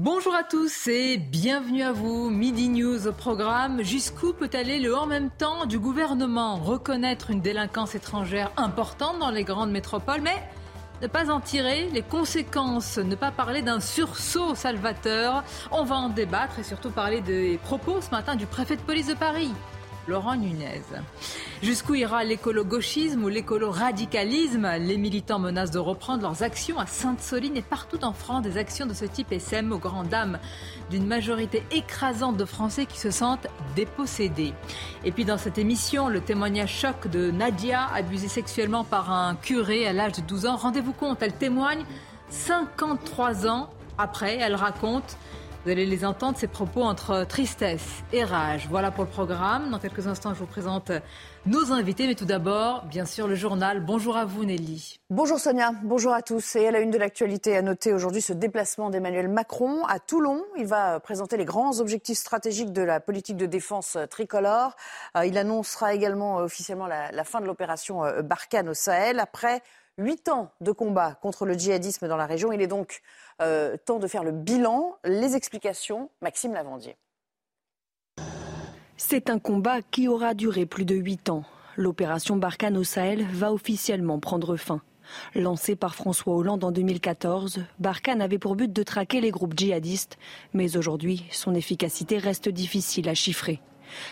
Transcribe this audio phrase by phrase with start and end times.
[0.00, 2.28] Bonjour à tous et bienvenue à vous.
[2.28, 3.84] Midi News au programme.
[3.84, 6.56] Jusqu'où peut aller le en même temps du gouvernement?
[6.56, 10.42] Reconnaître une délinquance étrangère importante dans les grandes métropoles, mais
[11.00, 15.44] ne pas en tirer les conséquences, ne pas parler d'un sursaut salvateur.
[15.70, 19.06] On va en débattre et surtout parler des propos ce matin du préfet de police
[19.06, 19.52] de Paris.
[20.06, 20.82] Laurent Nunez.
[21.62, 24.68] Jusqu'où ira l'écolo-gauchisme ou l'écolo-radicalisme?
[24.78, 28.42] Les militants menacent de reprendre leurs actions à Sainte-Soline et partout en France.
[28.42, 30.38] Des actions de ce type SM aux grandes dames
[30.90, 34.52] d'une majorité écrasante de Français qui se sentent dépossédés.
[35.04, 39.86] Et puis dans cette émission, le témoignage choc de Nadia, abusée sexuellement par un curé
[39.86, 40.56] à l'âge de 12 ans.
[40.56, 41.84] Rendez-vous compte, elle témoigne
[42.28, 45.16] 53 ans après, elle raconte
[45.64, 48.66] vous allez les entendre, ces propos entre tristesse et rage.
[48.68, 49.70] Voilà pour le programme.
[49.70, 50.92] Dans quelques instants, je vous présente
[51.46, 52.06] nos invités.
[52.06, 53.80] Mais tout d'abord, bien sûr, le journal.
[53.80, 55.00] Bonjour à vous, Nelly.
[55.08, 56.56] Bonjour Sonia, bonjour à tous.
[56.56, 60.44] Et à la une de l'actualité, à noter aujourd'hui ce déplacement d'Emmanuel Macron à Toulon.
[60.58, 64.76] Il va présenter les grands objectifs stratégiques de la politique de défense tricolore.
[65.16, 69.18] Euh, il annoncera également euh, officiellement la, la fin de l'opération euh, Barkhane au Sahel.
[69.18, 69.62] Après
[69.96, 73.00] huit ans de combat contre le djihadisme dans la région, il est donc
[73.42, 74.96] euh, temps de faire le bilan.
[75.04, 76.96] Les explications, Maxime Lavandier.
[78.96, 81.44] C'est un combat qui aura duré plus de huit ans.
[81.76, 84.82] L'opération Barkhane au Sahel va officiellement prendre fin.
[85.34, 90.18] Lancée par François Hollande en 2014, Barkhane avait pour but de traquer les groupes djihadistes,
[90.52, 93.60] mais aujourd'hui, son efficacité reste difficile à chiffrer.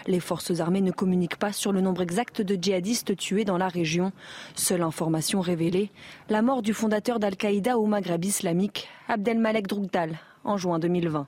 [0.07, 3.69] Les forces armées ne communiquent pas sur le nombre exact de djihadistes tués dans la
[3.69, 4.13] région.
[4.55, 5.91] Seule information révélée,
[6.29, 11.27] la mort du fondateur d'Al-Qaïda au Maghreb islamique, Abdelmalek Droukdal, en juin 2020.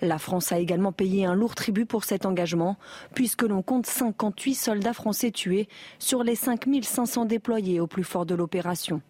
[0.00, 2.76] La France a également payé un lourd tribut pour cet engagement,
[3.14, 5.68] puisque l'on compte 58 soldats français tués
[5.98, 9.02] sur les 5500 déployés au plus fort de l'opération.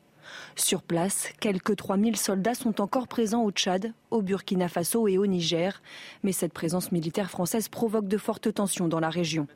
[0.57, 5.27] Sur place, quelques 3000 soldats sont encore présents au Tchad, au Burkina Faso et au
[5.27, 5.83] Niger,
[6.23, 9.47] mais cette présence militaire française provoque de fortes tensions dans la région.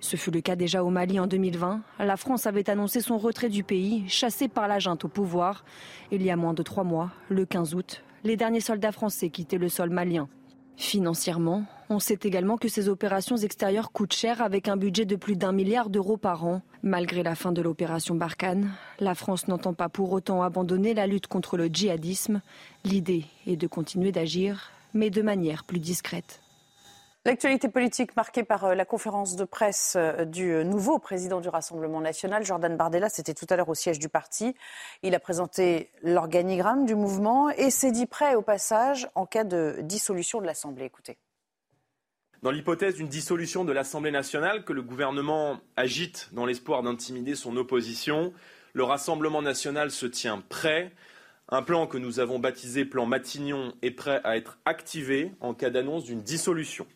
[0.00, 1.80] Ce fut le cas déjà au Mali en 2020.
[1.98, 5.64] La France avait annoncé son retrait du pays, chassé par la junte au pouvoir.
[6.10, 9.58] Il y a moins de trois mois, le 15 août, les derniers soldats français quittaient
[9.58, 10.28] le sol malien.
[10.76, 15.34] Financièrement, on sait également que ces opérations extérieures coûtent cher avec un budget de plus
[15.34, 16.62] d'un milliard d'euros par an.
[16.84, 18.70] Malgré la fin de l'opération Barkhane,
[19.00, 22.42] la France n'entend pas pour autant abandonner la lutte contre le djihadisme.
[22.84, 26.40] L'idée est de continuer d'agir, mais de manière plus discrète.
[27.26, 31.50] L'actualité politique marquée par euh, la conférence de presse euh, du euh, nouveau président du
[31.50, 34.54] Rassemblement national, Jordan Bardella, c'était tout à l'heure au siège du parti.
[35.02, 39.80] Il a présenté l'organigramme du mouvement et s'est dit prêt au passage en cas de
[39.82, 40.86] dissolution de l'Assemblée.
[40.86, 41.18] Écoutez.
[42.42, 47.54] Dans l'hypothèse d'une dissolution de l'Assemblée nationale que le gouvernement agite dans l'espoir d'intimider son
[47.58, 48.32] opposition,
[48.72, 50.90] le Rassemblement national se tient prêt.
[51.50, 55.68] Un plan que nous avons baptisé plan Matignon est prêt à être activé en cas
[55.68, 56.86] d'annonce d'une dissolution.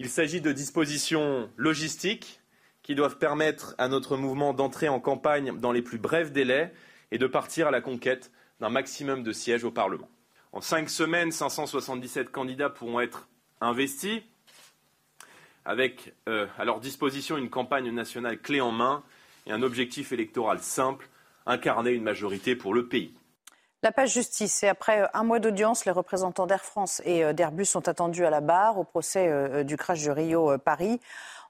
[0.00, 2.40] Il s'agit de dispositions logistiques
[2.82, 6.72] qui doivent permettre à notre mouvement d'entrer en campagne dans les plus brefs délais
[7.12, 10.08] et de partir à la conquête d'un maximum de sièges au Parlement.
[10.50, 13.28] En cinq semaines, 577 candidats pourront être
[13.60, 14.22] investis,
[15.68, 19.02] avec euh, à leur disposition une campagne nationale clé en main
[19.46, 21.08] et un objectif électoral simple,
[21.44, 23.12] incarner une majorité pour le pays.
[23.82, 24.62] La page justice.
[24.62, 28.24] Et après euh, un mois d'audience, les représentants d'Air France et euh, d'Airbus sont attendus
[28.24, 31.00] à la barre au procès du crash du Rio Paris.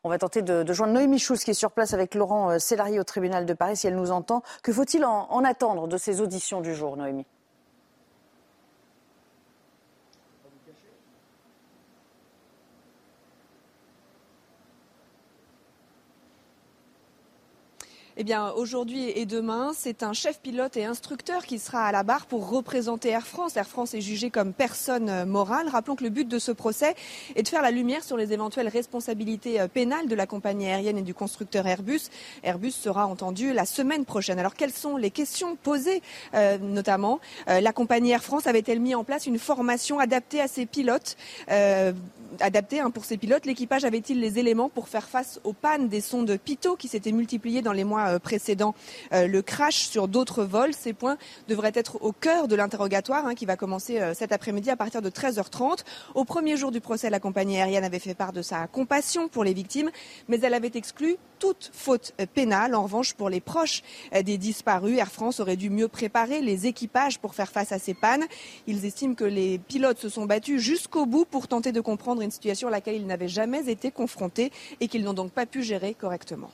[0.02, 2.98] On va tenter de, de joindre Noémie Schulz qui est sur place avec Laurent Sélarié
[2.98, 4.42] au tribunal de Paris si elle nous entend.
[4.64, 7.26] Que faut-il en attendre de ces auditions du jour, Noémie?
[18.20, 22.02] Eh bien, aujourd'hui et demain, c'est un chef pilote et instructeur qui sera à la
[22.02, 23.56] barre pour représenter Air France.
[23.56, 25.68] Air France est jugé comme personne morale.
[25.68, 26.96] Rappelons que le but de ce procès
[27.36, 30.98] est de faire la lumière sur les éventuelles responsabilités euh, pénales de la compagnie aérienne
[30.98, 32.10] et du constructeur Airbus.
[32.42, 34.40] Airbus sera entendu la semaine prochaine.
[34.40, 36.02] Alors, quelles sont les questions posées,
[36.34, 40.48] euh, notamment euh, La compagnie Air France avait-elle mis en place une formation adaptée à
[40.48, 41.16] ses pilotes
[42.40, 43.46] adapté hein, pour ces pilotes.
[43.46, 47.62] L'équipage avait-il les éléments pour faire face aux pannes des sondes Pitot qui s'étaient multipliées
[47.62, 48.74] dans les mois euh, précédents
[49.12, 51.16] Le crash sur d'autres vols, ces points
[51.48, 55.10] devraient être au cœur de l'interrogatoire hein, qui va commencer cet après-midi à partir de
[55.10, 55.84] 13h30.
[56.14, 59.44] Au premier jour du procès, la compagnie aérienne avait fait part de sa compassion pour
[59.44, 59.90] les victimes,
[60.28, 62.74] mais elle avait exclu toute faute pénale.
[62.74, 63.82] En revanche, pour les proches
[64.12, 67.94] des disparus, Air France aurait dû mieux préparer les équipages pour faire face à ces
[67.94, 68.24] pannes.
[68.66, 72.30] Ils estiment que les pilotes se sont battus jusqu'au bout pour tenter de comprendre une
[72.30, 75.94] situation à laquelle ils n'avaient jamais été confrontés et qu'ils n'ont donc pas pu gérer
[75.94, 76.50] correctement.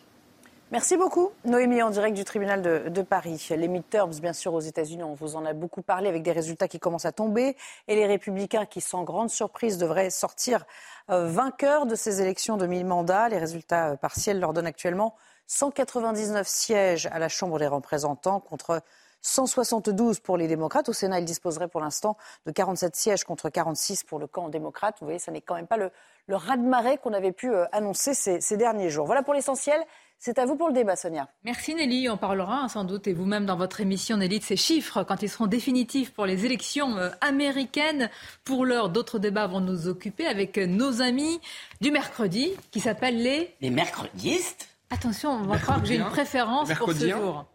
[0.75, 3.47] Merci beaucoup, Noémie, en direct du tribunal de, Paris.
[3.51, 6.67] Les midterms, bien sûr, aux États-Unis, on vous en a beaucoup parlé, avec des résultats
[6.67, 7.55] qui commencent à tomber.
[7.87, 10.65] Et les républicains, qui, sans grande surprise, devraient sortir
[11.11, 13.29] euh, vainqueurs de ces élections de mi-mandat.
[13.29, 15.15] Les résultats euh, partiels leur donnent actuellement
[15.47, 18.83] 199 sièges à la Chambre des représentants contre
[19.25, 20.89] 172 pour les démocrates.
[20.89, 22.17] Au Sénat, ils disposeraient pour l'instant
[22.47, 24.97] de 47 sièges contre 46 pour le camp démocrate.
[25.01, 25.91] Vous voyez, ça n'est quand même pas le,
[26.27, 29.07] le raz-de-marée qu'on avait pu euh, annoncer ces, derniers jours.
[29.07, 29.81] Voilà pour l'essentiel.
[30.19, 31.29] C'est à vous pour le débat, Sonia.
[31.45, 32.09] Merci Nelly.
[32.09, 35.23] On parlera hein, sans doute, et vous-même dans votre émission, Nelly, de ces chiffres quand
[35.23, 38.11] ils seront définitifs pour les élections euh, américaines.
[38.45, 41.41] Pour l'heure, d'autres débats vont nous occuper avec euh, nos amis
[41.81, 43.55] du mercredi qui s'appellent les...
[43.61, 47.47] Les mercredistes Attention, on va croire que j'ai une préférence pour ce jour.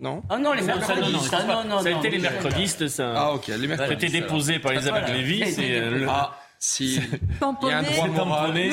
[0.00, 1.32] Non Oh non, les mercredistes.
[1.32, 3.12] Ah, non, non, ça a été les mercredistes, ça.
[3.16, 3.78] Ah, ok, les mercredistes.
[3.78, 5.44] Ça a été déposé par Elisabeth Lévy.
[5.52, 6.06] C'est euh, le.
[6.08, 6.36] Ah.
[6.62, 8.72] Si il y a un droit moral,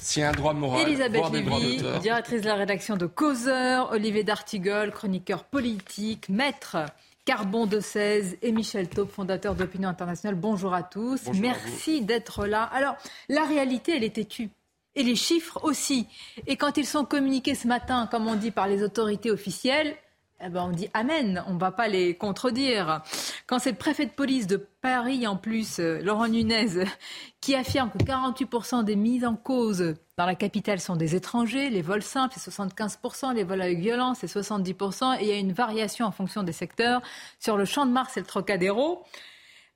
[0.00, 4.24] s'il y a un droit moral, Elisabeth Lévy, directrice de la rédaction de Causeur, Olivier
[4.24, 6.78] D'Artigol, chroniqueur politique, maître
[7.26, 10.36] Carbon de 16 et Michel Taupe, fondateur d'Opinion Internationale.
[10.36, 11.20] Bonjour à tous.
[11.34, 12.62] Merci d'être là.
[12.62, 12.94] Alors,
[13.28, 14.48] la réalité, elle est têtue
[14.96, 16.08] et les chiffres aussi.
[16.46, 19.96] Et quand ils sont communiqués ce matin, comme on dit par les autorités officielles,
[20.40, 23.02] eh ben on dit Amen, on ne va pas les contredire.
[23.46, 26.84] Quand c'est le préfet de police de Paris, en plus, euh, Laurent Nunez,
[27.40, 31.82] qui affirme que 48% des mises en cause dans la capitale sont des étrangers, les
[31.82, 35.52] vols simples, c'est 75%, les vols avec violence, c'est 70%, et il y a une
[35.52, 37.00] variation en fonction des secteurs.
[37.38, 39.04] Sur le champ de Mars et le Trocadéro,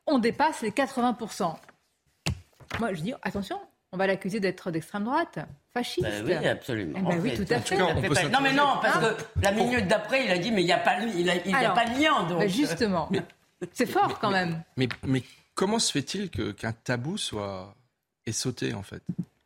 [0.06, 1.54] on dépasse les 80%.
[2.78, 3.58] Moi, je dis, attention,
[3.92, 5.38] on va l'accuser d'être d'extrême droite,
[5.72, 6.06] fasciste.
[6.06, 6.98] Ben oui, absolument.
[6.98, 7.76] Eh ben oui, tout à fait.
[7.76, 10.78] non, mais non, parce que la minute d'après, il a dit, mais il n'y a,
[10.78, 12.22] pas, il il a pas de lien.
[12.28, 12.38] Donc.
[12.40, 13.10] Ben justement,
[13.72, 14.62] c'est fort quand même.
[14.76, 15.22] Mais, mais
[15.54, 17.74] comment se fait-il qu'un tabou soit
[18.26, 19.02] est sauté, en fait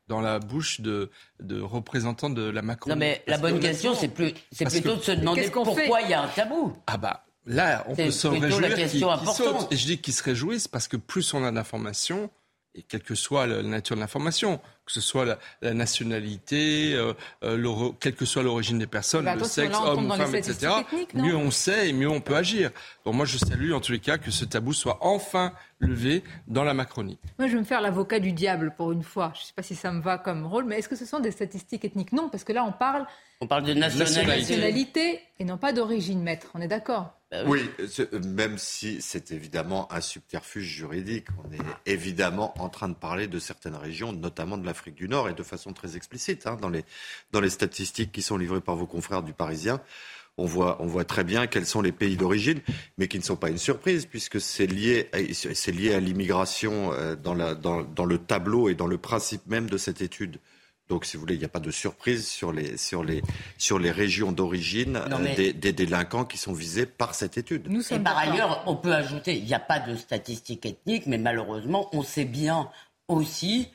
[0.07, 2.91] dans la bouche de, de représentants de la Macron?
[2.91, 6.15] Non, mais la bonne question, c'est plus, c'est plutôt de se demander pourquoi il y
[6.15, 6.77] a un tabou.
[6.87, 9.73] Ah bah là, on peut se réjouir saute.
[9.73, 12.31] Et je dis qu'ils se réjouissent parce que plus on a d'informations,
[12.75, 17.13] et quelle que soit la nature de l'information, que ce soit la, nationalité, euh,
[17.45, 20.73] euh quelle que soit l'origine des personnes, le sexe, homme ou femme, etc.,
[21.15, 22.71] mieux on sait et mieux on peut agir.
[23.05, 26.65] Bon, moi, je salue en tous les cas que ce tabou soit enfin levé dans
[26.65, 27.19] la Macronie.
[27.39, 29.33] Moi, je vais me faire l'avocat du diable pour une fois.
[29.35, 31.21] Je ne sais pas si ça me va comme rôle, mais est-ce que ce sont
[31.21, 32.13] des statistiques ethniques?
[32.13, 33.07] Non, parce que là, on parle,
[33.41, 34.27] on parle de nationalité.
[34.27, 36.49] nationalité et non pas d'origine, maître.
[36.55, 37.15] On est d'accord?
[37.24, 37.69] bah oui,
[38.23, 41.27] même si c'est évidemment un subterfuge juridique.
[41.45, 45.29] On est évidemment en train de parler de certaines régions, notamment de l'Afrique du Nord,
[45.29, 46.47] et de façon très explicite.
[46.47, 46.85] Hein, dans, les,
[47.33, 49.81] dans les statistiques qui sont livrées par vos confrères du Parisien,
[50.37, 52.61] on voit, on voit très bien quels sont les pays d'origine,
[52.99, 57.15] mais qui ne sont pas une surprise, puisque c'est lié, c'est lié à l'immigration euh,
[57.15, 60.39] dans, la, dans, dans le tableau et dans le principe même de cette étude.
[60.89, 63.23] Donc, si vous voulez, il n'y a pas de surprise sur les, sur les,
[63.57, 65.01] sur les régions d'origine
[65.37, 67.69] des, délinquants qui sont visés par cette étude.
[67.71, 71.17] Nous et par ailleurs, on peut ajouter, il n'y a pas de statistiques ethniques, mais
[71.17, 72.69] malheureusement, on sait bien
[73.09, 73.69] aussi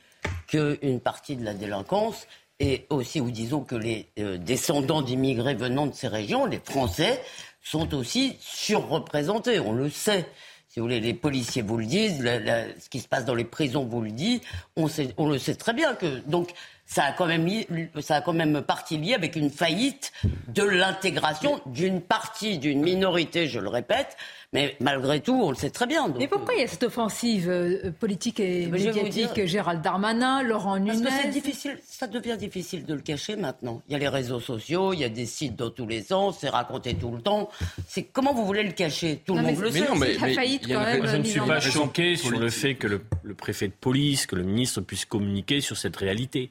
[0.46, 2.28] qu'une partie de la délinquance
[2.60, 7.20] et aussi, ou disons que les euh, descendants d'immigrés venant de ces régions, les Français,
[7.62, 9.58] sont aussi surreprésentés.
[9.58, 10.26] On le sait.
[10.68, 13.84] Si vous voulez, les policiers vous le disent, ce qui se passe dans les prisons
[13.84, 14.40] vous le dit.
[14.76, 16.52] On, sait, on le sait très bien que donc
[16.90, 17.48] ça a quand même,
[18.00, 20.12] ça a quand même partie liée avec une faillite
[20.48, 24.16] de l'intégration d'une partie, d'une minorité, je le répète,
[24.52, 26.12] mais malgré tout, on le sait très bien.
[26.18, 31.02] Mais pourquoi il y a cette offensive euh, politique et médiatique Gérald Darmanin, Laurent Nunez
[31.04, 33.80] Parce que c'est difficile, ça devient difficile de le cacher maintenant.
[33.88, 36.38] Il y a les réseaux sociaux, il y a des sites dans tous les sens,
[36.40, 37.48] c'est raconté tout le temps.
[37.86, 39.22] C'est comment vous voulez le cacher?
[39.24, 39.86] Tout le monde le sait.
[39.96, 41.06] Mais, mais, faillite quand même.
[41.06, 44.34] Je ne suis pas choqué sur le fait que le, le, préfet de police, que
[44.34, 46.50] le ministre puisse communiquer sur cette réalité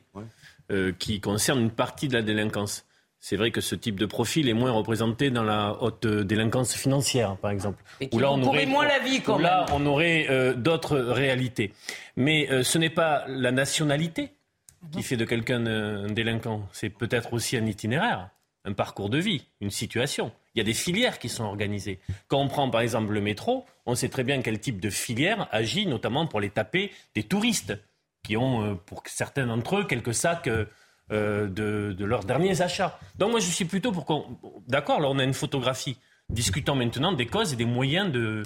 [0.72, 2.86] euh, qui concerne une partie de la délinquance.
[3.21, 7.35] C'est vrai que ce type de profil est moins représenté dans la haute délinquance financière,
[7.35, 7.83] par exemple.
[7.99, 10.97] Et où là, on aurait moins la vie, quand où là, on aurait euh, d'autres
[10.97, 11.73] réalités.
[12.15, 14.31] Mais euh, ce n'est pas la nationalité
[14.93, 16.65] qui fait de quelqu'un un délinquant.
[16.71, 18.29] C'est peut-être aussi un itinéraire,
[18.63, 20.31] un parcours de vie, une situation.
[20.55, 21.99] Il y a des filières qui sont organisées.
[22.29, 25.49] Quand on prend par exemple le métro, on sait très bien quel type de filière
[25.51, 27.77] agit notamment pour les taper des touristes
[28.23, 30.49] qui ont, pour certains d'entre eux, quelques sacs
[31.10, 33.00] de, de, leurs derniers achats.
[33.18, 34.25] Donc moi, je suis plutôt pour qu'on...
[34.68, 35.98] D'accord, là, on a une photographie.
[36.30, 38.44] Discutons maintenant des causes et des moyens de,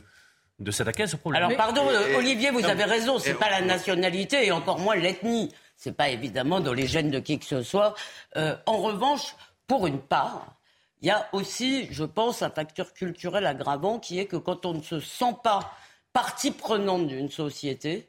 [0.60, 1.44] de s'attaquer à ce problème.
[1.44, 1.84] Alors, pardon,
[2.16, 5.52] Olivier, vous avez raison, c'est pas la nationalité et encore moins l'ethnie.
[5.76, 7.96] C'est pas évidemment dans les gènes de qui que ce soit.
[8.36, 9.36] en revanche,
[9.68, 10.56] pour une part,
[11.02, 14.74] il y a aussi, je pense, un facteur culturel aggravant qui est que quand on
[14.74, 15.74] ne se sent pas
[16.14, 18.08] partie prenante d'une société,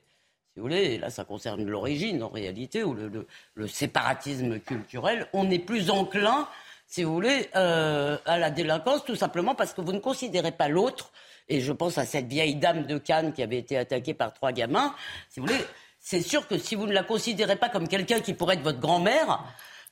[0.54, 5.50] si vous voulez, et là ça concerne l'origine en réalité, ou le, séparatisme culturel, on
[5.50, 6.48] est plus enclin,
[6.86, 10.68] si vous voulez, euh, à la délinquance, tout simplement parce que vous ne considérez pas
[10.68, 11.10] l'autre.
[11.48, 14.52] Et je pense à cette vieille dame de Cannes qui avait été attaquée par trois
[14.52, 14.94] gamins.
[15.28, 15.64] Si vous voulez,
[15.98, 18.78] c'est sûr que si vous ne la considérez pas comme quelqu'un qui pourrait être votre
[18.78, 19.42] grand-mère,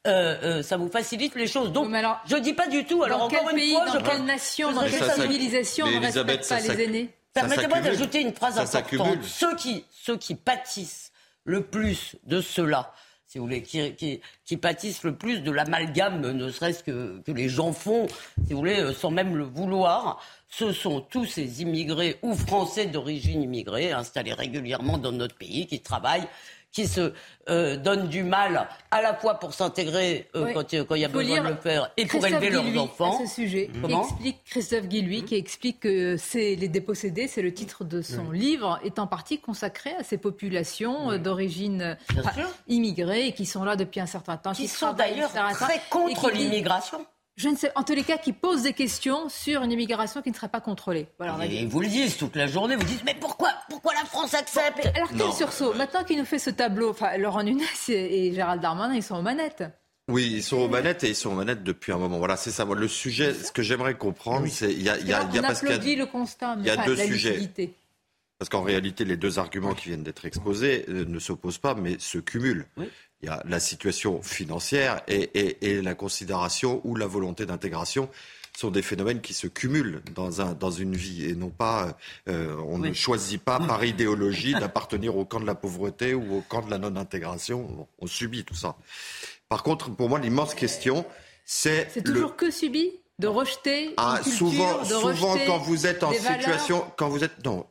[0.06, 1.72] euh, euh, ça vous facilite les choses.
[1.72, 3.02] Donc, alors, je dis pas du tout.
[3.02, 6.60] Alors, dans encore quel pays, dans quelle nation, dans quelle civilisation on ne respecte pas
[6.60, 7.10] les aînés?
[7.34, 9.22] Permettez-moi d'ajouter une phrase importante.
[9.24, 11.12] Ceux qui, ceux qui pâtissent
[11.44, 12.92] le plus de cela,
[13.26, 17.32] si vous voulez, qui, qui, qui pâtissent le plus de l'amalgame, ne serait-ce que, que
[17.32, 18.06] les gens font,
[18.46, 22.86] si vous voulez, euh, sans même le vouloir, ce sont tous ces immigrés ou français
[22.86, 26.28] d'origine immigrée installés régulièrement dans notre pays, qui travaillent,
[26.72, 27.12] qui se
[27.48, 31.42] euh, donnent du mal à la fois pour s'intégrer euh, quand, il y a besoin
[31.42, 33.22] de le faire et pour élever leurs enfants.
[33.22, 37.52] À ce sujet, Comment explique Christophe Guillouis, qui explique que c'est les dépossédés, c'est le
[37.52, 41.96] titre de son livre, est en partie consacré à ces populations euh, d'origine
[42.68, 47.04] immigrée et qui sont là depuis un certain temps, qui, sont d'ailleurs très contre l'immigration
[47.42, 50.30] je ne sais, en tous les cas, qui posent des questions sur une immigration qui
[50.30, 51.08] ne serait pas contrôlée.
[51.18, 54.32] Voilà, et vous le dites toute la journée, vous dites mais pourquoi, pourquoi la France
[54.34, 58.62] accepte Alors quel sursaut Maintenant qu'il nous fait ce tableau, enfin Laurent Nunez et Gérald
[58.62, 59.64] Darmanin, ils sont aux manettes.
[60.08, 62.18] Oui, ils sont aux manettes et ils sont aux manettes depuis un moment.
[62.18, 62.64] Voilà, c'est ça.
[62.64, 65.60] Le sujet, ce que j'aimerais comprendre, c'est il y a, y a, y a parce
[65.60, 67.48] qu'il y a, le constat, il y a deux sujets.
[68.38, 71.96] Parce qu'en réalité, les deux arguments qui viennent d'être exposés euh, ne s'opposent pas, mais
[72.00, 72.66] se cumulent.
[72.76, 72.88] Oui
[73.22, 78.08] il y a la situation financière et, la considération ou la volonté d'intégration
[78.56, 81.96] sont des phénomènes qui se cumulent dans, un, dans une vie et non pas,
[82.28, 86.40] euh, on ne choisit pas par idéologie d'appartenir au camp de la pauvreté ou au
[86.42, 87.88] camp de la non-intégration.
[87.98, 88.76] On, subit tout ça.
[89.48, 91.06] Par contre, pour moi, l'immense question,
[91.44, 91.88] c'est.
[91.90, 92.90] C'est toujours que subi?
[93.18, 97.66] De rejeter ah, souvent, souvent quand vous êtes en situation, quand vous êtes non,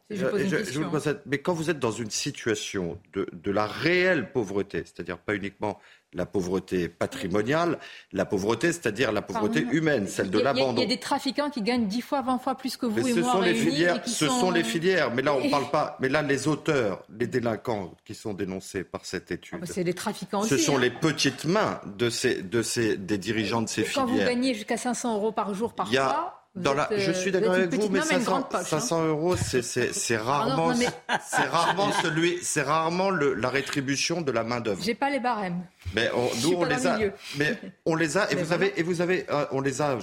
[1.25, 5.79] mais quand vous êtes dans une situation de, de la réelle pauvreté, c'est-à-dire pas uniquement
[6.13, 7.79] la pauvreté patrimoniale,
[8.11, 10.81] la pauvreté, c'est-à-dire la pauvreté humaine, celle de l'abandon.
[10.81, 13.13] Il y a des trafiquants qui gagnent dix fois, vingt fois plus que vous et
[13.13, 14.51] ce moi sont les filières, Ce sont...
[14.51, 15.97] les filières, mais là on parle pas.
[15.99, 19.83] Mais là les auteurs, les délinquants qui sont dénoncés par cette étude, ah bah, c'est
[19.83, 20.81] les trafiquants Ce sont hein.
[20.81, 24.05] les petites mains de ces, de ces, des dirigeants de ces filières.
[24.05, 28.01] Quand vous gagnez jusqu'à 500 euros par jour parfois je suis d'accord avec vous, mais
[28.01, 29.05] 500, 500 hein.
[29.07, 30.73] euros, c'est rarement,
[31.29, 34.81] c'est rarement celui, c'est rarement le, la rétribution de la main d'œuvre.
[34.83, 35.63] J'ai pas les barèmes.
[35.95, 36.09] Mais
[36.43, 36.99] nous on les a,
[37.37, 39.97] mais on les a et vous avez et vous avez, euh, on les a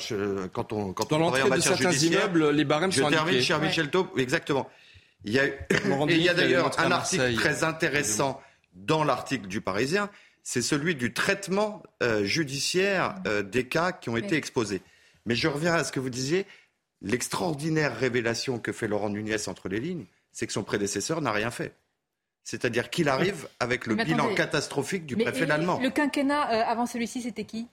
[0.52, 3.90] quand on quand dans l'entrée de certains immeubles, les barèmes je sont termine, cher Michel
[3.90, 4.68] Taub, exactement.
[5.24, 5.44] Il y a,
[6.08, 8.40] il y a d'ailleurs un article très intéressant
[8.74, 10.08] dans l'article du Parisien,
[10.42, 14.80] c'est celui du traitement euh, judiciaire euh, des cas qui ont été exposés.
[15.28, 16.46] Mais je reviens à ce que vous disiez.
[17.02, 21.50] L'extraordinaire révélation que fait Laurent Nunez entre les lignes, c'est que son prédécesseur n'a rien
[21.50, 21.74] fait.
[22.44, 25.78] C'est-à-dire qu'il arrive avec le bilan catastrophique du préfet allemand.
[25.80, 27.68] Le quinquennat euh, avant celui-ci, c'était qui?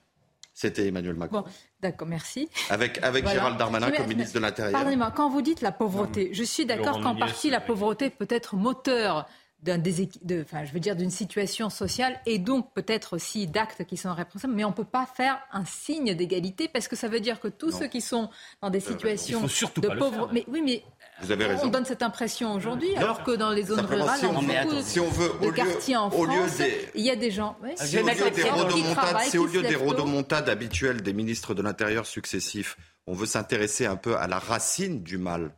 [0.54, 1.42] C'était Emmanuel Macron.
[1.42, 1.48] Bon,
[1.80, 2.50] d'accord, merci.
[2.70, 4.74] Avec, avec Gérald Darmanin comme ministre de l'Intérieur.
[4.74, 8.58] Pardonnez-moi, quand vous dites la pauvreté, je suis d'accord qu'en partie la pauvreté peut être
[8.58, 9.28] moteur
[9.66, 13.98] d'un de, enfin, je veux dire d'une situation sociale et donc peut-être aussi d'actes qui
[13.98, 17.20] sont responsables, mais on ne peut pas faire un signe d'égalité parce que ça veut
[17.20, 18.30] dire que tous ceux qui sont
[18.62, 20.84] dans des euh, situations de pauvreté, mais oui, mais
[21.22, 21.64] vous avez raison.
[21.66, 25.00] On donne cette impression aujourd'hui, alors que dans les zones rurales, si on, beaucoup si
[25.00, 26.62] on veut, de quartiers en France,
[26.94, 27.58] il y a des gens.
[27.76, 32.06] c'est au lieu des rodomontades, c'est au lieu des rodomontades habituelles des ministres de l'Intérieur
[32.06, 32.78] successifs.
[33.08, 35.56] On veut s'intéresser un peu à la racine du mal.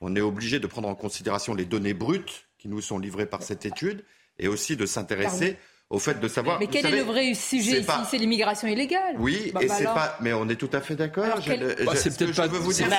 [0.00, 3.42] On est obligé de prendre en considération les données brutes qui nous sont livrés par
[3.42, 4.04] cette étude
[4.38, 5.56] et aussi de s'intéresser
[5.90, 6.60] au fait de savoir.
[6.60, 9.16] Mais quel est le vrai sujet ici C'est l'immigration illégale.
[9.18, 10.16] Oui, bah, et bah c'est pas.
[10.20, 11.24] Mais on est tout à fait d'accord.
[11.26, 12.46] Bah, c'est peut-être pas.
[12.46, 12.96] Je veux vous dire, pas,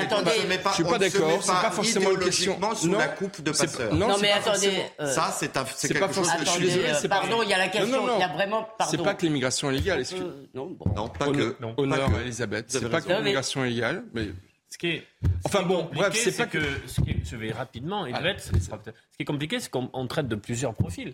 [0.70, 1.41] je suis pas d'accord.
[1.41, 2.60] C'est pas forcément une question.
[2.75, 3.96] sous non, la coupe de passeurs.
[3.96, 4.84] Non, mais attendez.
[5.00, 5.65] Euh, ça, c'est un.
[5.75, 6.29] C'est quelque chose.
[6.39, 6.91] Je suis désolé.
[7.10, 8.15] Pardon, il y a la question.
[8.17, 8.67] Il y a vraiment.
[8.89, 10.03] C'est pas que l'immigration illégale.
[10.53, 10.75] Non,
[11.08, 11.55] pas que.
[11.77, 12.65] Honneur, Elisabeth.
[12.67, 14.27] C'est pas que l'immigration illégale, mais
[14.74, 15.03] Ce qui est,
[15.46, 16.58] enfin bon, bref, c'est pas que.
[16.88, 18.58] Ce qui est, je vais rapidement, et ah, ce qui
[19.20, 21.13] est compliqué, c'est qu'on traite de plusieurs profils.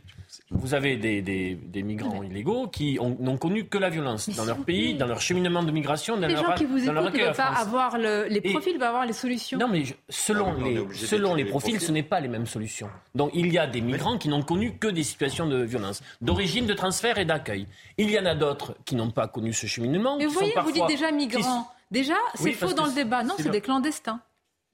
[0.49, 4.63] Vous avez des, des, des migrants illégaux qui n'ont connu que la violence dans leur
[4.63, 7.47] pays, dans leur cheminement de migration, dans les leur gens qui vous écoutent ne pas
[7.47, 9.59] avoir le, les profils, ils veulent avoir les solutions.
[9.59, 12.89] Non, mais selon les, selon les profils, ce n'est pas les mêmes solutions.
[13.13, 16.65] Donc il y a des migrants qui n'ont connu que des situations de violence, d'origine,
[16.65, 17.67] de transfert et d'accueil.
[17.97, 20.15] Il y en a d'autres qui n'ont pas connu ce cheminement.
[20.17, 21.69] Mais vous voyez, vous dites déjà migrants.
[21.91, 23.23] Déjà, c'est faux dans le débat.
[23.23, 24.21] Non, c'est des clandestins.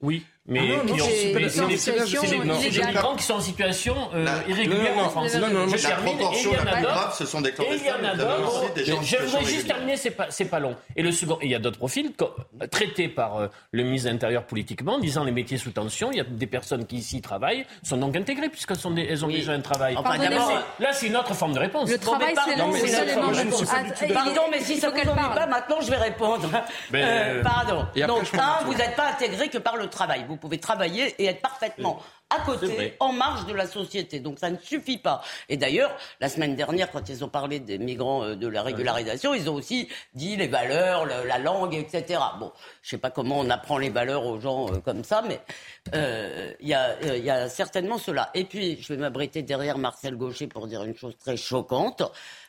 [0.01, 0.61] Oui, mais
[1.77, 5.33] c'est des migrants qui sont en situation euh, irrégulière en France.
[5.35, 7.95] Non, non, la proportion la plus grave, ce sont des clandestins.
[9.01, 10.75] J'aimerais juste terminer, c'est pas, pas long.
[10.95, 12.11] Et le second, il y a d'autres profils
[12.69, 16.11] traités par euh, le ministre de l'Intérieur politiquement, disant les métiers sous tension.
[16.11, 19.29] Il y a des personnes qui ici travaillent, sont donc intégrées puisqu'elles sont elles ont
[19.29, 19.95] déjà un travail.
[20.79, 21.89] là, c'est une autre forme de réponse.
[21.89, 26.49] Le travail, c'est Pardon, mais si ça vous ennuie pas, maintenant je vais répondre.
[26.93, 27.85] Euh, pardon.
[28.07, 30.25] Donc, un, vous n'êtes pas intégré que par le travail.
[30.35, 34.19] Vous pouvez travailler et être parfaitement à côté, en marge de la société.
[34.19, 35.21] Donc ça ne suffit pas.
[35.47, 39.33] Et d'ailleurs, la semaine dernière, quand ils ont parlé des migrants euh, de la régularisation,
[39.33, 42.19] ils ont aussi dit les valeurs, la langue, etc.
[42.39, 42.51] Bon,
[42.81, 45.39] je sais pas comment on apprend les valeurs aux gens euh, comme ça, mais
[45.93, 48.31] euh, il y, a certainement cela.
[48.33, 52.01] Et puis, je vais m'abriter derrière Marcel Gaucher pour dire une chose très choquante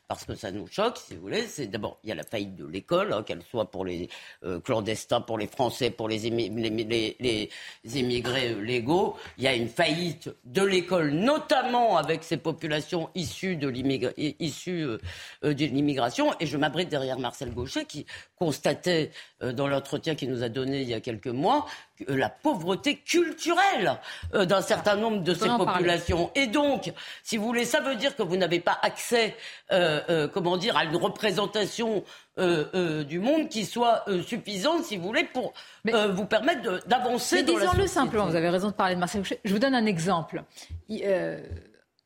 [0.09, 1.47] parce que ça nous choque, si vous voulez.
[1.47, 4.09] C'est d'abord, il y a la faillite de l'école, hein, qu'elle soit pour les
[4.45, 7.51] euh, clandestins, pour les Français, pour les, les, les,
[7.99, 9.17] émigrés euh, légaux.
[9.39, 16.35] Il y a une faillite de l'école, notamment avec ces populations issues de euh, l'immigration.
[16.41, 20.89] Et je m'abrite derrière Marcel Gaucher qui constatait dans l'entretien qu'il nous a donné il
[20.89, 21.67] y a quelques mois
[22.09, 23.99] la pauvreté culturelle
[24.35, 26.31] euh, d'un certain nombre de ces populations.
[26.35, 29.35] Et donc, si vous voulez, ça veut dire que vous n'avez pas accès,
[29.73, 32.05] euh, euh, comment dire, à une représentation
[32.39, 35.55] du monde qui soit suffisante, si vous voulez, pour
[35.87, 37.37] vous permettre d'avancer.
[37.37, 40.45] Mais disons-le simplement, vous avez raison de parler de Marcel Je vous donne un exemple.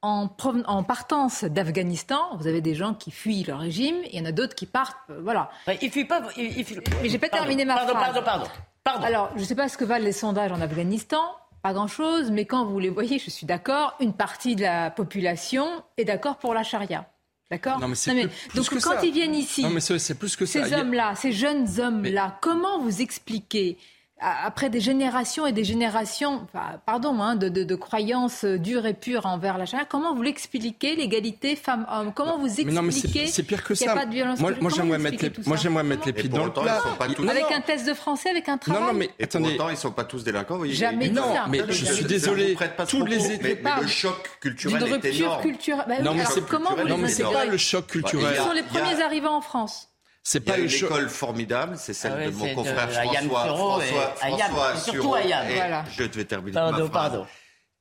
[0.02, 0.30] En,
[0.66, 4.32] en, partance d'Afghanistan, vous avez des gens qui fuient le régime, il y en a
[4.32, 5.50] d'autres qui partent, voilà.
[5.82, 6.22] Ils fuient pas.
[6.38, 6.64] Ils,
[7.02, 8.04] Mais j'ai pas terminé ma pardon, phrase.
[8.04, 8.46] Pardon, pardon,
[8.82, 9.04] pardon.
[9.04, 11.20] Alors, je ne sais pas ce que valent les sondages en Afghanistan,
[11.62, 15.66] pas grand-chose, mais quand vous les voyez, je suis d'accord, une partie de la population
[15.98, 17.06] est d'accord pour la charia.
[17.50, 18.14] D'accord non, mais c'est
[18.54, 22.38] Donc quand ils viennent ici, non, mais c'est plus que ces hommes-là, ces jeunes hommes-là,
[22.40, 23.76] comment vous expliquez
[24.20, 26.46] après des générations et des générations,
[26.86, 30.94] pardon, hein, de, de, de, croyances dures et pures envers la charia, comment vous l'expliquez,
[30.94, 32.12] l'égalité femmes-hommes?
[32.14, 34.98] Comment vous expliquez c'est pire que qu'il n'y a pas de violence Moi, moi j'aimerais
[34.98, 36.80] mettre, les, moi, j'aimerais mettre les pieds dans le plat.
[37.28, 39.44] Avec un test de français, avec un travail Non, non, mais attendez.
[39.44, 40.56] Pour autant, ils ne sont pas tous délinquants.
[40.56, 41.46] Voyez, Jamais dit non, ça.
[41.48, 42.56] mais je suis désolé.
[42.88, 45.42] Tous les mais, mais le choc culturel est énorme.
[45.88, 48.36] Bah non, mais c'est comment vous les pas le choc culturel.
[48.38, 49.89] Ils sont les premiers arrivants en France.
[50.22, 55.14] C'est pas une école formidable, c'est celle ah de mon confrère François, François, François Surtout
[55.14, 55.46] Ayam.
[55.54, 55.84] Voilà.
[55.90, 57.10] Je vais terminer pardon, ma phrase.
[57.10, 57.26] Pardon.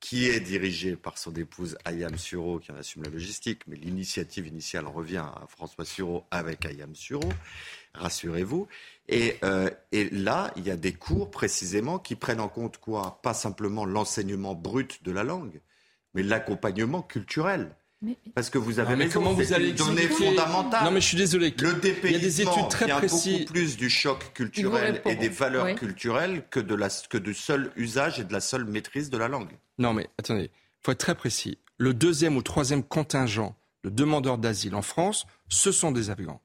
[0.00, 4.46] Qui est dirigé par son épouse Ayam Suro, qui en assume la logistique, mais l'initiative
[4.46, 7.28] initiale revient à François Suro avec Ayam Suro,
[7.92, 8.66] rassurez-vous.
[9.08, 13.20] Et, euh, et, là, il y a des cours précisément qui prennent en compte quoi?
[13.22, 15.60] Pas simplement l'enseignement brut de la langue,
[16.14, 17.76] mais l'accompagnement culturel.
[18.34, 20.84] Parce que vous avez raison, comment vous allez une donnée fondamentale.
[20.84, 21.54] Non, mais je suis désolé.
[21.58, 23.40] Le il y a des études très précises.
[23.40, 27.70] beaucoup plus du choc culturel et des valeurs culturelles que, de la, que du seul
[27.76, 29.50] usage et de la seule maîtrise de la langue.
[29.78, 31.58] Non, mais attendez, il faut être très précis.
[31.76, 36.40] Le deuxième ou troisième contingent de demandeurs d'asile en France, ce sont des Afghans.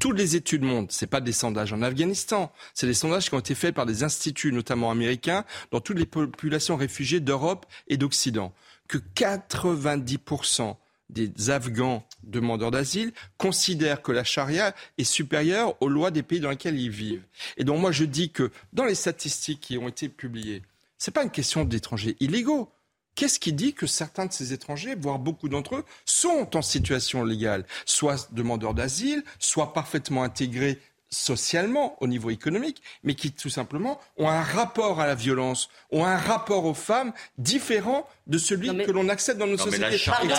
[0.00, 3.40] Toutes les études montrent, c'est pas des sondages en Afghanistan, c'est des sondages qui ont
[3.40, 8.54] été faits par des instituts, notamment américains, dans toutes les populations réfugiées d'Europe et d'Occident,
[8.88, 10.76] que 90%
[11.10, 16.50] des Afghans demandeurs d'asile considèrent que la charia est supérieure aux lois des pays dans
[16.50, 17.24] lesquels ils vivent.
[17.56, 20.62] Et donc moi je dis que dans les statistiques qui ont été publiées,
[20.98, 22.70] ce n'est pas une question d'étrangers illégaux.
[23.14, 27.24] Qu'est-ce qui dit que certains de ces étrangers, voire beaucoup d'entre eux, sont en situation
[27.24, 30.78] légale, soit demandeurs d'asile, soit parfaitement intégrés
[31.10, 36.04] socialement, au niveau économique, mais qui tout simplement ont un rapport à la violence, ont
[36.04, 39.78] un rapport aux femmes différent de celui que l'on accepte dans nos sociétés.
[39.78, 40.34] la, charia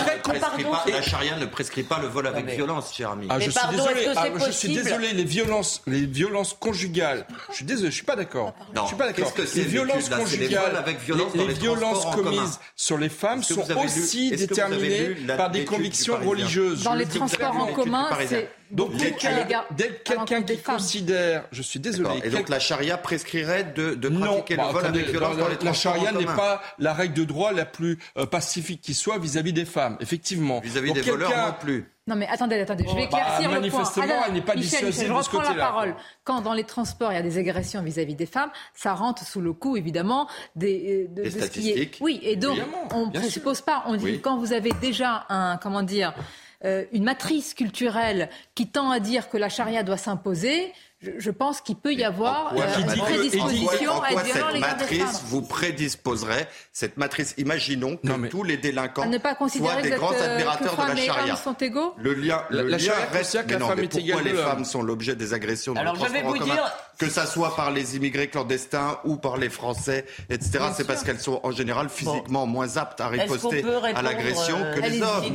[0.85, 3.27] la, charia ne prescrit pas le vol avec violence, cher ami.
[3.29, 7.65] Ah, je, suis désolé, ah, je suis désolé, les violences, les violences conjugales, je suis
[7.65, 8.53] désolé, je suis pas d'accord.
[8.75, 9.33] Je suis pas d'accord.
[9.55, 15.15] Les violences conjugales, avec violence les, les violences commises sur les femmes sont aussi déterminées
[15.35, 16.83] par des convictions religieuses.
[16.83, 19.11] Dans les transports en commun, c'est donc, dès
[20.03, 22.21] quelqu'un qui considère, je suis désolé.
[22.23, 25.73] Et donc la charia prescrirait de, de pratiquer le vol avec violence dans les La
[25.73, 29.65] charia n'est pas la règle de droit la plus euh, pacifique qui soit vis-à-vis des
[29.65, 30.59] femmes, effectivement.
[30.59, 31.91] Vis-à-vis des voleurs non plus.
[32.07, 33.59] Non mais attendez, attendez, je vais bah, éclaircir le point.
[33.59, 35.95] Manifestement, elle n'est pas Michel, Michel, je reprends la parole.
[36.23, 39.41] Quand dans les transports il y a des agressions vis-à-vis des femmes, ça rentre sous
[39.41, 41.99] le coup évidemment des, euh, de, statistiques.
[42.01, 42.57] Oui, et donc
[42.93, 43.83] on ne présuppose pas.
[43.85, 46.21] On dit quand vous avez déjà un comment dire euh,
[46.63, 51.77] une matrice culturelle qui tend à dire que la charia doit s'imposer, je, pense qu'il
[51.77, 57.95] peut y avoir euh, une prédisposition à être cette matrice vous prédisposerait cette matrice Imaginons
[57.97, 59.09] que tous les délinquants
[59.47, 61.35] soient des grands admirateurs de la charia.
[61.35, 63.37] Sont égaux le lien, le la, lien reste.
[63.47, 66.69] Mais non, mais pourquoi les femmes sont l'objet des agressions Alors je vais vous dire,
[66.99, 70.65] que ça soit par les immigrés clandestins ou par les Français, etc.
[70.75, 73.63] C'est parce qu'elles sont en général physiquement moins aptes à riposter
[73.95, 75.23] à l'agression que les hommes.
[75.23, 75.33] Si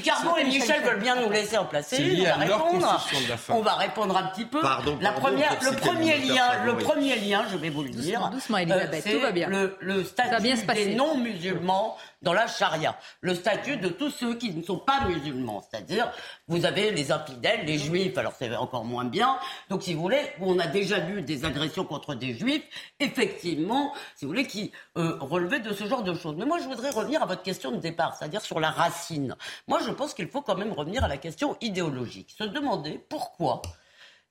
[0.00, 3.06] Carbon, et, Michel veulent bien nous laisser en placer, on va répondre.
[3.50, 4.60] On va répondre un petit peu.
[5.00, 8.30] La première, le premier lien, le premier lien, je vais vous le dire.
[8.30, 9.48] Doucement, Elisabeth, tout va bien.
[9.48, 10.42] Le, le statut
[10.74, 12.98] des non-musulmans dans la charia.
[13.20, 15.62] Le statut de tous ceux qui ne sont pas musulmans.
[15.70, 16.10] C'est-à-dire,
[16.48, 19.38] vous avez les infidèles, les juifs, alors c'est encore moins bien.
[19.70, 22.64] Donc, si vous voulez, on a déjà vu des agressions contre des juifs,
[23.00, 26.34] effectivement, si vous voulez, qui euh, relevaient de ce genre de choses.
[26.36, 29.36] Mais moi, je voudrais revenir à votre question de départ, c'est-à-dire sur la racine.
[29.68, 32.34] Moi, je pense qu'il faut quand même revenir à la question idéologique.
[32.36, 33.62] Se demander pourquoi,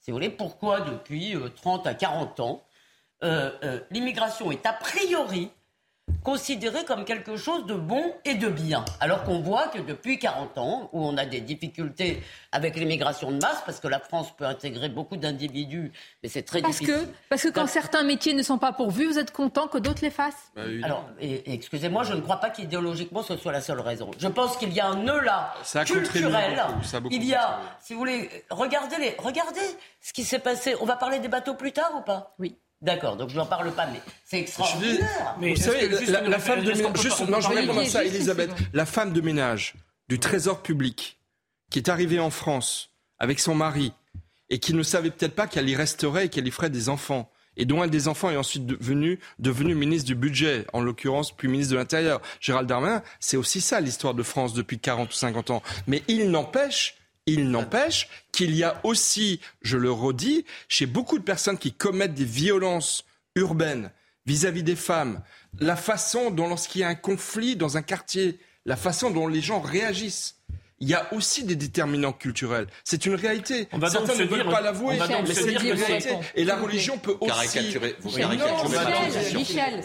[0.06, 2.64] si vous voulez, pourquoi depuis 30 euh, à 40 ans,
[3.24, 5.50] euh, l'immigration est a priori
[6.26, 8.84] considéré comme quelque chose de bon et de bien.
[9.00, 13.38] Alors qu'on voit que depuis 40 ans, où on a des difficultés avec l'immigration de
[13.38, 15.92] masse, parce que la France peut intégrer beaucoup d'individus,
[16.24, 17.06] mais c'est très parce difficile.
[17.06, 20.02] Que, parce que quand certains métiers ne sont pas pourvus, vous êtes content que d'autres
[20.02, 24.10] les fassent bah Alors, excusez-moi, je ne crois pas qu'idéologiquement ce soit la seule raison.
[24.18, 25.54] Je pense qu'il y a un nœud là,
[25.86, 26.60] culturel.
[27.12, 29.62] il y a, si vous voulez, regardez, les, regardez
[30.02, 30.76] ce qui s'est passé.
[30.82, 32.34] On va parler des bateaux plus tard ou pas?
[32.40, 32.58] Oui.
[32.82, 35.36] D'accord, donc je n'en parle pas, mais c'est extraordinaire.
[35.40, 38.52] Mais vous savez, la, femme de ménage, juste, non, je vais répondre à ça, Elisabeth.
[38.74, 39.76] La femme de ménage
[40.10, 41.20] du Trésor public
[41.70, 43.94] qui est arrivée en France avec son mari
[44.50, 47.32] et qui ne savait peut-être pas qu'elle y resterait et qu'elle y ferait des enfants
[47.58, 51.48] et dont un des enfants est ensuite devenu, devenu ministre du budget, en l'occurrence, puis
[51.48, 52.22] ministre de l'Intérieur.
[52.42, 55.64] Gérald Darmanin, c'est aussi ça l'histoire de France depuis 40 ou 50 ans.
[55.88, 61.24] Mais il n'empêche il n'empêche qu'il y a aussi, je le redis, chez beaucoup de
[61.24, 63.92] personnes qui commettent des violences urbaines
[64.26, 65.22] vis-à-vis des femmes,
[65.60, 69.42] la façon dont lorsqu'il y a un conflit dans un quartier, la façon dont les
[69.42, 70.36] gens réagissent.
[70.80, 72.68] Il y a aussi des déterminants culturels.
[72.84, 73.70] C'est une réalité.
[73.72, 76.10] On va Certains ne veulent pas l'avouer, mais c'est une réalité.
[76.36, 77.32] Et la religion peut aussi...
[77.32, 77.96] Caricaturer.
[78.02, 78.12] Vous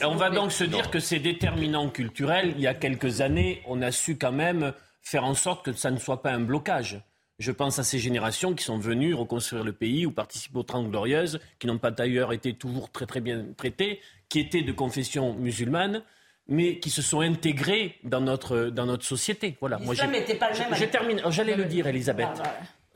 [0.02, 3.82] On va donc se dire que ces déterminants culturels, il y a quelques années, on
[3.82, 7.00] a su quand même faire en sorte que ça ne soit pas un blocage.
[7.40, 10.90] Je pense à ces générations qui sont venues reconstruire le pays ou participer aux Trente
[10.90, 15.34] Glorieuses, qui n'ont pas d'ailleurs été toujours très très bien traitées, qui étaient de confession
[15.34, 16.02] musulmane
[16.50, 19.56] mais qui se sont intégrées dans notre, dans notre société.
[19.60, 19.78] Voilà.
[19.78, 20.74] Moi, n'était pas le même.
[20.74, 21.22] Je, termine.
[21.30, 22.28] J'allais le dire, Elisabeth.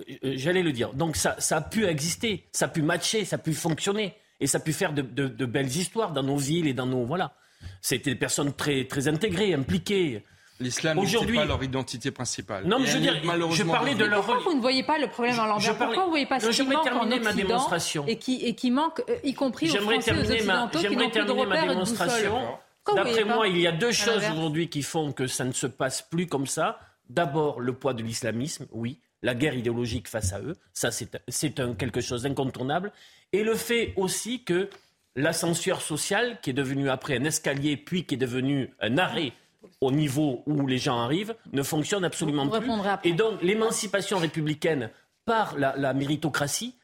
[0.01, 0.93] Euh, j'allais le dire.
[0.93, 4.49] Donc ça, ça a pu exister, ça a pu matcher, ça a pu fonctionner, et
[4.49, 7.37] ça a pu faire de, de, belles histoires dans nos villes et dans nos voilà.
[7.81, 10.25] C'était des personnes très très intégrées, impliquées.
[10.61, 12.65] L'islam n'est pas leur identité principale.
[12.65, 13.21] Non, mais je veux dire,
[13.53, 14.25] je parlais de leur.
[14.25, 16.51] Pourquoi vous ne voyez pas le problème en Lambert Pourquoi vous ne voyez pas ce
[16.51, 18.07] qui manque en ma démonstration.
[18.07, 21.25] et qui, et qui manque, euh, y compris aux Français, aux Occidentaux, qui n'ont plus
[21.25, 22.95] de repères ma.
[22.95, 26.03] D'après moi, il y a deux choses aujourd'hui qui font que ça ne se passe
[26.03, 26.79] plus comme ça.
[27.09, 32.01] D'abord, le poids de l'islamisme, oui, la guerre idéologique face à eux, ça c'est quelque
[32.01, 32.93] chose d'incontournable.
[33.33, 34.71] Et le fait aussi que
[35.17, 39.33] l'ascenseur social, qui est devenu après un escalier, puis qui est devenu un arrêt
[39.81, 42.71] au niveau où les gens arrivent ne fonctionne absolument plus.
[43.05, 44.91] Et donc l'émancipation républicaine
[45.25, 46.77] par la, méritocratie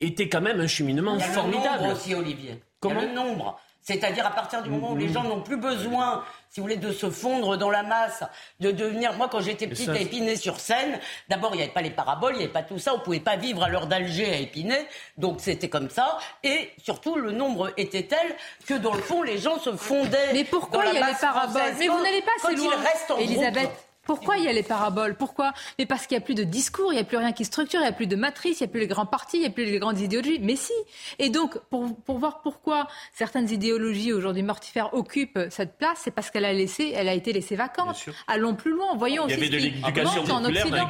[0.00, 1.82] était quand même un cheminement formidable.
[1.82, 2.62] Le nombre aussi, Olivier.
[2.80, 3.60] Comment le nombre.
[3.82, 6.92] C'est-à-dire à partir du moment où les gens n'ont plus besoin, si vous voulez, de
[6.92, 8.22] se fondre dans la masse,
[8.60, 9.14] de devenir.
[9.14, 12.34] Moi, quand j'étais petite à Épinay sur Seine, d'abord il n'y avait pas les paraboles,
[12.34, 14.36] il n'y avait pas tout ça, on ne pouvait pas vivre à l'heure d'Alger à
[14.36, 16.18] Épinay, donc c'était comme ça.
[16.44, 20.32] Et surtout, le nombre était tel que dans le fond, les gens se fondaient.
[20.32, 21.62] Mais pourquoi il y a les paraboles?
[21.78, 23.70] Mais vous n'allez pas assez loin, Elisabeth.
[24.04, 25.14] Pourquoi il y a les paraboles?
[25.14, 25.52] Pourquoi?
[25.78, 27.78] Mais parce qu'il n'y a plus de discours, il n'y a plus rien qui structure,
[27.80, 29.46] il n'y a plus de matrice, il n'y a plus les grands partis, il n'y
[29.46, 30.40] a plus les grandes idéologies.
[30.40, 30.72] Mais si
[31.20, 36.30] Et donc, pour, pour voir pourquoi certaines idéologies aujourd'hui mortifères occupent cette place, c'est parce
[36.30, 38.08] qu'elle a laissé, elle a été laissée vacante.
[38.26, 40.88] Allons plus loin, voyons aussi ce qui en Occident.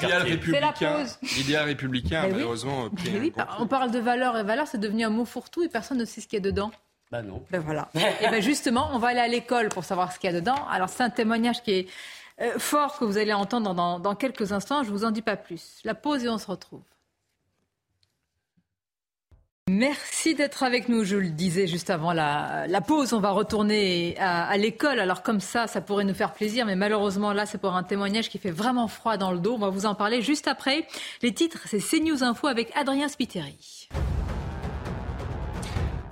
[1.37, 2.88] L'idéal républicain, malheureusement.
[3.59, 6.20] on parle de valeurs et valeurs, c'est devenu un mot fourre-tout et personne ne sait
[6.20, 6.70] ce qu'il y a dedans.
[7.11, 7.44] Ben non.
[7.51, 7.90] Ben voilà.
[7.94, 10.66] et ben justement, on va aller à l'école pour savoir ce qu'il y a dedans.
[10.70, 11.87] Alors c'est un témoignage qui est
[12.59, 14.83] fort que vous allez entendre dans, quelques instants.
[14.83, 15.81] Je ne vous en dis pas plus.
[15.85, 16.83] La pause et on se retrouve.
[19.70, 21.05] Merci d'être avec nous.
[21.05, 24.98] Je le disais juste avant la, pause, on va retourner à, l'école.
[24.98, 28.28] Alors comme ça, ça pourrait nous faire plaisir, mais malheureusement là, c'est pour un témoignage
[28.28, 29.55] qui fait vraiment froid dans le dos.
[29.55, 30.87] On va vous en parler juste après.
[31.22, 33.88] Les titres, c'est CNews Info avec Adrien Spiteri.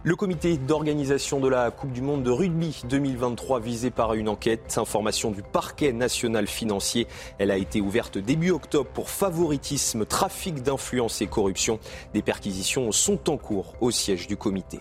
[0.02, 4.78] Le comité d'organisation de la Coupe du Monde de rugby 2023 visé par une enquête,
[4.78, 7.06] information du parquet national financier.
[7.36, 11.78] Elle a été ouverte début octobre pour favoritisme, trafic d'influence et corruption.
[12.14, 14.80] Des perquisitions sont en cours au siège du comité.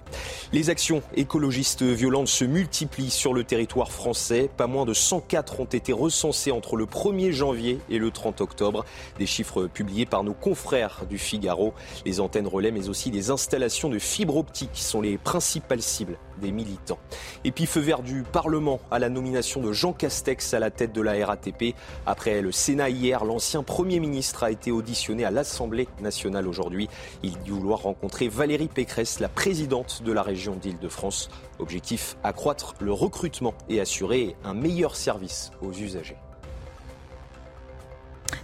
[0.53, 4.49] Les actions écologistes violentes se multiplient sur le territoire français.
[4.55, 8.86] Pas moins de 104 ont été recensées entre le 1er janvier et le 30 octobre.
[9.17, 11.73] Des chiffres publiés par nos confrères du Figaro.
[12.05, 16.17] Les antennes relais mais aussi des installations de fibres optiques sont les les principales cibles
[16.39, 17.00] des militants.
[17.43, 20.93] Et puis feu vert du Parlement à la nomination de Jean Castex à la tête
[20.93, 21.76] de la RATP.
[22.06, 26.88] Après le Sénat hier, l'ancien Premier ministre a été auditionné à l'Assemblée nationale aujourd'hui.
[27.24, 31.30] Il dit vouloir rencontrer Valérie Pécresse, la présidente de la région d'Île-de-France.
[31.58, 36.17] Objectif, accroître le recrutement et assurer un meilleur service aux usagers.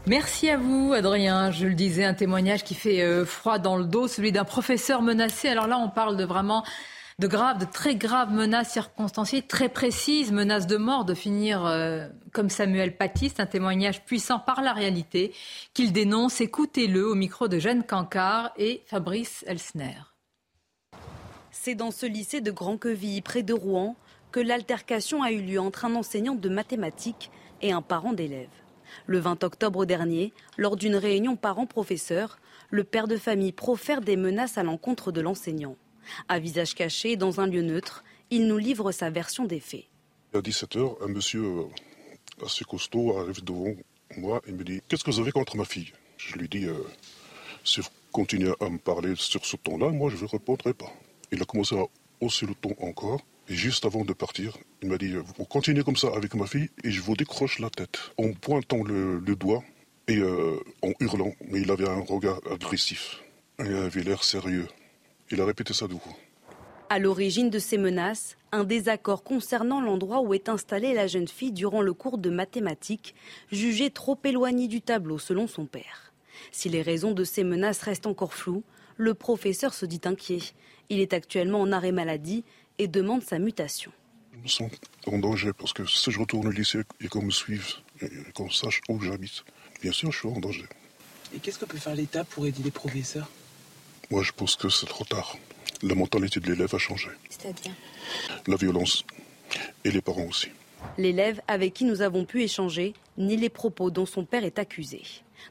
[0.07, 1.49] Merci à vous, Adrien.
[1.49, 5.01] Je le disais, un témoignage qui fait euh, froid dans le dos, celui d'un professeur
[5.01, 5.47] menacé.
[5.47, 6.63] Alors là, on parle de vraiment
[7.17, 12.07] de graves, de très graves menaces circonstanciées, très précises, menaces de mort, de finir euh,
[12.33, 13.33] comme Samuel Paty.
[13.39, 15.33] un témoignage puissant par la réalité
[15.73, 16.39] qu'il dénonce.
[16.39, 19.97] Écoutez-le au micro de Jeanne Cancard et Fabrice Elsner.
[21.49, 23.95] C'est dans ce lycée de Grand-Quevilly, près de Rouen,
[24.31, 27.31] que l'altercation a eu lieu entre un enseignant de mathématiques
[27.63, 28.49] et un parent d'élève.
[29.05, 34.57] Le 20 octobre dernier, lors d'une réunion parents-professeurs, le père de famille profère des menaces
[34.57, 35.75] à l'encontre de l'enseignant.
[36.27, 39.85] À visage caché, dans un lieu neutre, il nous livre sa version des faits.
[40.33, 41.63] À 17h, un monsieur euh,
[42.43, 43.73] assez costaud arrive devant
[44.17, 45.93] moi et me dit Qu'est-ce que vous avez contre ma fille?
[46.17, 46.73] Je lui dis euh,
[47.63, 50.91] Si vous continuez à me parler sur ce ton-là, moi je ne répondrai pas.
[51.31, 51.85] Il a commencé à
[52.21, 53.21] hausser le ton encore.
[53.47, 56.69] Et juste avant de partir, il m'a dit Vous continuez comme ça avec ma fille
[56.83, 57.99] et je vous décroche la tête.
[58.17, 59.63] En pointant le, doigt
[60.07, 63.21] et euh, en hurlant, mais il avait un regard agressif.
[63.59, 64.67] Il avait l'air sérieux.
[65.31, 66.13] Il a répété ça deux fois.
[66.89, 71.51] À l'origine de ces menaces, un désaccord concernant l'endroit où est installée la jeune fille
[71.51, 73.15] durant le cours de mathématiques,
[73.51, 76.13] jugé trop éloigné du tableau selon son père.
[76.51, 78.63] Si les raisons de ces menaces restent encore floues,
[78.97, 80.41] le professeur se dit inquiet.
[80.89, 82.43] Il est actuellement en arrêt maladie
[82.77, 83.91] et demande sa mutation.
[84.33, 84.71] Je me sens
[85.07, 87.67] en danger parce que si je retourne au lycée et qu'on me suive
[88.01, 89.43] et qu'on sache où j'habite,
[89.81, 90.65] bien sûr, je suis en danger.
[91.33, 93.29] Et qu'est-ce que peut faire l'État pour aider les professeurs?
[94.11, 95.37] Moi, je pense que c'est trop tard.
[95.81, 97.09] La mentalité de l'élève a changé.
[97.29, 97.71] C'est-à-dire?
[98.47, 99.03] La violence.
[99.83, 100.49] Et les parents aussi.
[100.97, 105.01] L'élève avec qui nous avons pu échanger ni les propos dont son père est accusé.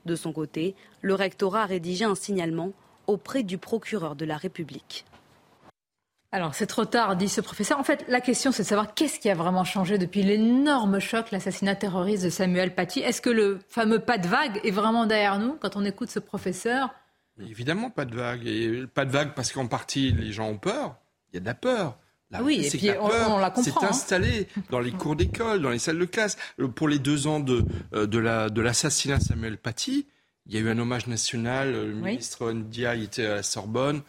[0.05, 2.73] De son côté, le rectorat a rédigé un signalement
[3.07, 5.05] auprès du procureur de la République.
[6.35, 7.79] Alors, c'est trop tard, dit ce professeur.
[7.79, 11.31] En fait, la question, c'est de savoir qu'est-ce qui a vraiment changé depuis l'énorme choc,
[11.31, 12.99] l'assassinat terroriste de Samuel Paty.
[12.99, 16.19] Est-ce que le fameux pas de vague est vraiment derrière nous quand on écoute ce
[16.19, 16.93] professeur?
[17.39, 18.45] Évidemment, pas de vague.
[18.49, 20.97] Et pas de vague parce qu'en partie, les gens ont peur.
[21.33, 21.99] Il y a de la peur.
[22.43, 23.81] oui, et puis on, la comprend.
[23.81, 23.91] C'est hein.
[23.91, 26.37] installé dans les cours d'école, dans les salles de classe.
[26.75, 30.09] Pour les deux ans de, euh, de l'assassinat de, de Samuel Paty,
[30.47, 31.75] il y a eu un hommage national.
[31.75, 34.03] Le ministre Ndia était à la Sorbonne.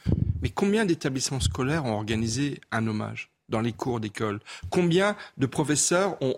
[0.45, 4.39] Mais combien d'établissements scolaires ont organisé un hommage dans les cours d'école?
[4.69, 6.35] Combien de professeurs ont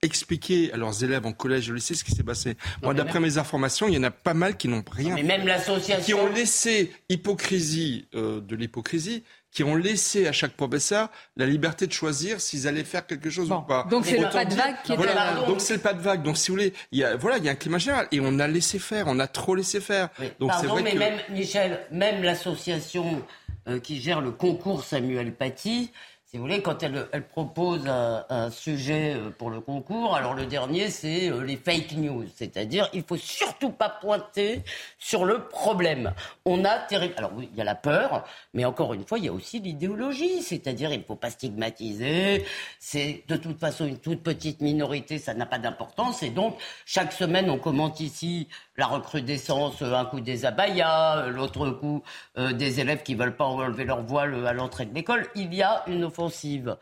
[0.00, 2.56] expliqué à leurs élèves en collège et au lycée ce qui s'est passé.
[2.84, 5.16] Moi, d'après mes informations, il y en a pas mal qui n'ont rien.
[5.16, 6.04] Mais même l'association.
[6.04, 11.88] Qui ont laissé hypocrisie euh, de l'hypocrisie, qui ont laissé à chaque professeur la liberté
[11.88, 13.88] de choisir s'ils allaient faire quelque chose ou pas.
[13.90, 16.22] Donc c'est le pas de vague qui est voilà, Donc c'est le pas de vague.
[16.22, 18.20] Donc si vous voulez, il y a, voilà, il y a un climat général et
[18.20, 20.10] on a laissé faire, on a trop laissé faire.
[20.38, 23.24] Donc Pardon, vrai mais même Michel, même l'association
[23.68, 25.90] euh, qui gère le concours Samuel Paty,
[26.30, 30.90] si vous voulez, quand elle, propose un, sujet euh, pour le concours, alors le dernier,
[30.90, 32.26] c'est euh, les fake news.
[32.34, 34.62] C'est-à-dire, il faut surtout pas pointer
[34.98, 36.12] sur le problème.
[36.44, 36.86] On a.
[37.16, 39.58] Alors oui, il y a la peur, mais encore une fois, il y a aussi
[39.58, 40.42] l'idéologie.
[40.42, 42.44] C'est-à-dire, il ne faut pas stigmatiser.
[42.78, 46.22] C'est de toute façon une toute petite minorité, ça n'a pas d'importance.
[46.22, 52.02] Et donc, chaque semaine, on commente ici la recrudescence, un coup des abayas, l'autre coup
[52.38, 55.26] euh, des élèves qui veulent pas enlever leur voile à l'entrée de l'école.
[55.34, 56.76] Il y a une offensive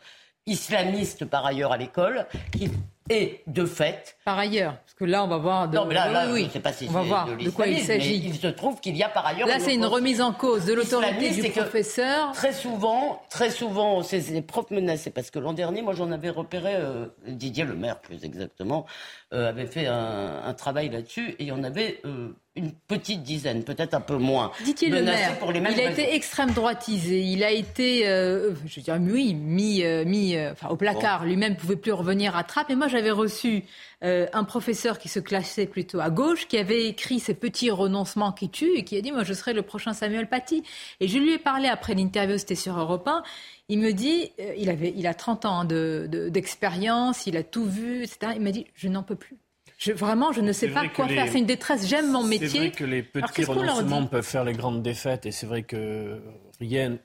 [0.45, 2.71] islamiste par ailleurs à l'école qui
[3.09, 4.17] Et de fait.
[4.25, 5.69] Par ailleurs, parce que là, on va voir.
[5.69, 5.75] De...
[5.75, 8.17] Non, mais là, oui, sais pas si on va voir de, quoi il s'agit.
[8.17, 9.47] Il se trouve qu'il y a par ailleurs.
[9.47, 12.31] Là, c'est une remise en cause de l'autorité du professeur.
[12.33, 15.11] Très souvent, très souvent, c'est les profs menacés.
[15.11, 18.85] Parce que l'an dernier, moi, j'en avais repéré, euh, Didier Le Maire, plus exactement,
[19.33, 22.01] euh, avait fait un, un travail là-dessus, et il y en avait.
[22.05, 24.51] Euh, une petite dizaine, peut-être un peu moins.
[24.63, 28.53] Dit-il le maire, pour les mêmes il a été extrême droitisé, il a été, euh,
[28.65, 31.91] je veux dire, oui, mis, euh, mis euh, enfin, au placard, lui-même ne pouvait plus
[31.91, 32.69] revenir à trappe.
[32.69, 33.63] Et moi, j'avais reçu
[34.01, 38.49] un professeur qui se classait plutôt à gauche, qui avait écrit ces petits renoncements qui
[38.49, 40.61] tuent et qui a dit, moi, je serai le prochain Samuel Paty.
[40.99, 43.23] Et je lui ai parlé après l'interview, c'était sur Europe 1.
[43.69, 48.33] Il me dit, il, avait, il a 30 ans d'expérience, il a tout vu, etc.
[48.35, 49.37] Il m'a dit, je n'en peux plus.
[49.77, 51.27] Je, vraiment, je ne sais pas quoi faire.
[51.31, 51.87] C'est une détresse.
[51.87, 52.49] J'aime mon métier.
[52.49, 55.25] C'est vrai que les petits renoncements peuvent faire les grandes défaites.
[55.27, 56.19] Et c'est vrai que
[56.59, 56.97] rien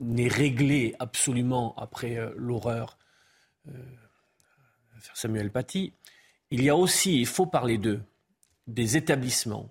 [0.00, 2.98] n'est réglé absolument après euh, l'horreur
[3.68, 3.72] euh,
[5.14, 5.92] Samuel Paty.
[6.50, 8.00] Il y a aussi, il faut parler d'eux,
[8.66, 9.70] des établissements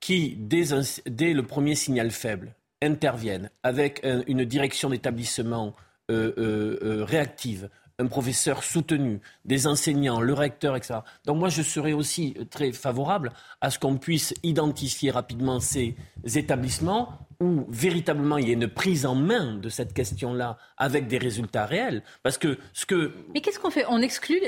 [0.00, 0.64] qui, dès,
[1.06, 5.74] dès, le premier signal faible, interviennent avec une direction d'établissement
[6.10, 6.32] euh,
[6.82, 7.68] euh réactive,
[7.98, 11.00] un professeur soutenu, des enseignants, le recteur, etc.
[11.24, 15.96] Donc moi, je serais aussi très favorable à ce qu'on puisse identifier rapidement ces
[16.34, 21.18] établissements où véritablement il y a une prise en main de cette question-là avec des
[21.18, 22.02] résultats réels.
[22.22, 23.14] Parce que ce que...
[23.34, 23.84] Mais qu'est-ce qu'on fait?
[23.88, 24.40] On exclut...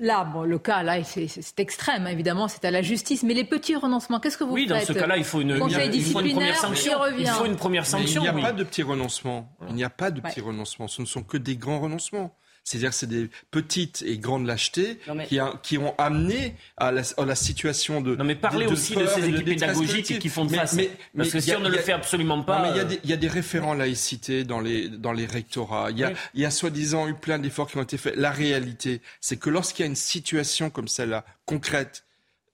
[0.00, 3.22] Là, bon, le cas, là, c'est extrême, évidemment, c'est à la justice.
[3.22, 5.50] Mais les petits renoncements, qu'est-ce que vous faites Oui, dans ce cas-là, il faut une,
[5.50, 6.92] il faut une première sanction.
[7.16, 8.22] Il, faut une première sanction.
[8.24, 9.48] il n'y a pas de petits renoncements.
[9.68, 10.88] Il n'y a pas de petits renoncements.
[10.88, 12.34] Ce ne sont que des grands renoncements.
[12.66, 14.98] C'est-à-dire que c'est des petites et grandes lâchetés
[15.28, 18.16] qui, qui, ont amené à la, situation de.
[18.16, 20.72] Non, mais parlez aussi de ces équipes pédagogiques qui font face.
[20.72, 22.72] Mais, Parce que si on ne le fait absolument pas.
[22.72, 25.92] il, y a des, il y a des référents laïcité dans les, dans les rectorats.
[25.92, 28.16] Il y a, il y a soi-disant eu plein d'efforts qui ont été faits.
[28.16, 32.04] La réalité, c'est que lorsqu'il y a une situation comme celle-là, concrète,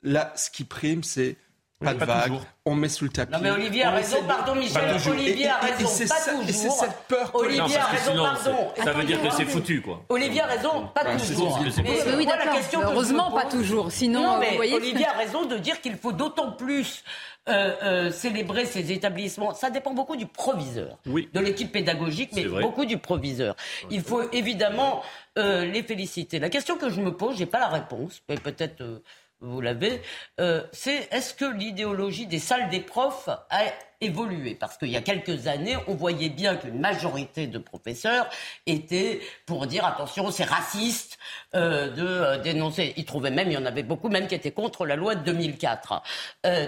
[0.03, 1.37] là, ce qui prime, c'est
[1.83, 2.33] pas de vague,
[2.65, 3.33] on met sous le tapis.
[3.33, 6.49] Non mais Olivier a raison, pardon Michel, Olivier a raison, pas toujours.
[6.49, 8.73] Et c'est cette peur Olivier a raison, pardon.
[8.83, 10.05] Ça veut dire que c'est foutu, quoi.
[10.09, 11.59] Olivier a raison, pas toujours.
[11.83, 15.97] Mais oui, d'accord, heureusement pas toujours, sinon, non, mais Olivier a raison de dire qu'il
[15.97, 17.05] faut d'autant plus
[17.49, 19.53] euh, euh, célébrer ces établissements.
[19.53, 23.57] Ça dépend beaucoup du proviseur, de l'équipe pédagogique, mais beaucoup du proviseur.
[23.91, 25.03] Il faut évidemment
[25.39, 26.39] euh, les féliciter.
[26.39, 29.03] La question que je me pose, j'ai pas la réponse, mais peut-être
[29.43, 30.01] vous l'avez,
[30.41, 33.63] euh, c'est est-ce que l'idéologie des salles des profs a
[34.01, 34.55] évolué?
[34.55, 38.29] Parce qu'il y a quelques années, on voyait bien qu'une majorité de professeurs
[38.67, 41.19] étaient pour dire attention, c'est raciste
[41.55, 42.95] euh, de euh, dénoncer.
[42.97, 45.25] Ils trouvaient même, il y en avait beaucoup même qui étaient contre la loi de
[45.25, 46.03] 2004.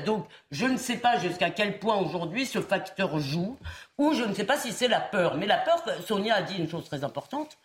[0.04, 3.56] donc, je ne sais pas jusqu'à quel point aujourd'hui ce facteur joue,
[3.98, 5.36] ou je ne sais pas si c'est la peur.
[5.36, 7.56] Mais la peur, Sonia a dit une chose très importante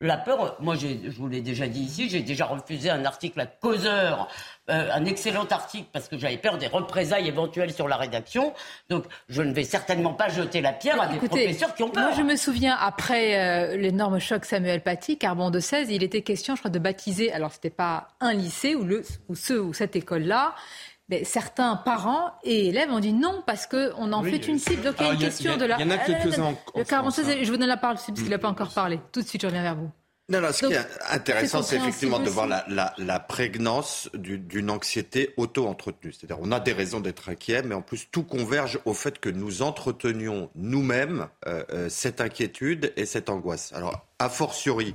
[0.00, 3.46] la peur, moi je vous l'ai déjà dit ici, j'ai déjà refusé un article à
[3.46, 4.28] causeur,
[4.68, 8.52] euh, un excellent article parce que j'avais peur des représailles éventuelles sur la rédaction.
[8.90, 12.02] Donc je ne vais certainement pas jeter la pierre à des professeurs qui ont peur.
[12.02, 16.22] Moi je me souviens après euh, l'énorme choc Samuel Paty, Carbon de 16, il était
[16.22, 19.72] question je crois de baptiser, alors c'était pas un lycée ou, le, ou ceux ou
[19.72, 20.54] cette école-là,
[21.08, 24.82] mais certains parents et élèves ont dit non parce qu'on en fait une cible.
[24.82, 25.76] Donc il y a une question de la.
[25.78, 26.56] Il y en a quelques-uns.
[26.74, 27.36] Le 46, hein.
[27.42, 29.00] je vous donne la parole parce qu'il n'a pas encore parlé.
[29.12, 29.90] Tout de suite, je reviens vers vous.
[30.30, 34.70] Non, non, ce qui est intéressant, c'est effectivement de voir la, la, la prégnance d'une
[34.70, 36.14] anxiété auto-entretenue.
[36.14, 39.28] C'est-à-dire, on a des raisons d'être inquiet, mais en plus, tout converge au fait que
[39.28, 43.74] nous entretenions nous-mêmes euh, euh, cette inquiétude et cette angoisse.
[43.74, 44.94] Alors, a fortiori,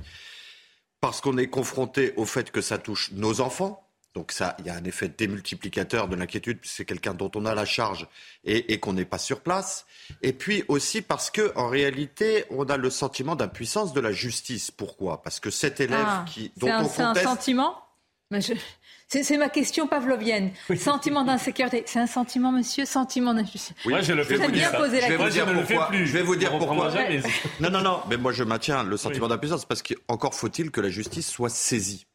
[1.00, 4.70] parce qu'on est confronté au fait que ça touche nos enfants, donc ça, il y
[4.70, 8.08] a un effet démultiplicateur de l'inquiétude, c'est quelqu'un dont on a la charge
[8.44, 9.86] et, qu'on n'est pas sur place.
[10.22, 14.72] Et puis aussi parce que, en réalité, on a le sentiment d'impuissance de la justice.
[14.72, 15.22] Pourquoi?
[15.22, 17.76] Parce que cet élève ah, qui, dont on C'est un sentiment?
[19.08, 20.52] C'est ma question pavlovienne.
[20.76, 21.82] Sentiment d'insécurité.
[21.86, 22.84] C'est un sentiment, monsieur?
[22.84, 23.74] Sentiment d'injustice.
[23.84, 24.52] Oui, moi, je le fais plus.
[24.52, 25.90] Bien poser la je vais vous dire pourquoi.
[25.92, 26.92] Je vais vous dire pourquoi.
[27.60, 28.00] Non, non, non.
[28.08, 32.06] Mais moi, je maintiens le sentiment d'impuissance parce qu'encore faut-il que la justice soit saisie.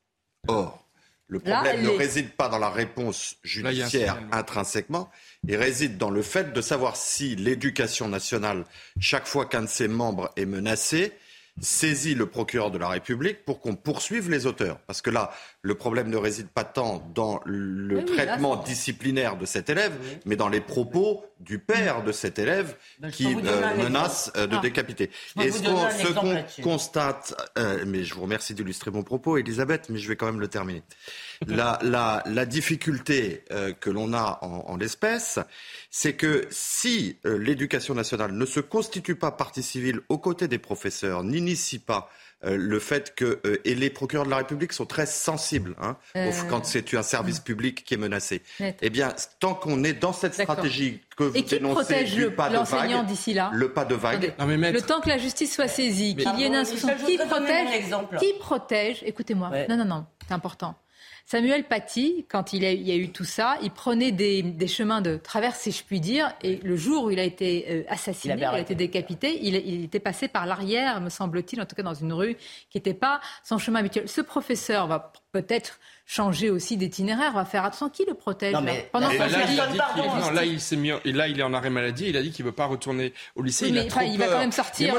[0.47, 0.85] Or,
[1.27, 5.09] le problème ne réside pas dans la réponse judiciaire intrinsèquement,
[5.47, 8.65] il réside dans le fait de savoir si l'éducation nationale,
[8.99, 11.13] chaque fois qu'un de ses membres est menacé,
[11.62, 14.80] saisit le procureur de la République pour qu'on poursuive les auteurs.
[14.88, 19.70] Parce que là, le problème ne réside pas tant dans le traitement disciplinaire de cet
[19.70, 19.94] élève,
[20.26, 24.56] mais dans les propos du père de cet élève ben, qui euh, menace euh, de
[24.58, 24.62] ah.
[24.62, 25.10] décapiter.
[25.41, 30.08] Et ce qu'on constate, euh, mais je vous remercie d'illustrer mon propos, Elisabeth, mais je
[30.08, 30.84] vais quand même le terminer.
[31.48, 33.43] La, la, la difficulté
[33.80, 35.39] que l'on a en, en l'espèce,
[35.89, 41.24] c'est que si l'éducation nationale ne se constitue pas partie civile aux côtés des professeurs,
[41.24, 42.10] n'initie pas
[42.43, 45.95] euh, le fait que euh, et les procureurs de la République sont très sensibles hein,
[46.50, 48.43] quand c'est un service public qui est menacé.
[48.82, 53.34] Eh bien, tant qu'on est dans cette stratégie que vous et qui protège l'enseignant d'ici
[53.34, 54.34] là Le pas de vague.
[54.38, 57.86] Le temps que la justice soit saisie, qu'il y ait une instruction qui protège,
[58.19, 59.04] qui protège.
[59.06, 59.52] Écoutez-moi.
[59.69, 60.76] Non, non, non, c'est important.
[61.27, 65.57] Samuel Paty, quand il, y a eu tout ça, il prenait des, chemins de traverse,
[65.59, 68.59] si je puis dire, et le jour où il a été euh, assassiné, il, a
[68.59, 72.13] été décapité, il, il était passé par l'arrière, me semble-t-il, en tout cas dans une
[72.13, 72.36] rue
[72.69, 74.07] qui n'était pas son chemin habituel.
[74.07, 77.31] Ce professeur va peut-être changer aussi d'itinéraire.
[77.33, 77.89] On va faire attention.
[77.89, 79.57] Qui le protège non, mais, Pendant là, là, il
[80.21, 82.05] non, là, il s'est mis, là, il est en arrêt maladie.
[82.07, 83.67] Il a dit qu'il ne veut pas retourner au lycée.
[83.67, 84.95] il, a trop il va quand même sortir.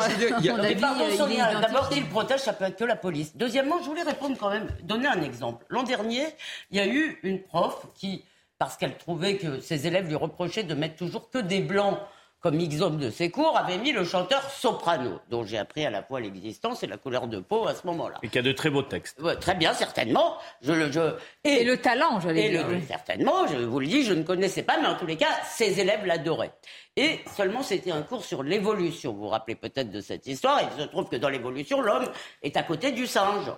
[1.60, 3.36] D'abord, s'il protège, ça peut être que la police.
[3.36, 5.64] Deuxièmement, je voulais répondre quand même, donner un exemple.
[5.70, 6.26] L'an dernier,
[6.70, 8.24] il y a eu une prof qui,
[8.58, 11.98] parce qu'elle trouvait que ses élèves lui reprochaient de mettre toujours que des blancs
[12.46, 16.04] comme exemple de ses cours, avait mis le chanteur soprano, dont j'ai appris à la
[16.04, 18.18] fois l'existence et la couleur de peau à ce moment-là.
[18.22, 19.20] Et qui a de très beaux textes.
[19.40, 20.38] très bien, certainement.
[20.62, 22.64] Je, je, et, le talent, j'allais dire.
[22.86, 25.80] certainement, je vous le dis, je ne connaissais pas, mais en tous les cas, ses
[25.80, 26.52] élèves l'adoraient.
[26.94, 29.12] Et seulement, c'était un cours sur l'évolution.
[29.12, 30.60] Vous vous rappelez peut-être de cette histoire.
[30.62, 32.06] Il se trouve que dans l'évolution, l'homme
[32.44, 33.50] est à côté du singe.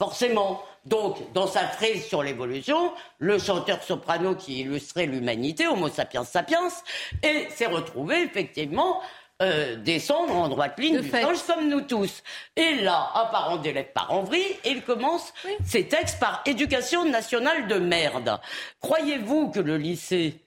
[0.00, 0.62] Forcément.
[0.86, 6.68] Donc, dans sa frise sur l'évolution, le chanteur soprano qui illustrait l'humanité, Homo sapiens sapiens,
[7.22, 9.02] et s'est retrouvé effectivement
[9.42, 12.22] euh, descendre en droite ligne du singe comme nous tous.
[12.56, 15.34] Et là, un parent d'élève part en vrille et il commence
[15.66, 18.40] ses textes par éducation nationale de merde.
[18.80, 20.40] Croyez-vous que le lycée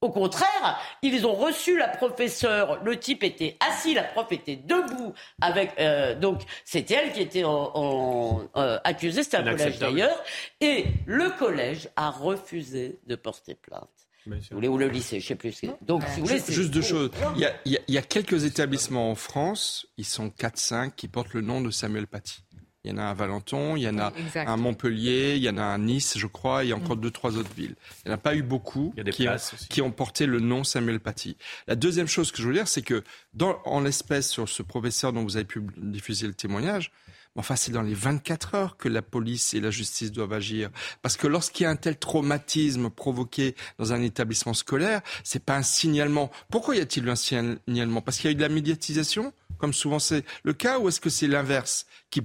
[0.00, 2.82] au contraire, ils ont reçu la professeure.
[2.82, 5.12] Le type était assis, la prof était debout.
[5.40, 10.22] Avec euh, donc c'était elle qui était en, euh, accusée, c'était un collège d'ailleurs,
[10.60, 13.88] et le collège a refusé de porter plainte.
[14.26, 15.62] Vous voulez, ou le lycée, je sais plus.
[15.80, 17.10] Donc, si vous voulez, juste deux choses.
[17.36, 21.32] Il y, a, il y, a, quelques établissements en France, ils sont 4-5 qui portent
[21.32, 22.44] le nom de Samuel Paty.
[22.84, 25.58] Il y en a à Valenton, il y en a à Montpellier, il y en
[25.58, 27.00] a à Nice, je crois, il y a encore mm.
[27.00, 27.76] deux, trois autres villes.
[28.04, 29.36] Il n'y en a pas eu beaucoup qui, ont,
[29.68, 31.36] qui, ont, porté le nom Samuel Paty.
[31.66, 33.04] La deuxième chose que je veux dire, c'est que
[33.34, 36.90] dans, en l'espèce sur ce professeur dont vous avez pu diffuser le témoignage,
[37.36, 40.70] Enfin, c'est dans les 24 heures que la police et la justice doivent agir.
[41.00, 45.56] Parce que lorsqu'il y a un tel traumatisme provoqué dans un établissement scolaire, c'est pas
[45.56, 46.30] un signalement.
[46.50, 48.02] Pourquoi y a-t-il eu un signalement?
[48.02, 49.32] Parce qu'il y a eu de la médiatisation?
[49.60, 52.22] Comme souvent c'est le cas, ou est-ce que c'est l'inverse qui,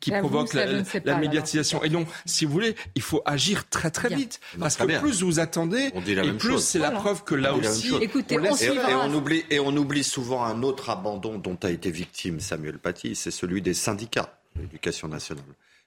[0.00, 1.82] qui provoque la, médiatisation?
[1.82, 5.40] Et donc, si vous voulez, il faut agir très très vite, parce que plus vous
[5.40, 9.58] attendez, et plus c'est la preuve que là aussi, Écoutez, on, et, on oublie et
[9.58, 13.74] on oublie souvent un autre abandon dont a été victime Samuel Paty, c'est celui des
[13.74, 15.44] syndicats de l'éducation nationale.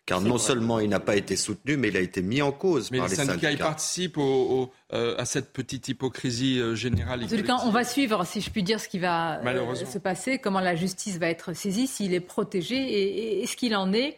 [0.10, 2.90] Car non seulement il n'a pas été soutenu, mais il a été mis en cause
[2.90, 3.26] par les, syndicats.
[3.26, 3.52] syndicats.
[3.52, 7.28] Ils participent au, euh, à cette petite hypocrisie euh, générale.
[7.64, 10.76] on va suivre, si je puis dire, ce qui va euh, se passer, comment la
[10.76, 14.18] justice va être saisie, s'il est protégé et, ce qu'il en est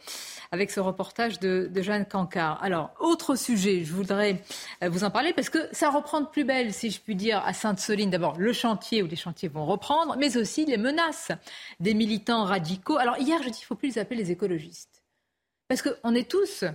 [0.54, 2.64] avec ce reportage de, de, Jeanne Cancard.
[2.64, 4.42] Alors, autre sujet, je voudrais
[4.82, 7.52] vous en parler parce que ça reprend de plus belle, si je puis dire, à
[7.52, 8.10] Sainte-Soline.
[8.10, 11.34] D'abord, le chantier où les chantiers vont reprendre, mais aussi les menaces
[11.82, 12.98] des militants radicaux.
[12.98, 15.01] Alors, hier, je dis, il ne faut plus les appeler les écologistes.
[15.72, 16.66] Parce qu'on est tous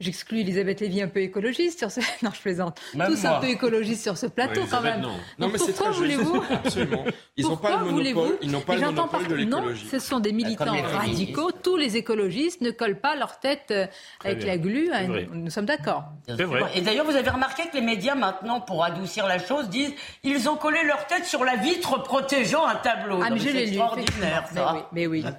[0.00, 2.00] J'exclus Elisabeth Lévy un peu écologiste sur ce.
[2.24, 2.80] Non, je plaisante.
[2.94, 5.02] Tous un peu écologistes sur ce plateau quand même.
[5.02, 7.04] Non, non mais c'est très voulez-vous Absolument.
[7.36, 8.38] Ils n'ont pas le monopole.
[8.42, 9.84] Ils n'ont pas le monopole de l'écologie.
[9.84, 11.52] Non, ce sont des militants radicaux.
[11.52, 13.86] Tous les écologistes ne collent pas leur tête euh,
[14.24, 14.90] avec la glu.
[14.92, 16.02] Hein, nous sommes d'accord.
[16.74, 19.92] Et d'ailleurs, vous avez remarqué que les médias maintenant, pour adoucir la chose, disent
[20.24, 23.20] ils ont collé leur tête sur la vitre protégeant un tableau.
[23.22, 23.76] Ah, mais je l'ai lu.
[23.76, 24.88] Extraordinaire, ça.
[24.90, 25.22] Mais oui.
[25.22, 25.34] Mais oui.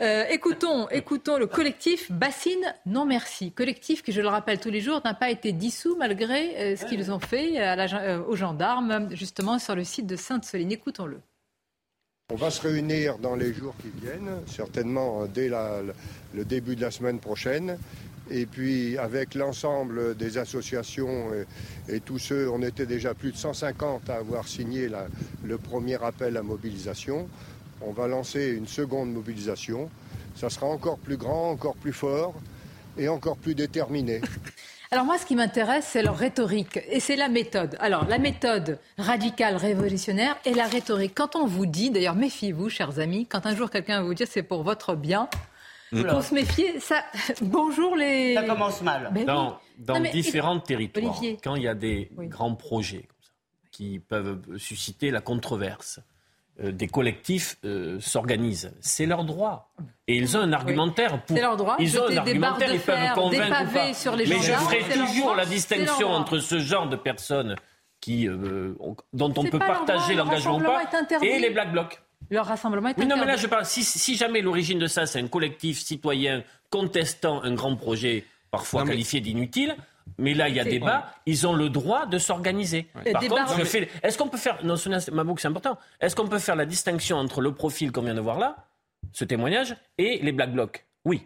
[0.00, 3.52] Euh, écoutons, écoutons le collectif Bassine Non Merci.
[3.52, 6.86] Collectif qui, je le rappelle tous les jours, n'a pas été dissous malgré euh, ce
[6.86, 10.72] qu'ils ont fait euh, aux gendarmes, justement sur le site de Sainte-Soline.
[10.72, 11.20] Écoutons-le.
[12.32, 16.90] On va se réunir dans les jours qui viennent, certainement dès le début de la
[16.90, 17.76] semaine prochaine.
[18.30, 21.30] Et puis avec l'ensemble des associations
[21.88, 24.88] et, tous ceux, on était déjà plus de 150 à avoir signé
[25.44, 27.28] le premier appel à mobilisation
[27.80, 29.90] on va lancer une seconde mobilisation.
[30.34, 32.34] Ça sera encore plus grand, encore plus fort
[32.98, 34.20] et encore plus déterminé.
[34.92, 37.76] Alors moi, ce qui m'intéresse, c'est leur rhétorique et c'est la méthode.
[37.78, 41.12] Alors la méthode radicale, révolutionnaire et la rhétorique.
[41.14, 44.26] Quand on vous dit, d'ailleurs méfiez-vous, chers amis, quand un jour quelqu'un va vous dire
[44.28, 45.28] c'est pour votre bien,
[45.92, 46.80] il faut se méfier.
[46.80, 47.04] Ça,
[47.40, 48.34] bonjour les.
[48.34, 49.10] Ça commence mal.
[49.12, 49.24] Ben
[49.78, 53.08] dans, différents territoires, quand il y a des grands projets
[53.70, 56.00] qui peuvent susciter la controverse,
[56.62, 58.72] des collectifs euh, s'organisent.
[58.80, 59.72] C'est leur droit.
[60.06, 61.36] Et ils ont un argumentaire pour.
[61.36, 61.76] C'est leur droit.
[61.78, 63.94] Ils ont un argumentaire, ils peuvent convaincre ou pas.
[63.94, 67.56] Sur les Mais je ferai toujours la distinction entre ce genre de personnes
[68.00, 68.74] qui, euh,
[69.12, 70.82] dont on peut partager l'engagement ou pas
[71.22, 72.00] et les Black Blocs.
[72.30, 73.20] Leur rassemblement est oui, interdit.
[73.20, 73.64] Non, mais là, je parle.
[73.64, 78.84] Si, si jamais l'origine de ça, c'est un collectif citoyen contestant un grand projet, parfois
[78.84, 79.76] qualifié d'inutile,
[80.18, 81.12] mais là, il y a débat.
[81.26, 82.88] Ils ont le droit de s'organiser.
[83.12, 83.88] Par contre, je fais...
[84.02, 84.64] est-ce qu'on peut faire.
[84.64, 84.74] Non,
[85.12, 85.78] Mabouk, c'est important.
[86.00, 88.56] Est-ce qu'on peut faire la distinction entre le profil qu'on vient de voir là,
[89.12, 90.86] ce témoignage, et les Black Blocs?
[91.04, 91.22] Oui.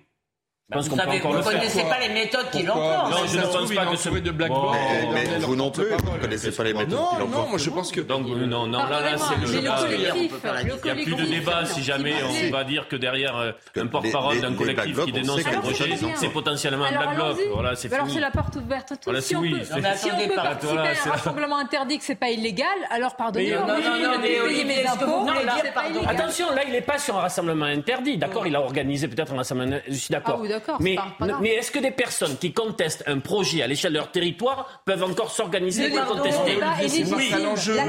[0.73, 3.11] Vous savez, vous ne connaissez pas les méthodes qui l'encorent.
[3.11, 4.75] Non, je ne pense pas que ce de Black Bloc.
[5.12, 7.29] Mais, vous non plus, vous ne connaissez pas les méthodes qui l'encorent.
[7.29, 8.01] Non, moi je pense que.
[8.01, 9.47] Donc, non, non, là, là, c'est le.
[9.47, 12.15] Il n'y a plus de débat si jamais
[12.47, 16.87] on va dire que derrière un porte-parole d'un collectif qui dénonce un projet, c'est potentiellement
[16.87, 17.39] un Black Bloc.
[17.53, 18.01] Voilà, c'est fini.
[18.01, 19.21] Alors c'est la porte ouverte à tous.
[19.21, 23.67] Si on peut participer à un rassemblement interdit que ce n'est pas illégal, alors pardonnez-moi.
[23.67, 25.35] Non, non, non,
[25.75, 26.07] pardon?
[26.07, 28.17] Attention, là, il n'est pas sur un rassemblement interdit.
[28.17, 29.77] D'accord, il a organisé peut-être un rassemblement.
[29.87, 30.41] Je suis d'accord.
[30.55, 30.79] Oui, d'accord.
[30.81, 30.97] Mais
[31.41, 35.03] mais est-ce que des personnes qui contestent un projet à l'échelle de leur territoire peuvent
[35.03, 36.59] encore s'organiser pour contester
[37.13, 37.35] Oui,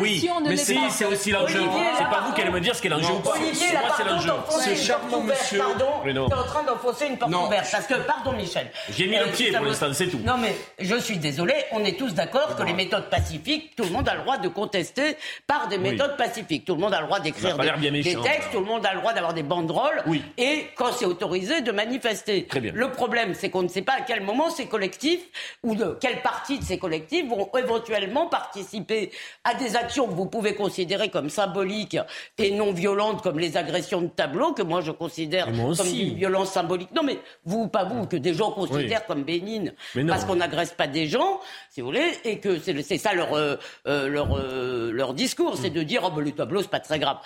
[0.01, 0.29] oui.
[0.45, 1.61] Mais c'est aussi l'enjeu.
[1.97, 3.31] C'est pas vous qui allez me dire ce qu'est l'enjeu ou pas.
[3.31, 4.31] Olivier, moi, c'est l'enjeu.
[4.49, 5.59] C'est charmant, monsieur.
[5.59, 5.85] Pardon,
[6.25, 7.67] en train d'enfoncer une porte ouverte.
[7.71, 8.71] Parce que, pardon, Michel.
[8.89, 10.19] J'ai mis le pied pour l'instant, c'est tout.
[10.19, 13.89] Non, mais je suis désolé, on est tous d'accord que les méthodes pacifiques, tout le
[13.89, 16.65] monde a le droit de contester par des méthodes pacifiques.
[16.65, 19.13] Tout le monde a le droit d'écrire des textes, tout le monde a le droit
[19.13, 20.03] d'avoir des banderoles.
[20.37, 22.47] Et quand c'est autorisé, de manifester.
[22.59, 25.25] Le problème, c'est qu'on ne sait pas à quel moment ces collectifs
[25.63, 29.11] ou de quelle partie de ces collectifs vont éventuellement participer
[29.43, 31.97] à des actions que vous pouvez considérer comme symboliques
[32.37, 36.51] et non violentes, comme les agressions de tableaux, que moi je considère comme une violence
[36.51, 36.89] symbolique.
[36.93, 39.73] Non, mais vous, pas vous, que des gens considèrent comme bénignes,
[40.07, 41.39] parce qu'on n'agresse pas des gens,
[41.69, 43.55] si vous voulez, et que c'est ça leur, euh,
[43.87, 46.99] euh, leur, euh, leur discours, c'est de dire oh, ben, le tableau, c'est pas très
[46.99, 47.17] grave.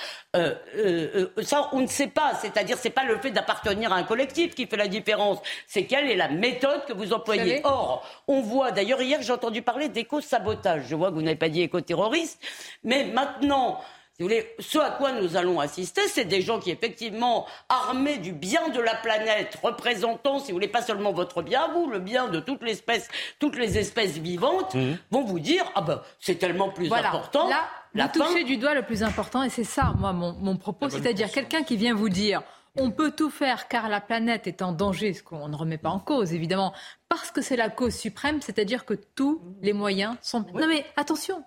[1.42, 4.66] ça, on ne sait pas, c'est-à-dire, c'est pas le fait d'appartenir à un collectif qui
[4.66, 5.19] fait la différence,
[5.68, 7.62] c'est quelle est la méthode que vous employez.
[7.64, 10.84] Or, on voit, d'ailleurs, hier, j'ai entendu parler d'éco-sabotage.
[10.88, 12.40] Je vois que vous n'avez pas dit éco-terroriste,
[12.84, 13.80] mais maintenant,
[14.20, 18.18] si vous voulez, ce à quoi nous allons assister, c'est des gens qui, effectivement, armés
[18.18, 22.00] du bien de la planète, représentant, si vous voulez, pas seulement votre bien, vous, le
[22.00, 23.08] bien de toutes les espèces,
[23.40, 24.96] toutes les espèces vivantes, mmh.
[25.12, 27.48] vont vous dire, ah ben, c'est tellement plus important.
[27.48, 27.62] Là,
[27.96, 30.90] la vous touchez du doigt le plus important, et c'est ça, moi, mon, mon propos,
[30.90, 32.42] c'est-à-dire quelqu'un qui vient vous dire,
[32.80, 35.90] on peut tout faire car la planète est en danger, ce qu'on ne remet pas
[35.90, 36.74] en cause évidemment,
[37.08, 40.46] parce que c'est la cause suprême, c'est-à-dire que tous les moyens sont...
[40.54, 41.44] Non mais attention,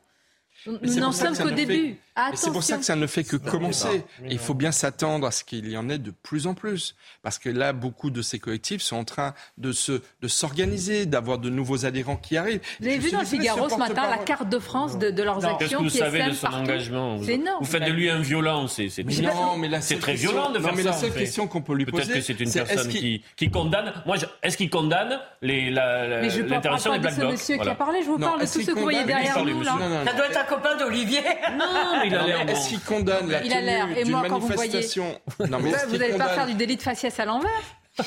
[0.67, 1.97] nous n'en sommes qu'au début.
[2.35, 4.05] C'est pour ça que ça ne fait que commencer.
[4.29, 6.95] il faut bien s'attendre à ce qu'il y en ait de plus en plus.
[7.23, 11.39] Parce que là, beaucoup de ces collectifs sont en train de se, de s'organiser, d'avoir
[11.39, 12.61] de nouveaux adhérents qui arrivent.
[12.81, 15.45] Vous avez vu dans le Figaro ce matin la carte de France de, de leurs
[15.45, 17.65] actions Qu'est-ce que vous savez de son engagement vous, énorme.
[17.65, 20.71] vous faites de lui un violent, c'est Non, mais là, c'est très violent de faire
[20.71, 23.23] non, mais la seule question qu'on peut lui poser, peut-être que c'est une personne qui,
[23.37, 23.93] qui condamne.
[24.07, 27.33] Moi, est-ce qu'il condamne l'intervention des Black Blocs?
[27.33, 28.01] monsieur qui a parlé.
[28.03, 29.65] Je vous parle de tous ceux que vous voyez derrière nous.
[29.65, 31.21] Ça doit être un copain d'Olivier.
[31.59, 32.49] Non, il a l'air.
[32.49, 33.99] Est-ce qu'il condamne la il a l'air.
[33.99, 34.81] Et moi, quand vous voyez,
[35.49, 37.51] non, mais vous n'allez pas faire du délit de faciès à l'envers.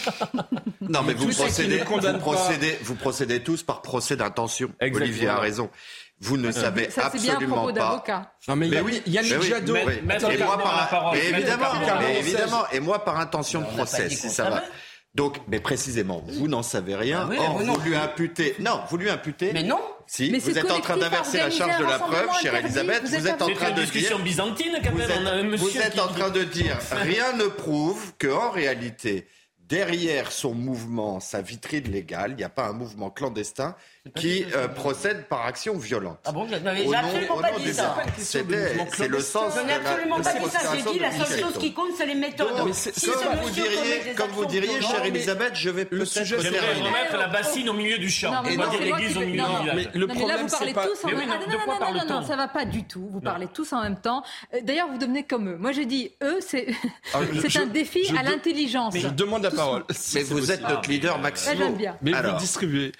[0.81, 4.71] non, mais vous procédez, vous, procédez, vous procédez tous par procès d'intention.
[4.81, 5.69] Olivier a raison.
[6.21, 8.31] Vous ne savez ça, absolument bien pas.
[8.47, 9.73] Non mais, mais oui, Yannick oui, Jadot.
[9.73, 11.65] Mais, mais, et moi par, mais évidemment,
[11.99, 14.63] mais évidemment, et moi par intention de procès, si ça va.
[15.15, 17.21] Donc, mais précisément, vous n'en savez rien.
[17.23, 18.55] Ah oui, Or, vous lui imputez.
[18.59, 19.53] Non, vous lui imputez.
[19.53, 19.79] Mais non.
[20.07, 23.03] Si, mais vous êtes en train d'inverser la charge de la preuve, chère Elisabeth.
[23.05, 25.55] Vous êtes en train de discussion byzantine quand même.
[25.55, 29.25] Vous êtes en train de dire rien ne prouve qu'en réalité,
[29.69, 33.75] derrière son mouvement, sa vitrine légale, il n'y a pas un mouvement clandestin
[34.13, 36.19] qui euh, procède par action violente.
[36.25, 37.95] Ah bon, je n'avais absolument pas dit ça.
[38.17, 39.53] C'est le sens.
[39.55, 40.59] Je n'ai absolument pas dit ça.
[40.75, 42.55] J'ai dit la seule chose qui compte, c'est les méthodes.
[42.55, 47.69] comme, vous diriez, comme vous diriez, chère Elisabeth, je vais peut-être J'aimerais remettre la bassine
[47.69, 48.43] au milieu du champ.
[48.43, 49.89] Et pas l'église au milieu du village.
[49.93, 51.35] Le problème, vous parlez tous en même temps.
[51.79, 53.07] Non, non, non, ça va pas du tout.
[53.11, 54.23] Vous parlez tous en même temps.
[54.63, 55.57] D'ailleurs, vous devenez comme eux.
[55.57, 56.67] Moi, j'ai dit eux, c'est
[57.13, 58.95] un défi à l'intelligence.
[58.95, 59.83] Je demande la parole.
[60.13, 61.75] Mais vous êtes notre leader, Maxime.
[62.01, 62.91] Mais vous distribuez.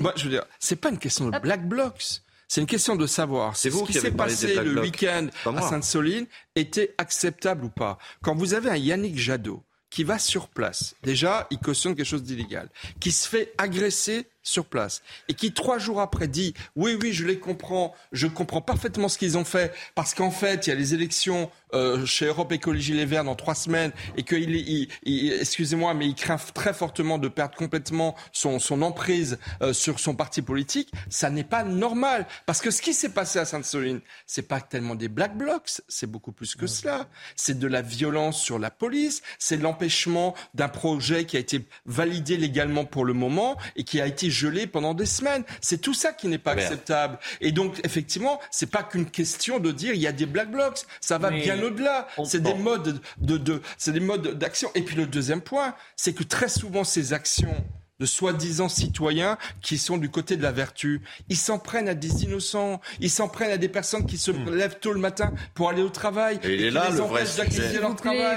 [0.00, 2.20] Moi, je veux dire, c'est pas une question de black blocs.
[2.48, 6.94] C'est une question de savoir si ce qui, s'est passé le week-end à Sainte-Soline était
[6.98, 7.98] acceptable ou pas.
[8.22, 12.22] Quand vous avez un Yannick Jadot qui va sur place, déjà, il cautionne quelque chose
[12.22, 12.68] d'illégal,
[13.00, 15.02] qui se fait agresser sur place.
[15.28, 17.94] Et qui trois jours après dit oui oui je les comprends.
[18.12, 19.74] Je comprends parfaitement ce qu'ils ont fait.
[19.96, 23.34] Parce qu'en fait il y a les élections euh, chez Europe Écologie Les Verts dans
[23.34, 28.14] trois semaines et qu'il il, il, excusez-moi mais il craint très fortement de perdre complètement
[28.32, 30.92] son, son emprise euh, sur son parti politique.
[31.08, 32.26] Ça n'est pas normal.
[32.46, 35.70] Parce que ce qui s'est passé à Sainte-Soline c'est pas tellement des black blocs.
[35.88, 37.08] C'est beaucoup plus que cela.
[37.34, 39.22] C'est de la violence sur la police.
[39.38, 44.06] C'est l'empêchement d'un projet qui a été validé légalement pour le moment et qui a
[44.06, 45.44] été gelé pendant des semaines.
[45.60, 47.18] C'est tout ça qui n'est pas acceptable.
[47.40, 50.80] Et donc, effectivement, c'est pas qu'une question de dire il y a des black blocs.
[51.00, 52.08] Ça va bien au-delà.
[52.24, 54.70] C'est des modes de, de c'est des modes d'action.
[54.74, 57.54] Et puis le deuxième point, c'est que très souvent ces actions
[58.00, 61.02] de soi-disant citoyens qui sont du côté de la vertu.
[61.28, 64.50] Ils s'en prennent à des innocents, ils s'en prennent à des personnes qui se hmm.
[64.54, 66.40] lèvent tôt le matin pour aller au travail.
[66.42, 67.80] Et, il est là le vrai sujet.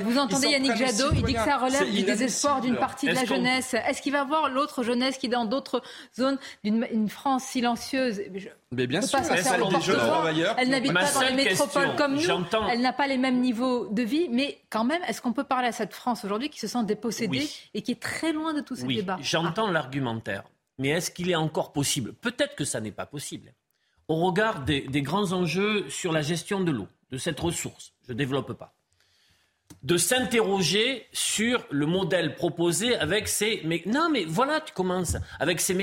[0.03, 3.25] Vous entendez Yannick Jadot, il dit que ça relève du désespoir d'une partie de la
[3.25, 3.73] jeunesse.
[3.73, 5.81] Est-ce qu'il va voir l'autre jeunesse qui, dans d'autres
[6.15, 8.21] zones d'une France silencieuse?
[8.71, 9.19] Mais bien sûr,
[10.57, 12.21] elle n'habite pas dans les métropoles comme nous.
[12.69, 14.27] Elle n'a pas les mêmes niveaux de vie.
[14.29, 17.47] Mais quand même, est-ce qu'on peut parler à cette France aujourd'hui qui se sent dépossédée
[17.73, 19.17] et qui est très loin de tous ces oui, débats?
[19.47, 20.43] J'entends l'argumentaire.
[20.77, 22.13] Mais est-ce qu'il est encore possible?
[22.13, 23.53] Peut-être que ça n'est pas possible.
[24.09, 28.17] Au regard des, grands enjeux sur la gestion de l'eau, de cette ressource, je ne
[28.17, 28.73] développe pas,
[29.83, 33.61] de s'interroger sur le modèle proposé avec ces...
[33.63, 35.73] Mais, non, mais voilà, tu commences avec ces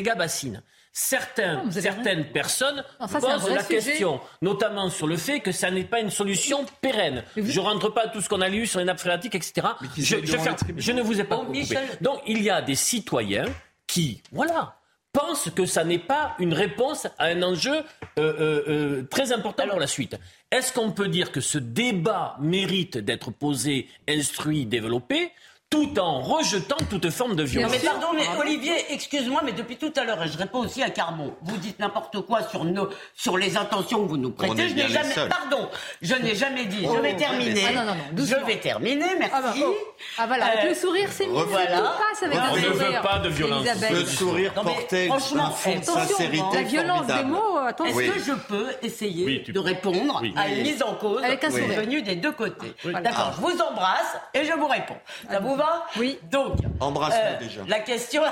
[0.95, 6.11] bassines certaines personnes posent la question, notamment sur le fait que ça n'est pas une
[6.11, 7.25] solution pérenne.
[7.37, 9.67] Je ne rentre pas à tout ce qu'on a lu sur les nappes phréatiques, etc.
[9.97, 11.53] Je, je, ne vous ai pas oh,
[12.01, 13.47] Donc il y a des citoyens
[13.87, 14.77] qui, voilà,
[15.13, 17.83] pensent que ça n'est pas une réponse à un enjeu euh,
[18.19, 20.19] euh, euh, très important pour la suite.
[20.51, 25.31] Est-ce qu'on peut dire que ce débat mérite d'être posé, instruit, développé?
[25.71, 27.73] Tout en rejetant toute forme de violence.
[27.73, 30.91] mais pardon, mais Olivier, excuse-moi, mais depuis tout à l'heure, et je réponds aussi à
[30.91, 34.69] Carbon, vous dites n'importe quoi sur, nos, sur les intentions que vous nous prêtez.
[34.69, 35.69] Je n'ai jamais, pardon,
[36.01, 36.85] je n'ai jamais dit.
[36.85, 37.65] je vais terminer.
[37.69, 39.35] Ah, non, non, non, je vais terminer, merci.
[39.35, 39.75] Ah, bah, oh.
[40.19, 41.43] ah voilà, avec le sourire, c'est mieux.
[41.45, 41.97] Voilà.
[42.11, 43.67] Passe avec on ne veut pas de violence.
[43.91, 45.19] Le sourire portait un
[45.51, 47.99] fond de sincérité La violence des mots, attention.
[47.99, 51.81] Est-ce que je peux essayer de répondre à une mise en cause avec un sourire
[51.81, 54.99] venu des deux côtés D'accord, je vous embrasse et je vous réponds.
[55.55, 56.19] Vous va oui.
[56.33, 57.61] Donc, euh, déjà.
[57.69, 58.23] La question,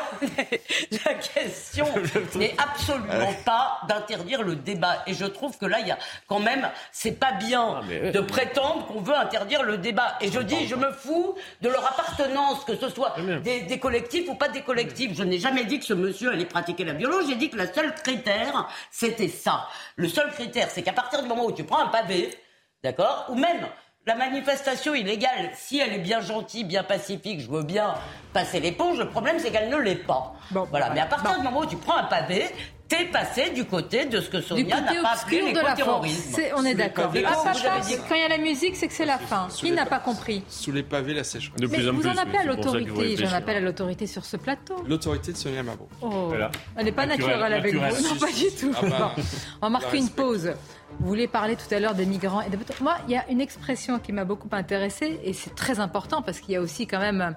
[1.07, 1.87] la question
[2.35, 5.05] n'est absolument pas d'interdire le débat.
[5.07, 8.21] Et je trouve que là, il y a quand même, c'est pas bien ah, de
[8.21, 10.19] prétendre qu'on veut interdire le débat.
[10.21, 13.15] Et je dis, je me fous de leur appartenance, que ce soit
[13.45, 15.17] des, collectifs ou pas des collectifs.
[15.17, 17.27] Je n'ai jamais dit que ce monsieur allait pratiquer la violence.
[17.29, 19.69] J'ai dit que le seul critère, c'était ça.
[19.95, 22.37] Le seul critère, c'est qu'à partir du moment où tu prends un pavé,
[22.83, 23.69] d'accord, ou même
[24.07, 27.95] la manifestation illégale, si elle est bien gentille, bien pacifique, je veux bien
[28.33, 28.99] passer l'éponge.
[28.99, 30.35] Le problème, c'est qu'elle ne l'est pas.
[30.71, 30.91] voilà.
[30.91, 32.47] Mais à partir du moment où tu prends un pavé,
[32.89, 36.43] t'es passé du côté de ce que Sonia n'a pas appelé l'éco-terrorisme.
[36.57, 37.13] On est d'accord.
[37.13, 39.47] Quand il y a la musique, c'est que c'est la fin.
[39.55, 41.61] Qui n'a pas compris Sous les pavés, la sécheresse.
[41.61, 43.17] De plus en vous en appelez à l'autorité.
[43.17, 44.83] J'en appelle à l'autorité sur ce plateau.
[44.87, 45.89] L'autorité de Sonia Mabrouk.
[46.01, 46.33] Oh.
[46.77, 47.81] Elle n'est pas naturelle avec vous.
[47.81, 48.75] Non, pas du tout.
[48.77, 49.15] Ah bah.
[49.61, 50.53] On va marquer une pause.
[51.03, 52.43] Vous voulez parler tout à l'heure des migrants
[52.81, 56.39] Moi, il y a une expression qui m'a beaucoup intéressée et c'est très important parce
[56.39, 57.35] qu'il y a aussi quand même,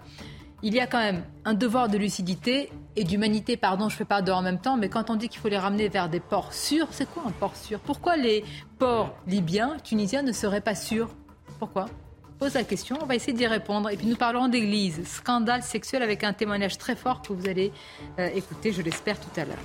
[0.62, 3.58] il y a quand même un devoir de lucidité et d'humanité.
[3.58, 5.58] Pardon, je fais pas deux en même temps, mais quand on dit qu'il faut les
[5.58, 7.80] ramener vers des ports sûrs, c'est quoi un port sûr?
[7.80, 8.46] Pourquoi les
[8.78, 11.10] ports libyens, tunisiens ne seraient pas sûrs?
[11.58, 11.88] Pourquoi?
[12.38, 13.90] Pose la question, on va essayer d'y répondre.
[13.90, 17.74] Et puis nous parlerons d'église, scandale sexuel avec un témoignage très fort que vous allez
[18.20, 19.58] euh, écouter, je l'espère, tout à l'heure.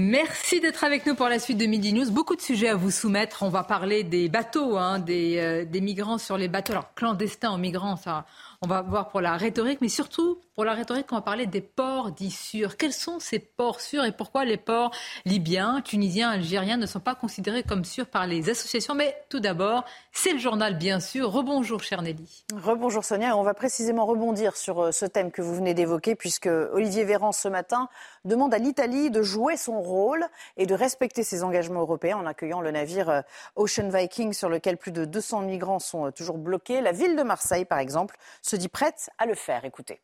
[0.00, 2.10] Merci d'être avec nous pour la suite de Midi News.
[2.10, 3.42] Beaucoup de sujets à vous soumettre.
[3.42, 6.72] On va parler des bateaux, hein, des, euh, des, migrants sur les bateaux.
[6.72, 8.24] Alors, clandestins aux migrants, ça,
[8.62, 11.60] on va voir pour la rhétorique, mais surtout pour la rhétorique, on va parler des
[11.60, 12.76] ports dits sûrs.
[12.76, 14.90] Quels sont ces ports sûrs et pourquoi les ports
[15.24, 18.94] libyens, tunisiens, algériens ne sont pas considérés comme sûrs par les associations?
[18.94, 21.30] Mais tout d'abord, c'est le journal, bien sûr.
[21.30, 22.44] Rebonjour, cher Nelly.
[22.52, 23.36] Rebonjour, Sonia.
[23.36, 27.32] On va précisément rebondir sur euh, ce thème que vous venez d'évoquer, puisque Olivier Véran,
[27.32, 27.88] ce matin,
[28.24, 30.26] demande à l'Italie de jouer son rôle
[30.56, 33.20] et de respecter ses engagements européens en accueillant le navire euh,
[33.56, 36.80] Ocean Viking, sur lequel plus de 200 migrants sont euh, toujours bloqués.
[36.80, 39.64] La ville de Marseille, par exemple, se dit prête à le faire.
[39.64, 40.00] Écoutez.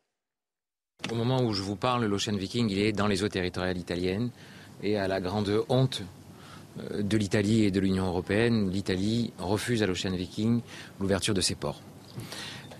[1.11, 4.29] Au moment où je vous parle, l'Ocean Viking, est dans les eaux territoriales italiennes
[4.83, 6.01] et à la grande honte
[6.79, 10.61] euh, de l'Italie et de l'Union européenne, l'Italie refuse à l'Ocean Viking
[10.99, 11.81] l'ouverture de ses ports.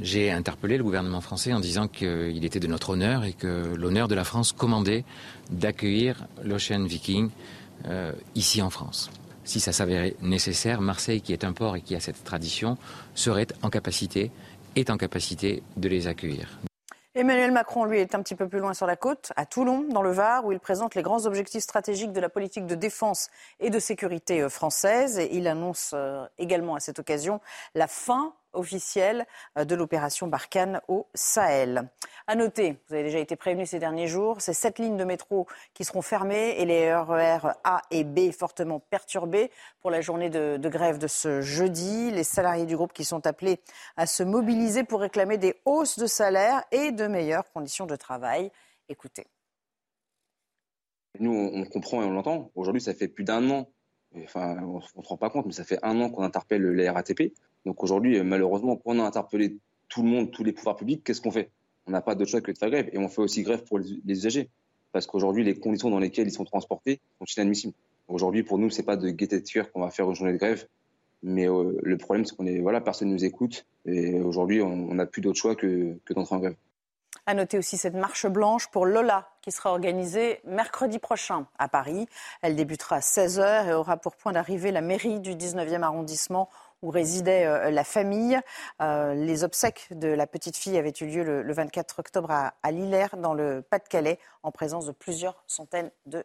[0.01, 4.07] J'ai interpellé le gouvernement français en disant qu'il était de notre honneur et que l'honneur
[4.07, 5.05] de la France commandait
[5.49, 7.30] d'accueillir l'Ocean Viking
[7.86, 9.09] euh, ici en France.
[9.45, 12.78] Si ça s'avérait nécessaire, Marseille, qui est un port et qui a cette tradition,
[13.15, 14.32] serait en capacité,
[14.76, 16.59] est en capacité de les accueillir.
[17.18, 20.03] Emmanuel Macron, lui, est un petit peu plus loin sur la côte, à Toulon, dans
[20.03, 23.72] le Var, où il présente les grands objectifs stratégiques de la politique de défense et
[23.72, 25.18] de sécurité euh, française.
[25.18, 27.41] Et il annonce euh, également à cette occasion
[27.74, 29.26] la fin officielle
[29.58, 31.89] euh, de l'opération Barkhane au Sahel.
[32.28, 35.47] À noter, vous avez déjà été prévenu ces derniers jours, ces sept lignes de métro
[35.74, 39.51] qui seront fermées et les RER e A et B fortement perturbés
[39.82, 42.12] pour la journée de, de, grève de ce jeudi.
[42.12, 43.60] Les salariés du groupe qui sont appelés
[43.95, 48.51] à se mobiliser pour réclamer des hausses de salaire et de meilleures conditions de travail.
[48.89, 49.28] Écoutez.
[51.20, 52.51] Nous, on comprend et on l'entend.
[52.55, 53.70] Aujourd'hui, ça fait plus d'un an.
[54.24, 56.89] Enfin, on ne se rend pas compte, mais ça fait un an qu'on interpelle les
[56.89, 57.34] RATP.
[57.66, 59.58] Donc aujourd'hui, malheureusement, quand on a interpellé
[59.89, 61.51] tout le monde, tous les pouvoirs publics, qu'est-ce qu'on fait?
[61.86, 62.89] On n'a pas d'autre choix que de faire grève.
[62.91, 64.49] Et on fait aussi grève pour les usagers.
[64.91, 67.74] Parce qu'aujourd'hui, les conditions dans lesquelles ils sont transportés sont inadmissibles.
[68.08, 70.38] Aujourd'hui, pour nous, c'est pas de gaieté de cœur qu'on va faire une journée de
[70.38, 70.68] grève.
[71.24, 73.66] Mais euh, le problème, c'est qu'on est, voilà, personne ne nous écoute.
[73.86, 76.55] Et aujourd'hui, on n'a plus d'autre choix que, que d'entrer en grève.
[77.26, 82.08] À noter aussi cette marche blanche pour Lola qui sera organisée mercredi prochain à Paris.
[82.41, 86.49] Elle débutera à 16h et aura pour point d'arrivée la mairie du 19e arrondissement
[86.82, 88.39] où résidait euh, la famille.
[88.82, 92.71] Euh, les obsèques de la petite fille avaient eu lieu le, 24 octobre à, à
[93.17, 96.23] dans le Pas-de-Calais, en présence de plusieurs centaines de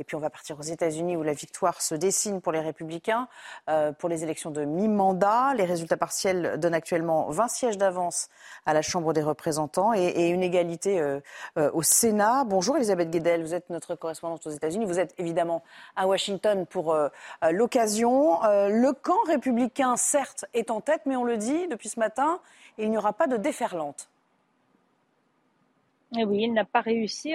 [0.00, 3.28] Et puis on va partir aux États-Unis où la victoire se dessine pour les républicains
[3.68, 5.54] euh, pour les élections de mi-mandat.
[5.54, 8.28] Les résultats partiels donnent actuellement 20 sièges d'avance
[8.66, 11.20] à la Chambre des représentants et, une égalité euh,
[11.56, 12.44] euh, au Sénat.
[12.44, 14.84] Bonjour Elisabeth Guedel, vous êtes notre correspondante aux États-Unis.
[14.84, 15.62] Vous êtes évidemment
[15.96, 16.96] à Washington pour
[17.50, 18.40] l'occasion.
[18.42, 22.40] le camp républicain, certes, est en tête, mais on le dit depuis ce matin,
[22.76, 24.08] il n'y aura pas de déferlante.
[26.16, 27.34] Et eh oui, il n'a pas réussi,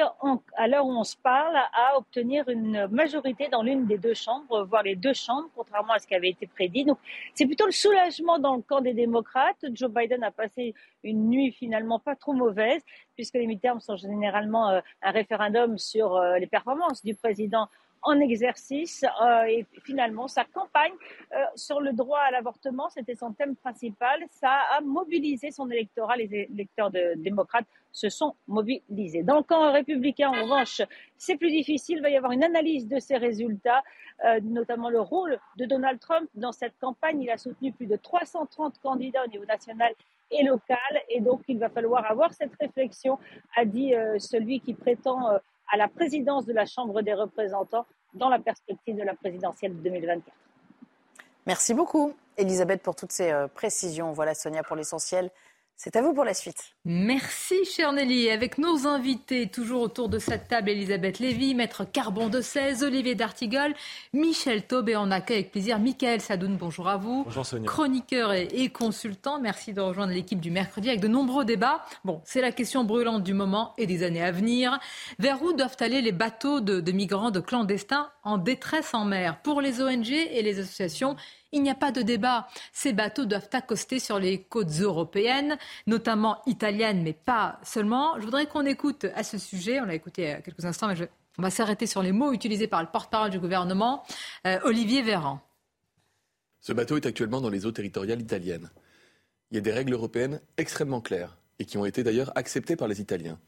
[0.55, 4.63] à l'heure où on se parle, à obtenir une majorité dans l'une des deux chambres,
[4.63, 6.83] voire les deux chambres, contrairement à ce qui avait été prédit.
[6.83, 6.97] Donc,
[7.35, 9.63] c'est plutôt le soulagement dans le camp des démocrates.
[9.73, 12.81] Joe Biden a passé une nuit finalement pas trop mauvaise,
[13.13, 17.67] puisque les midterms sont généralement euh, un référendum sur euh, les performances du président
[18.03, 20.93] en exercice euh, et finalement sa campagne
[21.31, 24.23] euh, sur le droit à l'avortement, c'était son thème principal.
[24.29, 26.17] Ça a mobilisé son électorat.
[26.17, 29.23] Les électeurs de, démocrates se sont mobilisés.
[29.23, 30.81] Dans le camp républicain, en revanche,
[31.17, 31.97] c'est plus difficile.
[31.97, 33.83] Il va y avoir une analyse de ces résultats,
[34.25, 37.21] euh, notamment le rôle de Donald Trump dans cette campagne.
[37.21, 39.93] Il a soutenu plus de 330 candidats au niveau national
[40.31, 40.77] et local.
[41.09, 43.19] Et donc, il va falloir avoir cette réflexion,
[43.55, 45.37] a dit celui qui prétend
[45.71, 49.81] à la présidence de la Chambre des représentants dans la perspective de la présidentielle de
[49.81, 50.35] 2024.
[51.45, 54.13] Merci beaucoup, Elisabeth, pour toutes ces euh, précisions.
[54.13, 55.29] Voilà, Sonia, pour l'essentiel.
[55.75, 56.75] C'est à vous pour la suite.
[56.85, 58.29] Merci, cher Nelly.
[58.29, 63.15] Avec nos invités, toujours autour de cette table, Elisabeth Lévy, Maître Carbon de 16, Olivier
[63.15, 63.73] D'Artigol,
[64.13, 66.55] Michel Taube et on accueille avec plaisir Michael Sadoun.
[66.55, 67.23] Bonjour à vous.
[67.25, 67.67] Bonjour Sonia.
[67.67, 69.41] Chroniqueur et, consultant.
[69.41, 71.83] Merci de rejoindre l'équipe du mercredi avec de nombreux débats.
[72.05, 74.79] Bon, c'est la question brûlante du moment et des années à venir.
[75.19, 79.41] Vers où doivent aller les bateaux de, de migrants, de clandestins en détresse en mer?
[79.41, 81.17] Pour les ONG et les associations,
[81.53, 82.47] il n'y a pas de débat.
[82.73, 88.19] Ces bateaux doivent accoster sur les côtes européennes, notamment italiennes, mais pas seulement.
[88.19, 90.87] Je voudrais qu'on écoute à ce sujet, on l'a écouté il y a quelques instants,
[90.87, 90.95] mais
[91.37, 94.03] on va s'arrêter sur les mots utilisés par le porte-parole du gouvernement,
[94.45, 95.39] euh, Olivier Véran.
[96.59, 98.69] Ce bateau est actuellement dans les eaux territoriales italiennes.
[99.51, 102.87] Il y a des règles européennes extrêmement claires et qui ont été d'ailleurs acceptées par
[102.87, 103.39] les Italiens,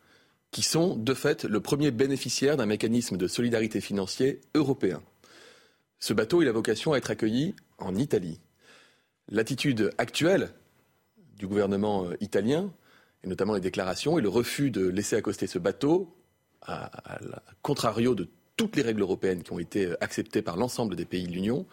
[0.52, 5.02] qui sont de fait le premier bénéficiaire d'un mécanisme de solidarité financier européen.
[6.06, 8.40] Ce bateau, il a vocation à être accueilli en Italie.
[9.28, 10.52] L'attitude actuelle
[11.36, 12.72] du gouvernement euh, italien,
[13.24, 16.16] et notamment les déclarations et le refus de laisser accoster ce bateau,
[16.62, 16.92] à,
[17.64, 21.26] contrario de toutes les règles européennes qui ont été euh, acceptées par l'ensemble des pays
[21.26, 21.66] de l'Union,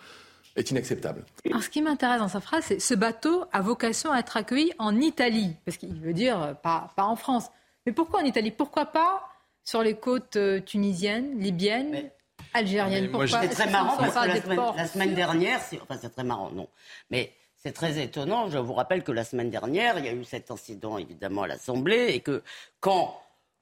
[0.56, 1.26] est inacceptable.
[1.44, 4.98] ce qui m'intéresse dans sa phrase, c'est ce bateau a vocation à être accueilli en
[4.98, 7.50] Italie, parce qu'il veut dire euh, pas, pas en France.
[7.84, 8.50] Mais pourquoi en Italie?
[8.50, 9.28] Pourquoi pas
[9.62, 12.10] sur les côtes tunisiennes, libyennes?
[12.54, 13.10] Algérienne.
[13.26, 16.68] C'est très marrant parce que la semaine, dernière, enfin c'est très marrant, non,
[17.10, 18.48] mais c'est très étonnant.
[18.50, 21.46] Je vous rappelle que la semaine dernière, il y a eu cet incident évidemment à
[21.46, 22.42] l'Assemblée et que
[22.80, 23.20] quand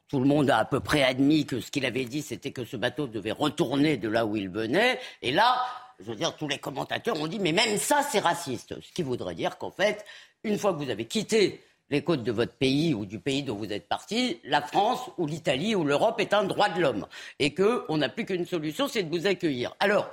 [0.09, 2.65] tout le monde a à peu près admis que ce qu'il avait dit, c'était que
[2.65, 5.65] ce bateau devait retourner de là où il venait, et là,
[6.01, 8.81] je veux dire, tous les commentateurs ont dit, mais même ça, c'est raciste.
[8.81, 10.05] Ce qui voudrait dire qu'en fait,
[10.43, 13.57] une fois que vous avez quitté les côtes de votre pays ou du pays dont
[13.57, 17.07] vous êtes parti, la France ou l'Italie ou l'Europe est un droit de l'homme
[17.39, 19.75] et qu'on n'a plus qu'une solution, c'est de vous accueillir.
[19.81, 20.11] Alors,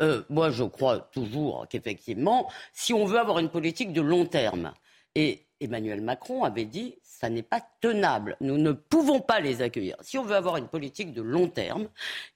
[0.00, 4.72] euh, moi, je crois toujours qu'effectivement, si on veut avoir une politique de long terme,
[5.14, 8.36] et Emmanuel Macron avait dit ça n'est pas tenable.
[8.40, 9.96] Nous ne pouvons pas les accueillir.
[10.00, 11.88] Si on veut avoir une politique de long terme,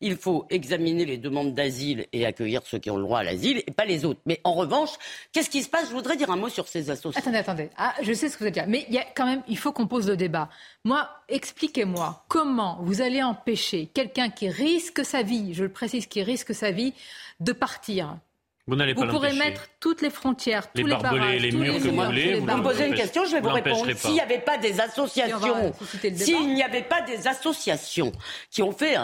[0.03, 3.63] il faut examiner les demandes d'asile et accueillir ceux qui ont le droit à l'asile
[3.67, 4.21] et pas les autres.
[4.27, 4.91] Mais en revanche,
[5.33, 5.89] qu'est-ce qui se passe?
[5.89, 7.19] Je voudrais dire un mot sur ces associations.
[7.19, 7.71] Attendez, attendez.
[7.79, 8.67] Ah, je sais ce que vous allez dire.
[8.69, 10.51] Mais quand même, il faut qu'on pose le débat.
[10.85, 16.23] Moi, expliquez-moi comment vous allez empêcher quelqu'un qui risque sa vie, je le précise, qui
[16.23, 16.93] risque sa vie,
[17.41, 18.19] de partir
[18.67, 21.89] vous n'allez pas Vous pourrez mettre toutes les frontières, tous les, barrages, les murs que
[21.89, 22.41] vous voulez.
[22.41, 23.87] Vous me posez une question, je vais vous répondre.
[23.95, 25.73] S'il n'y avait pas des associations,
[26.15, 28.13] s'il n'y avait pas des associations
[28.51, 28.97] qui ont fait,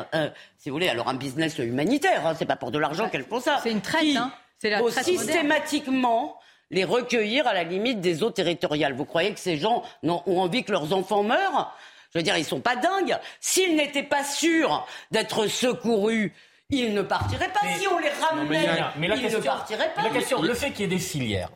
[0.58, 3.40] si vous voulez, alors un business humanitaire, hein, c'est pas pour de l'argent qu'elles font
[3.40, 3.60] ça.
[3.62, 4.32] C'est une traite, hein.
[4.58, 6.38] C'est la traite systématiquement
[6.70, 8.94] les recueillir à la limite des eaux territoriales.
[8.94, 11.74] Vous croyez que ces gens ont envie que leurs enfants meurent?
[12.12, 13.16] Je veux dire, ils sont pas dingues.
[13.40, 16.32] S'ils n'étaient pas sûrs d'être secourus,
[16.70, 17.60] ils ne partiraient pas.
[17.78, 18.68] si on les ramenait,
[18.98, 20.02] mais, ils ne partiraient pas.
[20.02, 21.50] La question, le fait qu'il y ait des filières,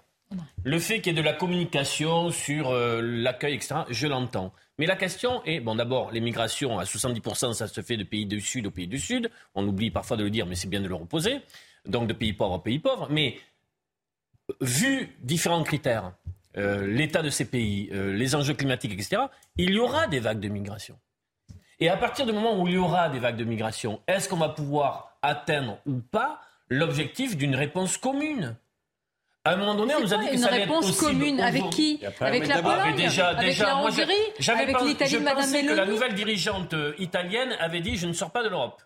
[0.65, 4.53] le fait qu'il y ait de la communication sur euh, l'accueil, etc., je l'entends.
[4.79, 8.27] Mais la question est, bon d'abord, les migrations, à 70%, ça se fait de pays
[8.27, 9.31] du Sud au pays du Sud.
[9.55, 11.41] On oublie parfois de le dire, mais c'est bien de le reposer.
[11.87, 13.09] Donc de pays pauvres à pays pauvres.
[13.11, 13.39] Mais
[14.61, 16.13] vu différents critères,
[16.57, 19.23] euh, l'état de ces pays, euh, les enjeux climatiques, etc.,
[19.57, 20.99] il y aura des vagues de migration.
[21.85, 24.39] Et à partir du moment où il y aura des vagues de migration, est-ce qu'on
[24.39, 28.57] va pouvoir atteindre ou pas l'objectif d'une réponse commune?
[29.45, 31.41] À un moment donné, on nous a dit que ça allait être Une réponse commune
[31.43, 32.01] avec qui?
[32.21, 34.03] Avec la Pologne déjà, Avec déjà, la Hongrie
[34.49, 38.15] Avec l'Italie de Madame Mélanie que la Meloni nouvelle dirigeante italienne avait dit je ne
[38.15, 38.81] sors pas de l'Europe.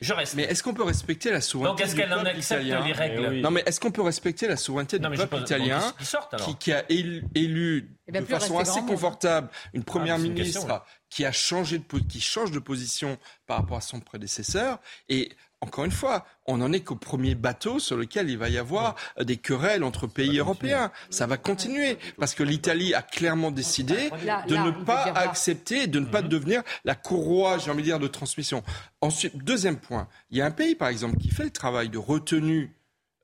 [0.00, 0.34] Je reste.
[0.34, 3.50] Mais est-ce qu'on peut respecter la souveraineté Donc, est-ce qu'elle en accepte les règles Non,
[3.50, 6.46] mais est-ce qu'on peut respecter la souveraineté Non, du peuple italien bon, qu'ils sortent, alors.
[6.46, 10.26] qui, qui a élu, Il va de façon assez grand confortable une première Ah, c'est
[10.26, 10.80] une ministre question, ouais.
[11.08, 13.16] qui a changé de qui change de position
[13.46, 15.30] par rapport à son prédécesseur et
[15.66, 18.94] encore une fois, on n'en est qu'au premier bateau sur lequel il va y avoir
[19.20, 20.92] des querelles entre pays européens.
[21.10, 25.86] Ça va continuer parce que l'Italie a clairement décidé Là- de là, ne pas accepter,
[25.88, 28.62] de ne pas devenir la courroie, j'ai envie de dire, de transmission.
[29.00, 31.98] Ensuite, deuxième point, il y a un pays, par exemple, qui fait le travail de
[31.98, 32.72] retenue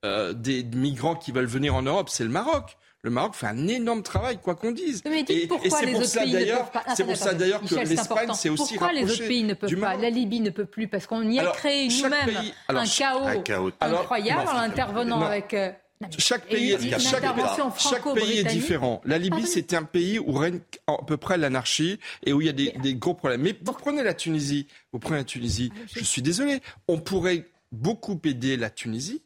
[0.04, 2.76] euh, des migrants qui veulent venir en Europe, c'est le Maroc.
[3.04, 5.02] Le Maroc fait un énorme travail, quoi qu'on dise.
[5.04, 7.34] Mais dites Et- et pourquoi les pour autres pays ne peuvent pas c'est pour ça
[7.34, 8.34] d'ailleurs que Michel, c'est l'Espagne important.
[8.34, 9.96] s'est aussi Pourquoi les autres pays ne peuvent pas.
[9.96, 13.38] La Libye ne peut plus parce qu'on y a Alors, créé nous-mêmes un chaos, un
[13.42, 13.70] chaos.
[13.80, 15.26] Alors, incroyable en intervenant non.
[15.26, 15.72] avec euh,
[16.18, 19.00] Chaque pays, une- une chaque, intervention chaque pays est différent.
[19.04, 22.50] La Libye, c'est un pays où règne à peu près l'anarchie et où il y
[22.50, 23.42] a des, des gros problèmes.
[23.42, 28.20] Mais vous prenez la Tunisie, vous prenez la Tunisie, je suis désolé, on pourrait beaucoup
[28.24, 29.22] aider la Tunisie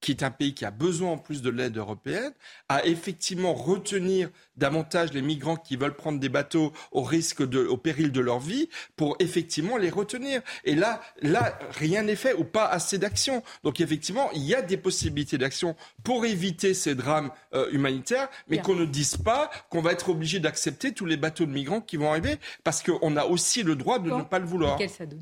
[0.00, 2.32] qui est un pays qui a besoin en plus de l'aide européenne,
[2.68, 7.76] à effectivement retenir davantage les migrants qui veulent prendre des bateaux au risque de, au
[7.76, 10.40] péril de leur vie, pour effectivement les retenir.
[10.64, 13.42] Et là, là, rien n'est fait ou pas assez d'action.
[13.64, 18.58] Donc effectivement, il y a des possibilités d'action pour éviter ces drames euh, humanitaires, mais
[18.58, 21.96] qu'on ne dise pas qu'on va être obligé d'accepter tous les bateaux de migrants qui
[21.96, 24.18] vont arriver, parce qu'on a aussi le droit de Bon.
[24.18, 24.76] ne pas le vouloir.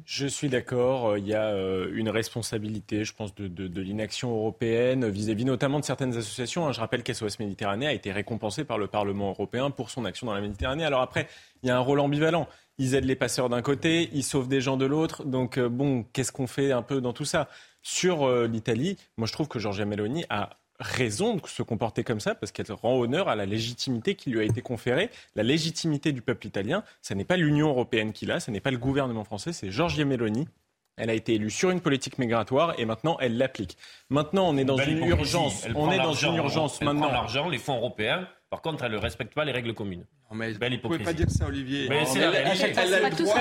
[0.04, 3.80] Je suis d'accord, euh, il y a euh, une responsabilité, je pense, de, de- de
[3.80, 6.70] l'inaction européenne vis-à-vis notamment de certaines associations.
[6.72, 10.34] Je rappelle qu'SOS Méditerranée a été récompensé par le Parlement européen pour son action dans
[10.34, 10.84] la Méditerranée.
[10.84, 11.28] Alors après,
[11.62, 12.48] il y a un rôle ambivalent.
[12.78, 15.24] Ils aident les passeurs d'un côté, ils sauvent des gens de l'autre.
[15.24, 17.48] Donc euh, bon, qu'est-ce qu'on fait un peu dans tout ça?
[17.82, 20.50] Sur euh, l'Italie, moi je trouve que Giorgia Meloni a
[20.80, 24.40] raison de se comporter comme ça parce qu'elle rend honneur à la légitimité qui lui
[24.40, 25.10] a été conférée.
[25.36, 28.72] La légitimité du peuple italien, ce n'est pas l'Union européenne qui l'a, ce n'est pas
[28.72, 30.48] le gouvernement français, c'est Giorgia Meloni.
[30.96, 33.76] Elle a été élue sur une politique migratoire et maintenant elle l'applique.
[34.10, 35.66] Maintenant, on est dans une urgence.
[35.74, 37.02] On est dans une urgence elle maintenant.
[37.08, 38.28] prend l'argent, les fonds européens.
[38.48, 40.06] Par contre, elle ne respecte pas les règles communes.
[40.30, 41.04] Non, mais Belle vous pouvez hypocrisie.
[41.04, 41.86] pas dire ça, Olivier.
[41.88, 43.38] Mais c'est la été fois,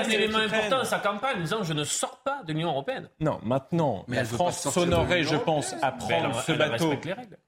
[0.00, 2.70] un c'est élément important de sa campagne, en disant je ne sors pas de l'Union
[2.70, 3.08] européenne.
[3.20, 6.94] Non, maintenant, Mais la France s'honorerait, je pense, à prendre elle- ce elle bateau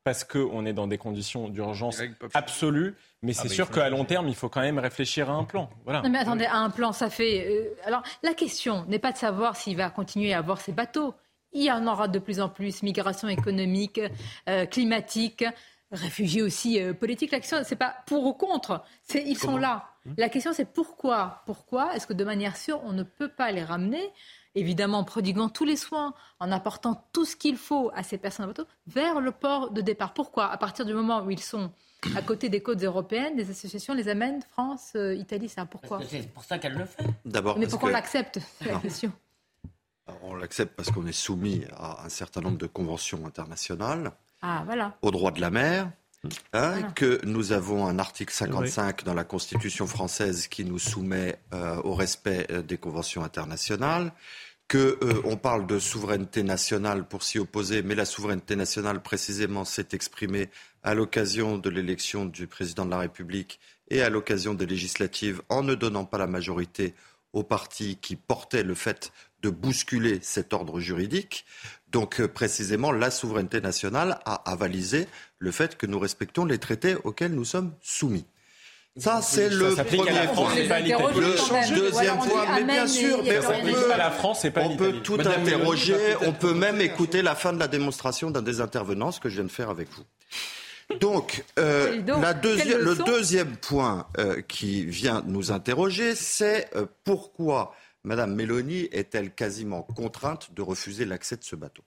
[0.04, 2.00] parce qu'on est dans des conditions d'urgence
[2.34, 2.94] absolues.
[3.22, 5.70] Mais c'est bah, sûr qu'à long terme, il faut quand même réfléchir à un plan.
[5.84, 6.02] Voilà.
[6.02, 7.46] Non mais attendez, à un plan, ça fait.
[7.48, 11.14] euh, alors la question n'est pas de savoir s'il va continuer à avoir ses bateaux.
[11.54, 14.00] Il y en aura de plus en plus, migration économique,
[14.48, 15.44] euh, climatique,
[15.92, 17.30] réfugiés aussi euh, politiques.
[17.30, 19.88] La question, c'est pas pour ou contre, c'est ils sont là.
[20.16, 21.42] La question, c'est pourquoi?
[21.46, 24.02] Pourquoi est-ce que de manière sûre, on ne peut pas les ramener
[24.54, 28.44] Évidemment, en prodiguant tous les soins, en apportant tout ce qu'il faut à ces personnes
[28.44, 30.12] à bateau vers le port de départ?
[30.12, 30.50] Pourquoi?
[30.50, 31.72] À partir du moment où ils sont
[32.16, 35.64] à côté des côtes européennes, des associations les amènent, France, euh, Italie, ça.
[35.64, 36.00] Pourquoi?
[36.06, 37.04] C'est pour ça qu'elle le fait.
[37.24, 39.12] D'abord, Mais pourquoi on que- l'accepte C'est la question.
[40.22, 44.12] on l'accepte parce qu'on est soumis à un certain nombre de conventions internationales,
[44.42, 44.96] Ah, voilà.
[45.02, 45.90] au droit de la mer,
[46.52, 46.90] hein, Voilà.
[46.92, 51.94] que nous avons un article 55 dans la Constitution française qui nous soumet euh, au
[51.94, 54.12] respect euh, des conventions internationales,
[54.68, 59.64] que euh, on parle de souveraineté nationale pour s'y opposer, mais la souveraineté nationale précisément
[59.64, 60.48] s'est exprimée
[60.82, 65.62] à l'occasion de l'élection du président de la République et à l'occasion des législatives en
[65.62, 66.94] ne donnant pas la majorité
[67.32, 69.12] aux partis qui portaient le fait
[69.42, 71.44] de bousculer cet ordre juridique.
[71.90, 75.06] Donc euh, précisément, la souveraineté nationale a avalisé
[75.38, 78.24] le fait que nous respectons les traités auxquels nous sommes soumis.
[78.98, 80.50] Ça, c'est Ça le premier la France, point.
[80.54, 81.02] c'est pas à l'Italie.
[81.20, 84.92] Le deuxième point, mais bien sûr, mais on peut, pas la France, pas on peut
[85.02, 89.18] tout interroger, on peut même écouter la fin de la démonstration d'un des intervenants, ce
[89.18, 90.04] que je viens de faire avec vous.
[90.98, 96.14] Donc, euh, Dis donc, la quelle deuxi- le deuxième point euh, qui vient nous interroger,
[96.14, 97.74] c'est euh, pourquoi
[98.04, 101.84] Madame Mélanie est-elle quasiment contrainte de refuser l'accès de ce bateau?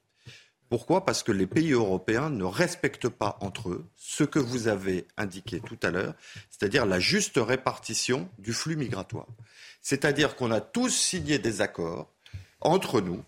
[0.68, 1.04] Pourquoi?
[1.04, 5.60] Parce que les pays européens ne respectent pas entre eux ce que vous avez indiqué
[5.60, 6.14] tout à l'heure,
[6.50, 9.28] c'est-à-dire la juste répartition du flux migratoire.
[9.82, 12.10] C'est-à-dire qu'on a tous signé des accords
[12.60, 13.22] entre nous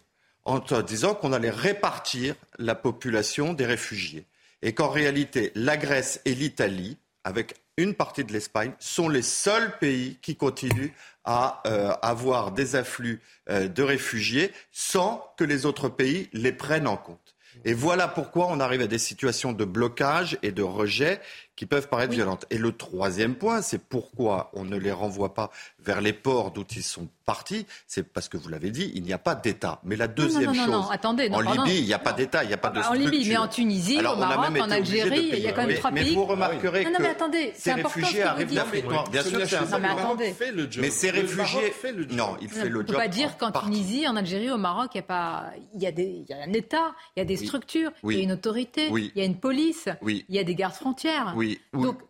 [0.45, 4.27] en disant qu'on allait répartir la population des réfugiés
[4.63, 9.79] et qu'en réalité, la Grèce et l'Italie, avec une partie de l'Espagne, sont les seuls
[9.79, 10.91] pays qui continuent
[11.31, 13.21] à euh, avoir des afflux
[13.51, 17.37] euh, de réfugiés sans que les autres pays les prennent en compte.
[17.67, 21.21] Et voilà pourquoi on arrive à des situations de blocage et de rejet
[21.59, 22.47] qui peuvent paraître violentes.
[22.51, 25.51] Et le troisième point, c'est pourquoi on ne les renvoie pas
[25.81, 27.67] vers les ports d'où ils sont partis.
[27.89, 29.81] C'est parce que vous l'avez dit, il n'y a pas d'État.
[29.83, 32.47] Mais la deuxième non, chose, non, attendez, en Libye, il n'y a pas d'État, il
[32.47, 33.07] n'y a pas de structure.
[33.07, 35.91] En Libye, mais en Tunisie, au Maroc, en Algérie, il y a quand même trois
[35.91, 36.11] pays.
[36.11, 38.85] Mais vous remarquerez non, non, mais attendez, ces réfugiés arrivent d'Afrique.
[39.11, 40.35] Bien sûr, c'est non, mais attendez.
[40.81, 41.75] Mais ces réfugiés,
[42.13, 42.91] non, il fait le job.
[42.91, 45.47] On ne peut pas dire qu'en Tunisie, en Algérie, au Maroc, il y a pas,
[45.75, 48.13] il y a des, il y a un État, il y a des structures, il
[48.13, 51.35] y a une autorité, il y a une police, il y a des gardes frontières.
[51.37, 51.48] Oui.
[51.73, 52.01] Donc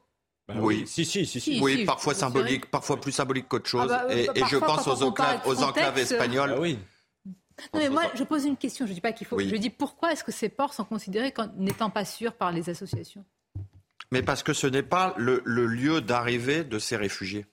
[0.49, 0.87] bah oui.
[0.87, 1.61] Si, si, si, si.
[1.61, 3.91] Oui, parfois symbolique, parfois plus symbolique qu'autre chose.
[3.93, 6.55] Ah bah, et, et je pense aux enclaves, aux enclaves espagnoles.
[6.57, 6.79] Ah oui.
[7.27, 8.87] Non, mais moi, je pose une question.
[8.87, 9.39] Je ne dis pas qu'il faut.
[9.39, 12.71] Je dis pourquoi est-ce que ces ports sont considérés comme n'étant pas sûrs par les
[12.71, 13.25] associations?
[14.11, 17.45] Mais parce que ce n'est pas le, le lieu d'arrivée de ces réfugiés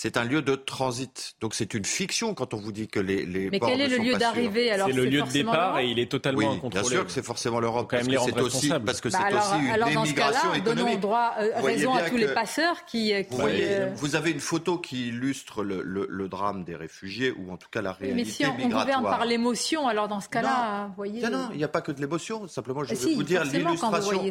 [0.00, 1.34] c'est un lieu de transit.
[1.40, 3.96] Donc c'est une fiction quand on vous dit que les, les Mais quel est le
[3.96, 6.82] lieu d'arrivée alors C'est le lieu de départ et il est totalement oui, incontrôlé.
[6.82, 7.90] Bien sûr que c'est forcément l'Europe.
[7.90, 10.56] Parce que c'est aussi parce que bah c'est alors, aussi une alors dans ce cas-là,
[10.56, 10.64] économique.
[10.64, 13.08] Donnons droit, euh, raison à tous les passeurs qui.
[13.08, 13.90] qui vous, voyez, euh...
[13.96, 17.68] vous, avez une photo qui illustre le, le, le, drame des réfugiés ou en tout
[17.68, 18.78] cas la réalité Mais si on, migratoire.
[18.78, 21.22] on gouverne par l'émotion, alors dans ce cas-là, vous voyez.
[21.22, 22.46] Non, non, il n'y a pas que de l'émotion.
[22.46, 24.22] Simplement, je vais si, vous dire l'illustration.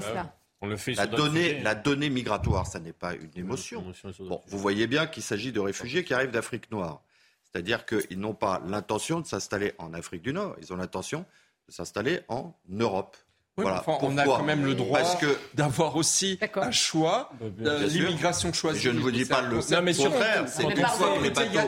[0.62, 3.94] On le fait la, donnée, la donnée migratoire, ça n'est pas une émotion.
[4.20, 7.02] Bon, vous voyez bien qu'il s'agit de réfugiés qui arrivent d'Afrique noire.
[7.44, 11.26] C'est-à-dire qu'ils n'ont pas l'intention de s'installer en Afrique du Nord, ils ont l'intention
[11.68, 13.18] de s'installer en Europe.
[13.58, 13.80] Oui, voilà.
[13.80, 15.00] enfin, on a quand même le droit
[15.56, 18.82] d'avoir aussi un choix, euh, l'immigration choisie.
[18.82, 20.46] Je ne vous dis pas le non, mais contraire.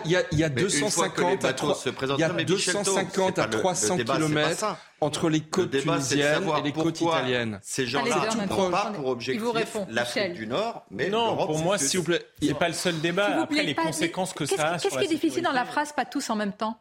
[0.06, 1.78] Il y a, il y a 250 à, 3,
[2.16, 7.02] il y a 250 à 300 km entre les côtes le tunisiennes et les côtes
[7.02, 7.60] italiennes.
[7.64, 9.44] Ces gens-là ne prennent pas pour objectif
[9.90, 13.42] l'Afrique du Nord, mais non, pour moi, s'il vous plaît, c'est pas le seul débat.
[13.42, 14.78] Après, les conséquences que ça a.
[14.78, 16.78] Qu'est-ce qui est difficile dans la phrase pas tous en même temps?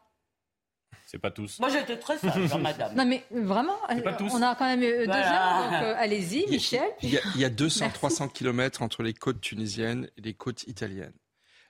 [1.11, 1.59] C'est pas tous.
[1.59, 2.95] Moi, j'étais très sage, madame.
[2.95, 3.79] Non, mais vraiment,
[4.31, 5.63] on a quand même deux voilà.
[5.63, 6.83] heures, donc euh, allez-y, Michel.
[7.03, 10.65] Il y a, il y a 200-300 km entre les côtes tunisiennes et les côtes
[10.65, 11.15] italiennes.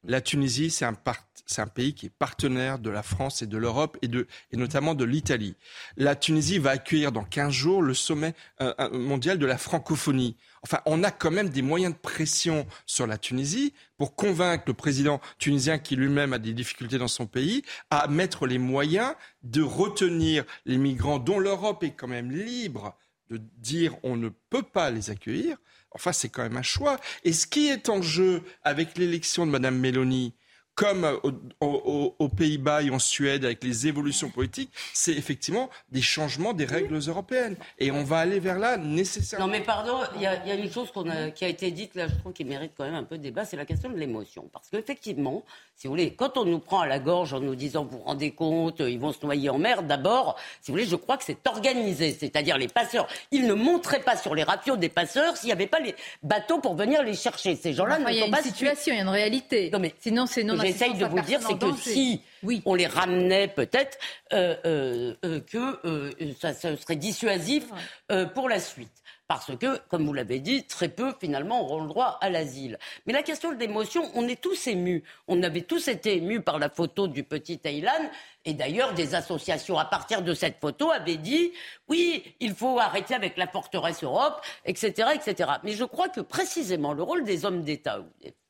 [0.04, 4.08] La Tunisie, c'est un, pays qui est partenaire de la France et de l'Europe et,
[4.56, 5.56] notamment de l'Italie.
[5.96, 10.36] La Tunisie va accueillir dans 15 jours le sommet euh, mondial de la francophonie.
[10.62, 14.74] Enfin, on a quand même des moyens de pression sur la Tunisie pour convaincre le
[14.74, 19.62] président tunisien, qui lui-même a des difficultés dans son pays, à mettre les moyens de
[19.62, 22.96] retenir les migrants dont l'Europe est quand même libre
[23.30, 25.58] de dire on ne peut pas les accueillir.
[25.92, 26.98] Enfin, c'est quand même un choix.
[27.24, 30.34] Et ce qui est en jeu avec l'élection de Mme Meloni,
[30.78, 31.18] comme
[31.60, 37.00] aux, Pays-Bas et en Suède avec les évolutions politiques, c'est effectivement des changements des règles
[37.08, 37.56] européennes.
[37.80, 39.46] Et on va aller vers là nécessairement.
[39.46, 40.92] Non mais pardon, il y, a une chose
[41.34, 43.44] qui a été dite là, je trouve, qui mérite quand même un peu de débat,
[43.44, 44.48] c'est la question de l'émotion.
[44.52, 45.42] Parce qu'effectivement,
[45.74, 48.04] si vous voulez, quand on nous prend à la gorge en nous disant, vous vous
[48.04, 51.24] rendez compte, ils vont se noyer en mer, d'abord, si vous voulez, je crois que
[51.24, 52.16] c'est organisé.
[52.18, 55.66] C'est-à-dire les passeurs, ils ne montraient pas sur les ratios des passeurs s'il n'y avait
[55.66, 57.56] pas les bateaux pour venir les chercher.
[57.56, 58.12] Ces gens-là ne sont pas...
[58.12, 59.70] Il y a une situation, il y a une réalité.
[59.72, 62.62] Non mais sinon c'est non j'essaye de vous dire, c'est que si oui.
[62.64, 63.98] on les ramenait peut-être,
[64.32, 67.64] euh, euh, euh, que ça, ça, serait dissuasif
[68.34, 68.92] pour la suite.
[69.28, 72.78] Parce que, comme vous l'avez dit, très peu finalement auront le droit à l'asile.
[73.06, 75.04] Mais la question de l'émotion, on est tous émus.
[75.28, 78.10] On avait tous été émus par la photo du petit Aylan.
[78.44, 81.52] Et d'ailleurs, des associations, à partir de cette photo, avaient dit
[81.88, 85.52] oui, il faut arrêter avec la forteresse Europe, etc., etc.
[85.64, 88.00] Mais je crois que précisément le rôle des hommes d'État,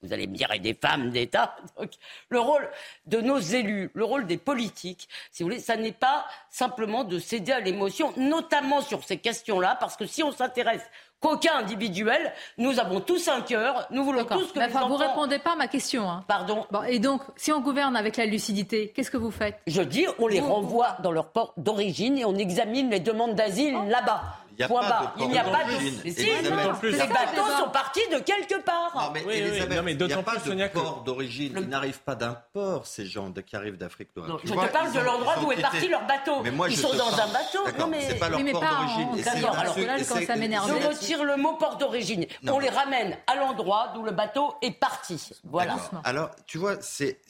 [0.03, 1.57] vous allez me dire, et des femmes d'État,
[2.28, 2.68] le rôle
[3.07, 7.18] de nos élus, le rôle des politiques, si vous voulez, ça n'est pas simplement de
[7.18, 10.89] céder à l'émotion, notamment sur ces questions-là, parce que si on s'intéresse
[11.21, 12.33] qu'aucun individuel.
[12.57, 13.87] Nous avons tous un cœur.
[13.91, 16.09] Nous voulons tous que mais enfin, Vous ne répondez pas à ma question.
[16.09, 16.25] Hein.
[16.27, 16.66] Pardon.
[16.71, 19.57] Bon, et donc, si on gouverne avec la lucidité, qu'est-ce que vous faites?
[19.66, 23.77] Je dis, on les renvoie dans leur port d'origine et on examine les demandes d'asile
[23.77, 23.89] oh.
[23.89, 24.23] là-bas.
[24.59, 26.11] Il n'y a, pas de il n'y a pas de.
[26.11, 28.93] Si, les bateaux sont partis de quelque part.
[28.97, 31.55] Non, mais, oui, oui, non, mais il n'y a pas de port d'origine.
[31.57, 34.41] Ils n'arrivent pas d'un port, ces gens qui arrivent d'Afrique noire.
[34.43, 36.43] je te parle de l'endroit d'où est parti leur bateau.
[36.43, 37.79] Mais moi, ils sont dans un bateau.
[37.79, 39.29] Non, mais c'est pas leur port d'origine.
[39.29, 40.81] Alors là, je commence à m'énerver.
[40.81, 42.27] Je retire le mot port d'origine.
[42.49, 45.31] On les ramène à l'endroit d'où le bateau est parti.
[45.45, 45.77] Voilà.
[46.03, 47.21] Alors, tu vois, c'est,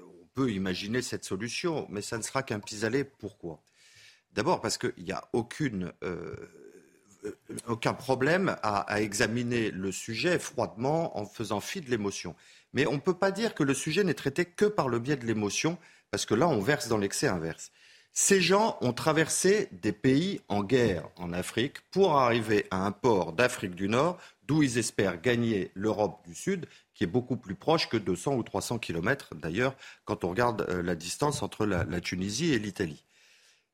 [0.00, 3.04] on peut imaginer cette solution, mais ça ne sera qu'un pis-aller.
[3.04, 3.60] Pourquoi?
[4.32, 5.92] D'abord parce qu'il n'y a aucune,
[7.66, 12.34] aucun problème à, examiner le sujet froidement en faisant fi de l'émotion.
[12.72, 15.16] Mais on ne peut pas dire que le sujet n'est traité que par le biais
[15.16, 15.78] de l'émotion,
[16.10, 17.72] parce que là, on verse dans l'excès inverse.
[18.12, 23.32] Ces gens ont traversé des pays en guerre en Afrique pour arriver à un port
[23.32, 24.18] d'Afrique du Nord
[24.50, 28.42] d'où ils espèrent gagner l'Europe du Sud, qui est beaucoup plus proche que 200 ou
[28.42, 33.04] 300 kilomètres d'ailleurs, quand on regarde euh, la distance entre la, Tunisie et l'Italie.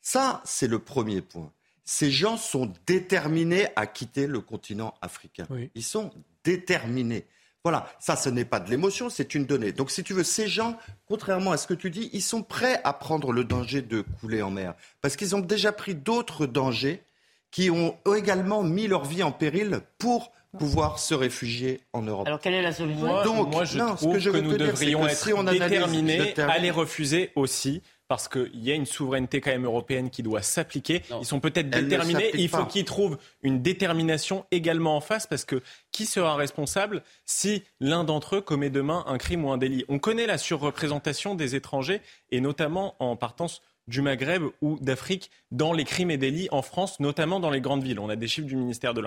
[0.02, 1.50] Ça, c'est le premier point.
[1.88, 5.46] Ces gens sont déterminés à quitter le continent africain.
[5.76, 6.10] Ils sont
[6.44, 7.26] déterminés.
[7.62, 9.72] Voilà, ça, ce n'est pas de l'émotion, c'est une donnée.
[9.72, 10.76] Donc, si tu veux, ces gens,
[11.06, 14.42] contrairement à ce que tu dis, ils sont prêts à prendre le danger de couler
[14.42, 14.74] en mer.
[15.00, 17.02] Parce qu'ils ont déjà pris d'autres dangers
[17.50, 22.26] qui ont également mis leur vie en péril pour pouvoir se réfugier en Europe.
[22.26, 23.22] Alors quelle est la solution?
[23.22, 27.30] Donc, moi, je trouve que, que nous devrions être si on déterminés à les refuser
[27.36, 31.02] aussi parce qu'il y a une souveraineté quand même européenne qui doit s'appliquer.
[31.20, 32.30] Ils sont peut-être déterminés.
[32.34, 37.64] Il faut qu'ils trouvent une détermination également en face parce que qui sera responsable si
[37.80, 39.84] l'un d'entre eux commet demain un crime ou un délit?
[39.88, 42.00] On connaît la surreprésentation des étrangers
[42.30, 46.98] et notamment en partance du Maghreb ou d'Afrique dans les crimes et délits en France,
[47.00, 48.00] notamment dans les grandes villes.
[48.00, 49.00] On a des chiffres du ministère de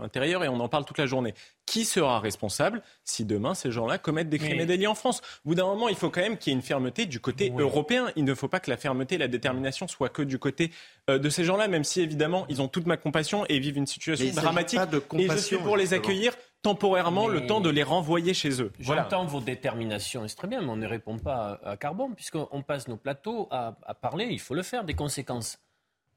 [0.00, 1.34] l'Intérieur et on en parle toute la journée.
[1.66, 5.20] Qui sera responsable si demain ces gens-là commettent des crimes et délits en France?
[5.44, 7.52] Au bout d'un moment, il faut quand même qu'il y ait une fermeté du côté
[7.56, 8.06] européen.
[8.16, 10.70] Il ne faut pas que la fermeté et la détermination soient que du côté
[11.10, 13.86] euh, de ces gens-là, même si évidemment ils ont toute ma compassion et vivent une
[13.86, 14.80] situation dramatique.
[15.14, 16.32] et je suis pour les accueillir
[16.62, 18.72] temporairement le temps de les renvoyer chez eux.
[18.78, 22.88] J'entends vos déterminations, c'est très bien, mais on ne répond pas à, Carbone, puisqu'on passe
[22.88, 25.58] nos plateaux à, parler, il faut le faire, des conséquences,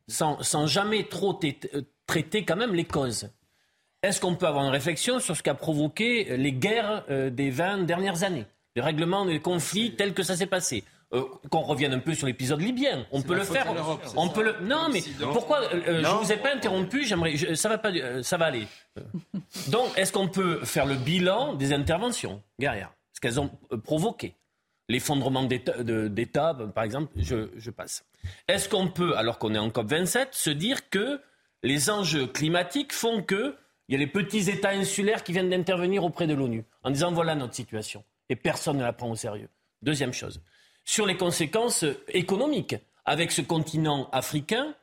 [0.08, 3.30] sans, sans jamais trop euh, traiter quand même les causes.
[4.04, 7.84] Est-ce qu'on peut avoir une réflexion sur ce qu'a provoqué les guerres euh, des 20
[7.84, 8.46] dernières années?
[8.76, 10.84] Les règlements des conflits tels que ça s'est passé
[11.14, 13.06] euh, qu'on revienne un peu sur l'épisode libyen.
[13.12, 13.68] On peut le faire.
[14.16, 14.56] on peut le.
[14.66, 17.06] Non, mais pourquoi euh, Je vous ai pas interrompu.
[17.06, 17.36] J'aimerais.
[17.56, 17.92] Ça va pas.
[18.24, 18.66] ça va aller.
[19.68, 22.94] Donc, est-ce qu'on peut faire le bilan des interventions guerrières?
[23.14, 23.52] Ce qu'elles ont
[23.84, 24.36] provoqué
[24.90, 28.04] L'effondrement d'État, par exemple, je, je passe.
[28.48, 31.22] Est-ce qu'on peut, alors qu'on est en COP 27, se dire que
[31.62, 33.56] les enjeux climatiques font que
[33.92, 37.12] il y a les petits États insulaires qui viennent d'intervenir auprès de l'ONU en disant
[37.12, 38.06] voilà notre situation.
[38.30, 39.50] Et personne ne la prend au sérieux.
[39.82, 40.42] Deuxième chose,
[40.86, 44.76] sur les conséquences économiques, avec ce continent africain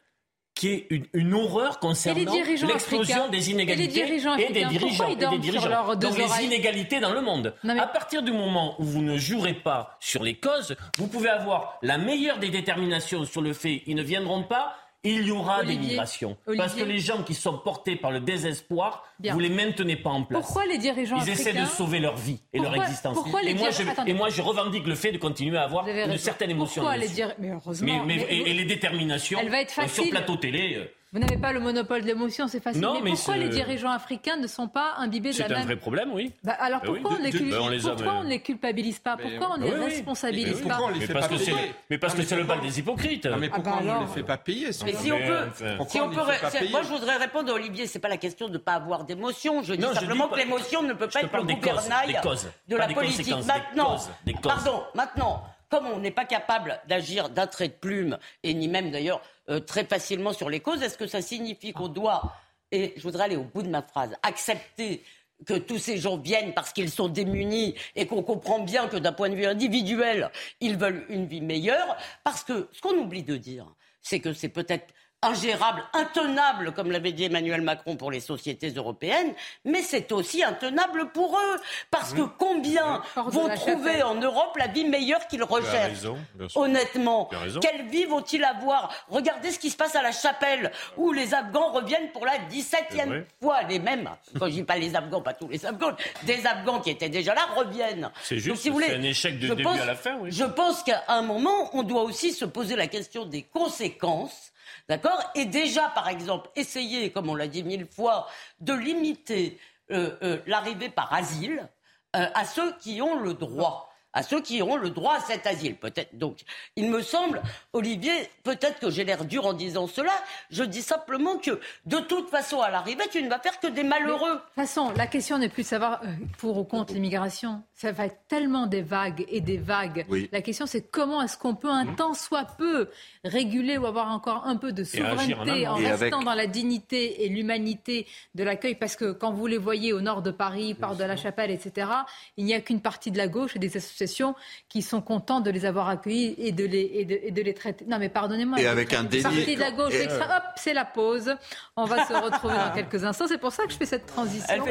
[0.55, 5.07] qui est une, horreur concernant l'explosion des inégalités et, des dirigeants.
[5.09, 5.95] Et des dirigeants.
[5.95, 7.55] Donc les inégalités dans le monde.
[7.67, 11.79] À partir du moment où vous ne jouerez pas sur les causes, vous pouvez avoir
[11.81, 15.77] la meilleure des déterminations sur le fait qu'ils ne viendront pas il y aura des
[15.77, 16.37] migrations.
[16.57, 20.25] Parce que les gens qui sont portés par le désespoir, vous les maintenez pas en
[20.25, 20.43] place.
[20.43, 23.19] Pourquoi les dirigeants Ils essaient de sauver leur vie et leur existence.
[23.43, 26.51] et, moi, je, et, moi, je, revendique le fait de continuer à avoir une certaine
[26.51, 26.83] émotion.
[26.83, 28.05] Pourquoi les dire Mais heureusement.
[28.05, 30.05] Mais, et, les déterminations Elle va être facile.
[30.05, 30.91] sur plateau télé.
[31.13, 32.87] Vous n'avez pas le monopole de l'émotion, c'est facile.
[33.03, 35.57] mais, pourquoi les dirigeants africains ne sont pas imbibés de la même...
[35.57, 36.33] C'est un vrai problème, oui.
[36.45, 41.07] Bah, alors pourquoi, on, ne les culpabilise pas Pourquoi on ne les responsabilise pas Mais
[41.07, 41.53] parce que c'est
[41.89, 43.27] mais parce que c'est le bal des hypocrites.
[43.39, 47.17] mais pourquoi on ne les fait pas payer Mais si on peut, moi je voudrais
[47.17, 49.63] répondre à Olivier, c'est pas la question de ne pas avoir d'émotion.
[49.63, 52.21] Je dis simplement que l'émotion ne peut pas être le gouvernail
[52.69, 53.35] de la politique.
[53.47, 53.97] Maintenant,
[54.43, 58.91] pardon, maintenant comme on n'est pas capable d'agir d'un trait de plume, et ni même
[58.91, 62.35] d'ailleurs euh, très facilement sur les causes, est-ce que ça signifie qu'on doit,
[62.71, 65.03] et je voudrais aller au bout de ma phrase, accepter
[65.47, 69.13] que tous ces gens viennent parce qu'ils sont démunis et qu'on comprend bien que d'un
[69.13, 70.31] point de vue individuel,
[70.61, 73.67] ils veulent une vie meilleure, parce que ce qu'on oublie de dire,
[74.03, 74.93] c'est que c'est peut-être
[75.23, 81.11] ingérable, intenable, comme l'avait dit Emmanuel Macron pour les sociétés européennes, mais c'est aussi intenable
[81.11, 81.61] pour eux.
[81.91, 86.07] Parce que combien vont trouver en Europe la vie meilleure qu'ils recherchent
[86.55, 87.29] Honnêtement,
[87.61, 88.93] quelle vie vont-ils avoir?
[89.09, 93.25] Regardez ce qui se passe à la chapelle, où les Afghans reviennent pour la 17e
[93.43, 93.63] fois.
[93.65, 94.09] Les mêmes,
[94.39, 97.35] quand je dis pas les Afghans, pas tous les Afghans, des Afghans qui étaient déjà
[97.35, 98.11] là reviennent.
[98.23, 100.19] C'est juste, c'est un échec de début à la fin.
[100.29, 104.53] Je pense qu'à un moment, on doit aussi se poser la question des conséquences
[104.89, 108.29] D'accord Et déjà, par exemple, essayer, comme on l'a dit mille fois,
[108.61, 109.59] de limiter
[109.91, 111.69] euh, euh, l'arrivée par asile
[112.17, 115.47] euh, à ceux qui ont le droit à ceux qui auront le droit à cet
[115.47, 116.17] asile, peut-être.
[116.17, 116.39] Donc,
[116.77, 117.43] il me semble,
[117.73, 120.13] Olivier, peut-être que j'ai l'air dur en disant cela,
[120.51, 123.85] je dis simplement que, de toute façon, à l'arrivée, tu ne vas faire que des
[123.85, 124.33] malheureux.
[124.33, 126.07] de toute façon, la question n'est plus de savoir euh,
[126.39, 127.63] pour ou contre l'immigration.
[127.75, 130.07] Ça va être tellement des vagues et des vagues.
[130.33, 131.97] La question, c'est comment est-ce qu'on peut un mmh.
[131.97, 132.89] temps soit peu
[133.25, 138.07] réguler ou avoir encore un peu de souveraineté en, restant dans la dignité et l'humanité
[138.35, 138.75] de l'accueil?
[138.75, 141.91] Parce que quand vous les voyez au nord de Paris, par de la Chapelle, etc.,
[142.37, 144.35] il n'y a qu'une partie de la gauche et des associations associations
[144.69, 147.85] qui sont contents de les avoir accueillis et de les, et de, les traiter.
[147.87, 148.61] Non, mais pardonnez-moi.
[148.61, 149.05] Et avec un.
[149.05, 151.35] Parti de la gauche, hop, c'est la pause.
[151.77, 153.27] On va se retrouver dans quelques instants.
[153.27, 154.65] C'est pour ça que je fais cette transition.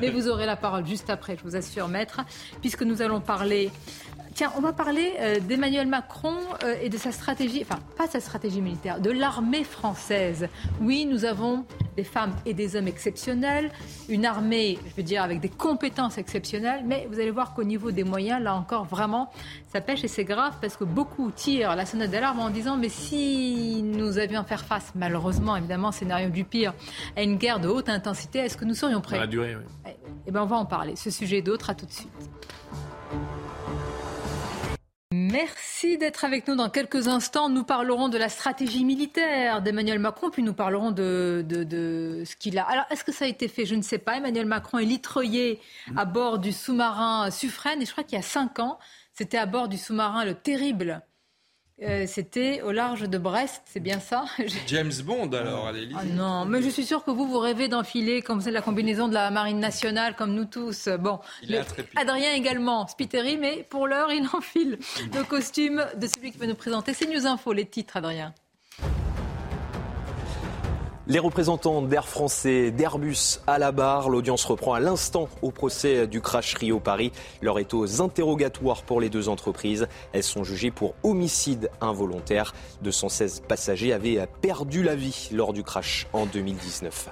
[0.00, 2.20] Mais vous aurez la parole juste après, je vous assure, maître,
[2.60, 3.70] puisque nous allons parler
[4.34, 6.34] Tiens, on va parler euh, d'Emmanuel Macron
[6.64, 10.48] euh, et de sa stratégie, enfin pas sa stratégie militaire, de l'armée française.
[10.80, 11.64] Oui, nous avons
[11.96, 13.70] des femmes et des hommes exceptionnels,
[14.08, 17.92] une armée, je veux dire, avec des compétences exceptionnelles, mais vous allez voir qu'au niveau
[17.92, 19.30] des moyens, là encore, vraiment,
[19.72, 22.88] ça pêche et c'est grave parce que beaucoup tirent la sonnette d'alarme en disant mais
[22.88, 26.74] si nous avions à faire face, malheureusement, évidemment, scénario du pire,
[27.16, 29.14] à une guerre de haute intensité, est-ce que nous serions prêts?
[29.14, 29.62] Dans la durée, oui.
[29.86, 29.90] Eh,
[30.26, 30.96] eh bien, on va en parler.
[30.96, 32.10] Ce sujet et d'autres, à tout de suite.
[35.34, 36.54] Merci d'être avec nous.
[36.54, 41.44] Dans quelques instants, nous parlerons de la stratégie militaire d'Emmanuel Macron, puis nous parlerons de,
[42.24, 42.62] ce qu'il a.
[42.62, 43.66] Alors, est-ce que ça a été fait?
[43.66, 44.16] Je ne sais pas.
[44.16, 45.58] Emmanuel Macron est litreuillé
[45.96, 48.78] à bord du sous-marin Suffren, et je crois qu'il y a cinq ans,
[49.12, 51.02] c'était à bord du sous-marin le Terrible
[51.82, 54.26] euh, c'était au large de Brest, c'est bien ça
[54.68, 58.22] James Bond alors, allez ah Non, mais je suis sûr que vous, vous rêvez d'enfiler
[58.22, 60.88] comme c'est la combinaison de la marine nationale, comme nous tous.
[61.00, 61.18] Bon,
[61.96, 64.78] Adrien également, Spiteri, mais pour l'heure, il enfile
[65.12, 66.94] le costume de celui qui va nous présenter.
[66.94, 68.32] C'est News Info, les titres, Adrien.
[71.06, 74.08] Les représentants d'Air Français, d'Airbus à la barre.
[74.08, 77.12] L'audience reprend à l'instant au procès du crash Rio-Paris.
[77.42, 79.86] L'heure est aux interrogatoires pour les deux entreprises.
[80.14, 82.54] Elles sont jugées pour homicide involontaire.
[82.80, 87.10] 216 passagers avaient perdu la vie lors du crash en 2019.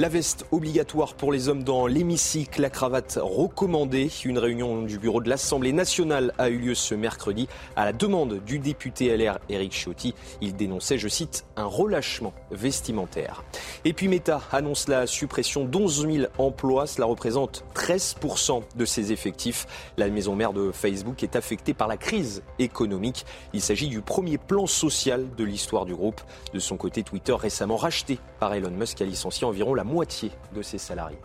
[0.00, 4.08] La veste obligatoire pour les hommes dans l'hémicycle, la cravate recommandée.
[4.24, 8.40] Une réunion du bureau de l'Assemblée nationale a eu lieu ce mercredi à la demande
[8.44, 10.14] du député LR Éric Ciotti.
[10.40, 13.42] Il dénonçait, je cite, un relâchement vestimentaire.
[13.84, 16.86] Et puis Meta annonce la suppression d'11 000 emplois.
[16.86, 19.66] Cela représente 13% de ses effectifs.
[19.96, 23.26] La maison mère de Facebook est affectée par la crise économique.
[23.52, 26.20] Il s'agit du premier plan social de l'histoire du groupe.
[26.54, 30.62] De son côté, Twitter, récemment racheté par Elon Musk, a licencié environ la moitié de
[30.62, 31.18] ses salariés.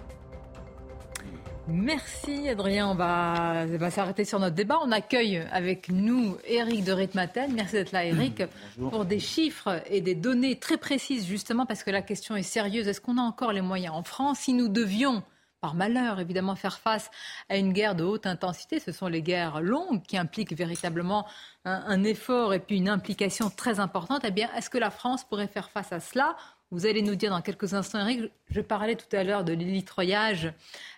[1.67, 4.79] Merci Adrien, on va, s'arrêter sur notre débat.
[4.83, 7.53] On accueille avec nous Eric de Ritmaten.
[7.53, 8.43] Merci d'être là Eric,
[8.77, 12.89] pour des chiffres et des données très précises justement parce que la question est sérieuse.
[12.89, 14.39] Est-ce qu'on a encore les moyens en France?
[14.39, 15.23] Si nous devions
[15.61, 17.09] par malheur, évidemment, faire face
[17.47, 18.81] à une guerre de haute intensité.
[18.81, 21.25] Ce sont les guerres longues qui impliquent véritablement
[21.63, 24.23] un, un effort et puis une implication très importante.
[24.25, 26.35] Eh bien, est-ce que la France pourrait faire face à cela?
[26.73, 30.51] Vous allez nous dire dans quelques instants, Eric, je parlais tout à l'heure de l'illitroyage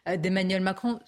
[0.07, 1.01] euh, d'Emmanuel Macron.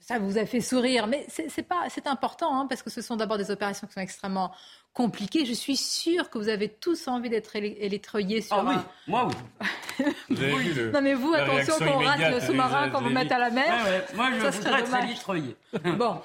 [0.00, 3.36] Ça, vous a fait sourire, mais c'est pas, important hein, parce que ce sont d'abord
[3.36, 4.52] des opérations qui sont extrêmement
[4.94, 5.44] compliquées.
[5.44, 8.56] Je suis sûre que vous avez tous envie d'être élitroyés sur.
[8.56, 8.74] Ah oui,
[9.08, 10.06] moi oui.
[10.30, 13.34] vous avez vu le, non mais vous, attention qu'on rate le sous-marin quand vous mettez
[13.34, 13.84] à la mer.
[14.14, 15.56] moi je voudrais être élitroyé.
[15.98, 16.20] bon,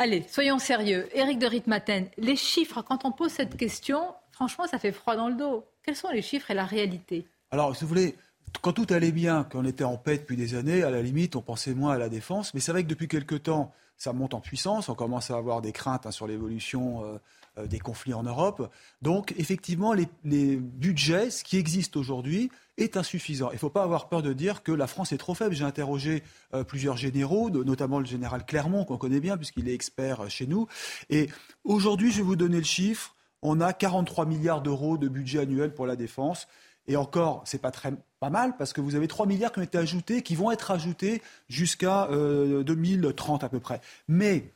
[0.00, 1.08] allez, soyons sérieux.
[1.14, 5.28] Éric de Ritmaten, les chiffres, quand on pose cette question, franchement, ça fait froid dans
[5.28, 5.64] le dos.
[5.84, 7.26] Quels sont les chiffres et la réalité?
[7.50, 8.16] Alors, si vous voulez,
[8.62, 11.36] quand tout allait bien, quand on était en paix depuis des années, à la limite,
[11.36, 12.54] on pensait moins à la défense.
[12.54, 14.88] Mais c'est vrai que depuis quelque temps, ça monte en puissance.
[14.88, 17.18] On commence à avoir des craintes hein, sur l'évolution euh,
[17.58, 18.70] euh, des conflits en Europe.
[19.02, 23.50] Donc, effectivement, les, budgets, ce qui existe aujourd'hui, est insuffisant.
[23.50, 25.54] Il ne faut pas avoir peur de dire que la France est trop faible.
[25.54, 26.22] J'ai interrogé
[26.54, 30.66] euh, plusieurs généraux, notamment le général Clermont, qu'on connaît bien, puisqu'il est expert chez nous.
[31.10, 31.28] Et
[31.62, 33.14] aujourd'hui, je vais vous donner le chiffre
[33.44, 36.48] on a 43 milliards d'euros de budget annuel pour la défense.
[36.86, 39.62] Et encore, c'est pas très pas mal parce que vous avez 3 milliards qui ont
[39.62, 43.80] été ajoutés, qui vont être ajoutés jusqu'à 2030 euh, à peu près.
[44.08, 44.50] Mais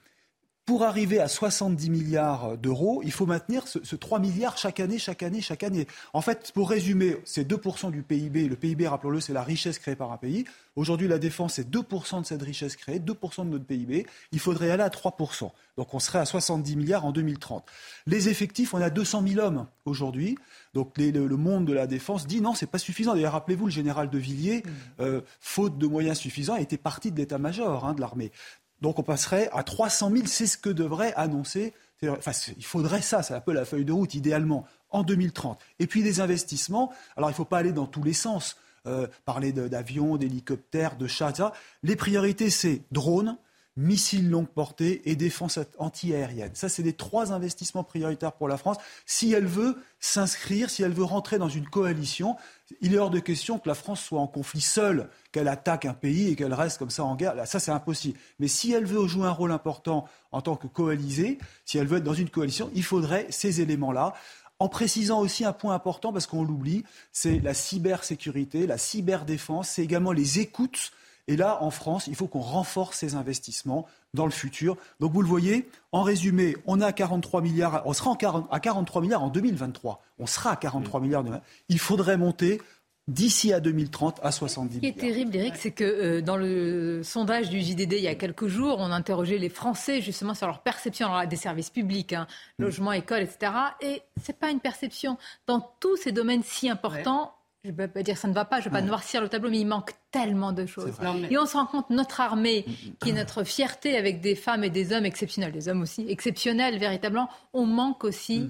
[0.69, 5.23] pour arriver à 70 milliards d'euros, il faut maintenir ce, 3 milliards chaque année, chaque
[5.23, 5.87] année, chaque année.
[6.13, 8.47] En fait, pour résumer, c'est 2% du PIB.
[8.49, 10.45] Le PIB, rappelons-le, c'est la richesse créée par un pays.
[10.77, 14.07] Aujourd'hui, la défense, c'est 2% de cette richesse créée, 2% de notre PIB.
[14.31, 15.51] Il faudrait aller à 3%.
[15.79, 17.65] Donc on serait à 70 milliards en 2030.
[18.07, 20.37] Les effectifs, on a 200 000 hommes aujourd'hui.
[20.75, 23.15] Donc le, monde de la défense dit non, c'est pas suffisant.
[23.15, 24.71] D'ailleurs, rappelez-vous, le général de Villiers, mmh.
[25.01, 28.33] euh, faute de moyens suffisants, était parti de l'état-major hein, de l'armée.
[28.81, 31.73] Donc on passerait à 300 000, c'est ce que devrait annoncer.
[32.07, 35.59] Enfin, il faudrait ça, c'est un peu la feuille de route idéalement, en 2030.
[35.81, 38.57] Et puis des investissements, alors il ne faut pas aller dans tous les sens,
[38.87, 41.49] euh, parler d'avions, d'hélicoptères, de chats, etc.
[41.83, 43.37] Les priorités, c'est drones,
[43.79, 46.51] missiles longue portée et défense anti-aérienne.
[46.55, 48.77] Ça, c'est les trois investissements prioritaires pour la France.
[49.07, 52.37] Si elle veut s'inscrire, si elle veut rentrer dans une coalition,
[52.81, 55.95] il est hors de question que la France soit en conflit seule, qu'elle attaque un
[55.95, 57.35] pays et qu'elle reste comme ça en guerre.
[57.47, 58.19] ça, c'est impossible.
[58.41, 61.99] Mais si elle veut jouer un rôle important en tant que coalisée, si elle veut
[61.99, 64.13] être dans une coalition, il faudrait ces éléments-là.
[64.59, 66.83] En précisant aussi un point important, parce qu'on l'oublie,
[67.13, 70.91] c'est la cybersécurité, la cyberdéfense, c'est également les écoutes
[71.29, 74.77] Et là, en France, il faut qu'on renforce ces investissements dans le futur.
[74.99, 78.17] Donc vous le voyez, en résumé, on a 43 milliards, on sera
[78.51, 80.03] à 43 milliards en 2023.
[80.19, 81.43] On sera à 43 milliards demain.
[81.69, 82.61] Il faudrait monter
[83.09, 84.95] d'ici à 2030 à 70 milliards.
[84.95, 88.09] Ce qui est terrible, Eric, c'est que euh, dans le sondage du JDD il y
[88.09, 92.27] a quelques jours, on interrogeait les Français justement sur leur perception des services publics, hein,
[92.59, 92.63] mm.
[92.63, 93.53] logement, école, etc.
[93.81, 95.19] Et c'est pas une perception.
[95.47, 97.35] Dans tous ces domaines si importants,
[97.69, 99.21] je ne vais pas dire que ça ne va pas, je ne vais pas noircir
[99.21, 100.99] le tableau, mais il manque tellement de choses.
[101.31, 104.35] Et on se rend compte, notre armée, mm, mm, qui est notre fierté avec des
[104.35, 108.49] femmes et des hommes exceptionnels, des hommes aussi exceptionnels véritablement, on manque aussi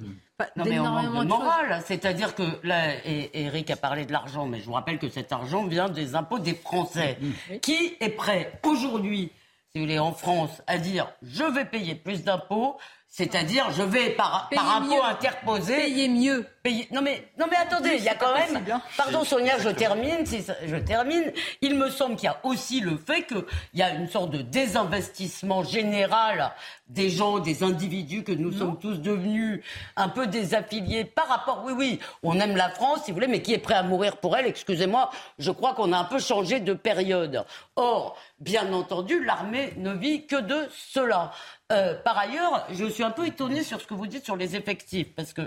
[0.54, 1.82] non, mais on manque de morale.
[1.84, 5.66] C'est-à-dire que là, Eric a parlé de l'argent, mais je vous rappelle que cet argent
[5.66, 7.18] vient des impôts des Français.
[7.60, 9.32] Qui est prêt aujourd'hui,
[9.72, 12.76] si vous voulez, en France, à dire je vais payer plus d'impôts
[13.18, 15.74] c'est-à-dire, je vais par, par impôt interposé.
[15.74, 16.46] Payer mieux.
[16.92, 18.62] Non mais, non mais attendez, il y a quand même.
[18.70, 18.80] Hein.
[18.96, 20.24] Pardon Sonia, je termine.
[20.24, 21.32] Si je termine.
[21.60, 23.42] Il me semble qu'il y a aussi le fait qu'il
[23.74, 26.52] y a une sorte de désinvestissement général
[26.88, 29.64] des gens, des individus que nous sommes tous devenus
[29.96, 31.62] un peu désaffiliés par rapport.
[31.64, 34.18] Oui, oui, on aime la France, si vous voulez, mais qui est prêt à mourir
[34.18, 37.44] pour elle Excusez-moi, je crois qu'on a un peu changé de période.
[37.74, 41.32] Or, bien entendu, l'armée ne vit que de cela.
[41.72, 44.56] Euh, par ailleurs, je suis un peu étonnée sur ce que vous dites sur les
[44.56, 45.42] effectifs, parce que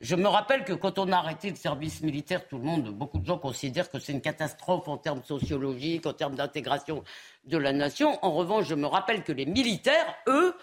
[0.00, 3.18] je me rappelle que quand on a arrêté le service militaire, tout le monde, beaucoup
[3.18, 7.02] de gens considèrent que c'est une catastrophe en termes sociologiques, en termes d'intégration
[7.46, 8.18] de la nation.
[8.22, 10.54] En revanche, je me rappelle que les militaires, eux,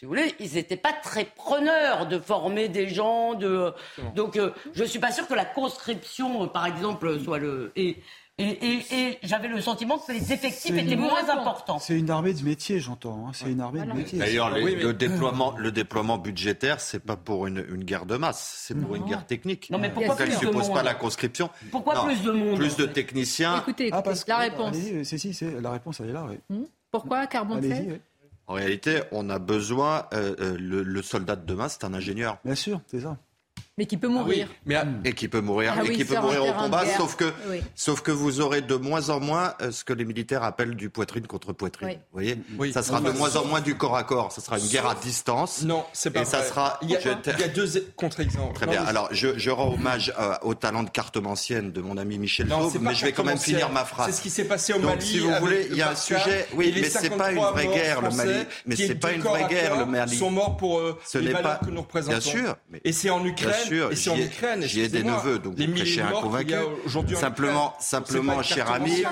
[0.00, 3.34] si vous voulez, ils n'étaient pas très preneurs de former des gens.
[3.34, 3.74] De...
[4.14, 7.70] Donc, euh, je ne suis pas sûre que la conscription, par exemple, soit le.
[7.76, 7.98] Et,
[9.22, 11.78] j'avais le sentiment que les effectifs étaient moins importants.
[11.78, 13.26] C'est une armée de métier, j'entends.
[13.26, 13.30] Hein.
[13.34, 14.18] C'est une armée de métier.
[14.18, 18.94] D'ailleurs, le, déploiement, le déploiement budgétaire, c'est pas pour une, guerre de masse, c'est pour
[18.96, 19.70] une guerre technique.
[19.70, 21.50] Non, mais pourquoi plus ne suppose pas la conscription.
[21.70, 23.58] Pourquoi plus de monde Plus de techniciens.
[23.58, 24.76] Écoutez, ah, la réponse.
[25.04, 26.26] C'est si, la réponse, elle est là.
[26.28, 26.38] Oui.
[26.48, 26.64] Hmm.
[26.90, 27.64] Pourquoi Carbone
[28.46, 30.06] En réalité, on a besoin.
[30.12, 32.38] Euh, euh, le soldat de demain, c'est un ingénieur.
[32.44, 33.16] Bien sûr, c'est ça.
[33.80, 34.46] Mais qui peut ah mourir.
[34.66, 34.76] mais,
[35.06, 37.32] et qui peut mourir, ah et qui peut mourir au combat, sauf que,
[37.74, 40.90] sauf que vous aurez de moins en moins euh, ce que les militaires appellent du
[40.90, 41.88] poitrine contre poitrine.
[42.12, 42.20] Vous
[42.58, 44.32] voyez Ça sera de moins en moins du corps à corps.
[44.32, 45.62] Ça sera une guerre à distance.
[45.62, 46.78] Non, c'est pas et ça sera.
[46.82, 48.52] Il y a, il y a deux contre-exemples.
[48.52, 48.84] Très bien.
[48.84, 52.76] Alors, je, je rends hommage euh, au talent de cartomancienne de mon ami Michel Fauve,
[52.82, 54.10] mais je vais quand même finir ma phrase.
[54.10, 54.92] C'est ce qui s'est passé au Mali.
[54.92, 56.48] Donc, si vous voulez, il y a un sujet.
[56.52, 58.44] Oui, mais c'est pas une vraie guerre, le Mali.
[58.66, 60.18] Mais c'est pas une vraie guerre, le Mali.
[60.18, 62.18] sont morts pour euh, les valeurs que nous représentons.
[62.18, 62.56] Bien sûr.
[62.84, 63.69] Et c'est en Ukraine.
[63.72, 66.54] Et c'est en Ukraine J'y ai des neveux, donc vous prêchez un convaincu.
[67.14, 69.02] Simplement, simplement cher ami,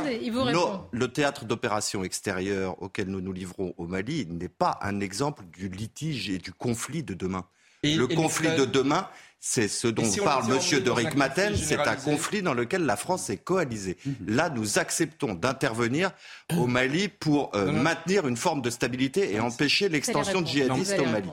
[0.92, 5.68] le théâtre d'opération extérieure auquel nous nous livrons au Mali n'est pas un exemple du
[5.68, 7.44] litige et du conflit de demain.
[7.82, 9.08] le conflit de demain,
[9.40, 10.80] c'est ce dont parle M.
[10.82, 13.96] de Rickmaten, c'est un conflit dans lequel la France est coalisée.
[14.04, 14.14] Mhm.
[14.26, 16.10] Là, nous acceptons d'intervenir
[16.56, 21.06] au Mali pour euh, maintenir une forme de stabilité et empêcher l'extension de djihadistes au
[21.06, 21.28] Mali.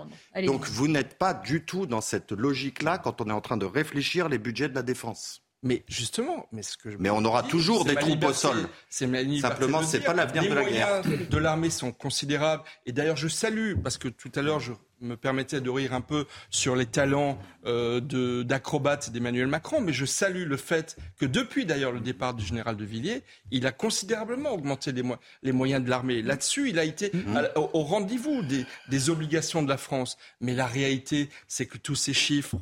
[0.45, 3.65] Donc vous n'êtes pas du tout dans cette logique-là quand on est en train de
[3.65, 5.44] réfléchir les budgets de la défense.
[5.65, 8.69] Mais justement, mais ce que je mais on aura toujours des troupes au sol.
[8.87, 11.01] Simplement, c'est pas l'avenir de la guerre.
[11.01, 12.61] Les moyens de l'armée sont considérables.
[12.85, 16.01] Et d'ailleurs, je salue parce que tout à l'heure, je me permettais de rire un
[16.01, 21.65] peu sur les talents euh, d'acrobate d'Emmanuel Macron, mais je salue le fait que depuis
[21.65, 25.01] d'ailleurs le départ du général de Villiers, il a considérablement augmenté les,
[25.41, 26.21] les moyens de l'armée.
[26.21, 27.53] Là-dessus, il a été mm-hmm.
[27.55, 30.15] au, au rendez-vous des, des obligations de la France.
[30.41, 32.57] Mais la réalité, c'est que tous ces chiffres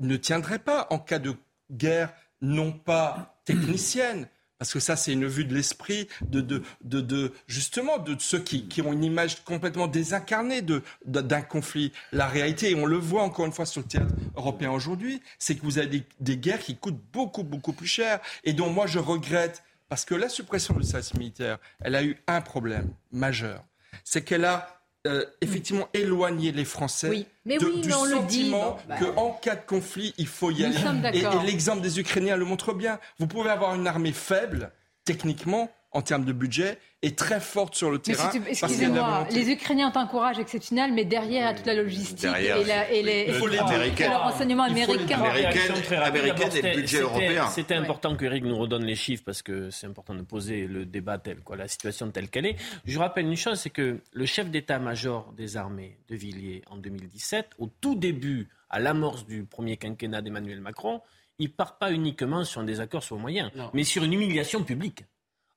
[0.00, 1.34] ne tiendraient pas en cas de
[1.70, 2.12] guerre
[2.44, 7.98] non pas technicienne, parce que ça, c'est une vue de l'esprit de, de, de, justement
[7.98, 10.62] de ceux qui, qui, ont une image complètement désincarnée
[11.04, 11.92] d'un conflit.
[12.12, 15.56] La réalité, et on le voit encore une fois sur le théâtre européen aujourd'hui, c'est
[15.56, 18.86] que vous avez des, des, guerres qui coûtent beaucoup, beaucoup plus cher, et dont moi
[18.86, 23.64] je regrette, parce que la suppression du service militaire, elle a eu un problème majeur,
[24.02, 27.26] c'est qu'elle a euh, effectivement éloigner les Français oui.
[27.44, 30.76] mais oui, du sentiment qu'en cas de conflit, il faut y aller.
[31.12, 32.98] Et, et l'exemple des Ukrainiens le montre bien.
[33.18, 34.72] Vous pouvez avoir une armée faible,
[35.04, 38.30] techniquement, en termes de budget, est très forte sur le terrain.
[38.48, 42.24] Excusez-moi, les Ukrainiens ont un courage exceptionnel, mais derrière, il y a toute la logistique
[42.24, 44.10] et, la, et, les, il faut les américains.
[44.10, 45.22] le renseignement américain.
[45.22, 47.46] Américaine et le budget européen.
[47.48, 50.84] C'était important que Eric nous redonne les chiffres parce que c'est important de poser le
[50.84, 52.56] débat tel, quoi, la situation telle qu'elle est.
[52.84, 57.50] Je rappelle une chose, c'est que le chef d'état-major des armées de Villiers en 2017,
[57.58, 61.00] au tout début, à l'amorce du premier quinquennat d'Emmanuel Macron,
[61.38, 65.04] il part pas uniquement sur un désaccord sur le moyen, mais sur une humiliation publique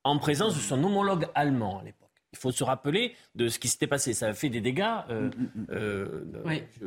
[0.08, 2.08] en présence de son homologue allemand à l'époque.
[2.34, 4.14] Il faut se rappeler de ce qui s'était passé.
[4.14, 5.32] Ça a fait des dégâts euh,
[5.72, 6.26] euh,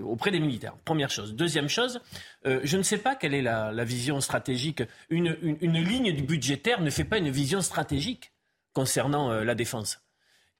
[0.04, 0.76] auprès des militaires.
[0.84, 1.34] Première chose.
[1.34, 2.00] Deuxième chose,
[2.46, 4.82] euh, je ne sais pas quelle est la, vision stratégique.
[5.08, 8.32] Une, une, ligne budgétaire ne fait pas une vision stratégique.
[8.72, 10.00] concernant la défense.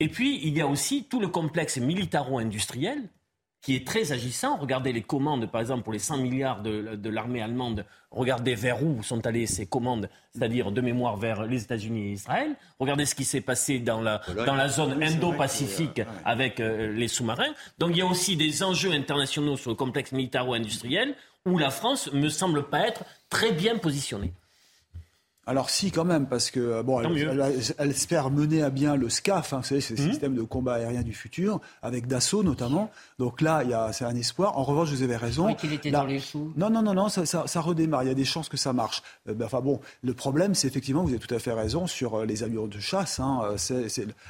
[0.01, 3.09] Et puis, il y a aussi tout le complexe militaro-industriel
[3.63, 4.57] qui est très agissant.
[4.57, 7.85] Regardez les commandes, par exemple, pour les 100 milliards de, l'armée allemande.
[8.11, 12.57] Regardez vers où sont allées ces commandes, c'est-à-dire de mémoire vers les États-Unis et Israël.
[12.79, 17.53] Regardez ce qui s'est passé dans la, dans la zone Indo-Pacifique avec euh, les sous-marins.
[17.79, 21.15] Donc il y a aussi des enjeux internationaux sur le complexe militaro-industriel
[21.47, 24.33] où la France ne me semble pas être très bien positionnée.
[25.47, 29.53] Alors si quand même, parce que euh, bon, elle, espère mener à bien le SCAF,
[29.53, 30.11] hein, vous savez, c'est le mhm.
[30.11, 32.91] système de combat aérien du futur, avec Dassault notamment.
[33.19, 34.59] Donc là, il y a, c'est un espoir.
[34.59, 35.55] En revanche, vous avez raison.
[35.55, 36.53] qu'il était dans les choux.
[36.57, 38.03] Non, non, non, non, ça, ça, redémarre.
[38.05, 39.03] Il y a des chances que ça marche.
[39.29, 42.17] Euh, ben, enfin bon, le problème, c'est effectivement, vous avez tout à fait raison sur
[42.21, 43.19] euh, les allures de chasse.
[43.19, 43.57] Hein,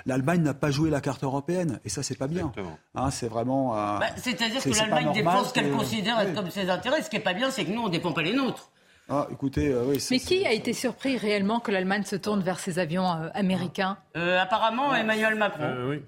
[0.07, 2.53] L'Allemagne n'a pas joué la carte européenne, et ça, c'est pas bien.
[2.95, 3.75] Hein, c'est vraiment.
[3.75, 7.03] Bah, c'est-à-dire que l'Allemagne défend ce qu'elle considère être comme ses intérêts.
[7.03, 8.71] Ce qui est pas bien, c'est que nous, on ne défend pas les nôtres.
[9.13, 12.61] Ah, écoutez, euh, oui, Mais qui a été surpris réellement que l'Allemagne se tourne vers
[12.61, 15.89] ses avions euh, américains euh, Apparemment, Emmanuel Macron.
[15.89, 16.03] oui.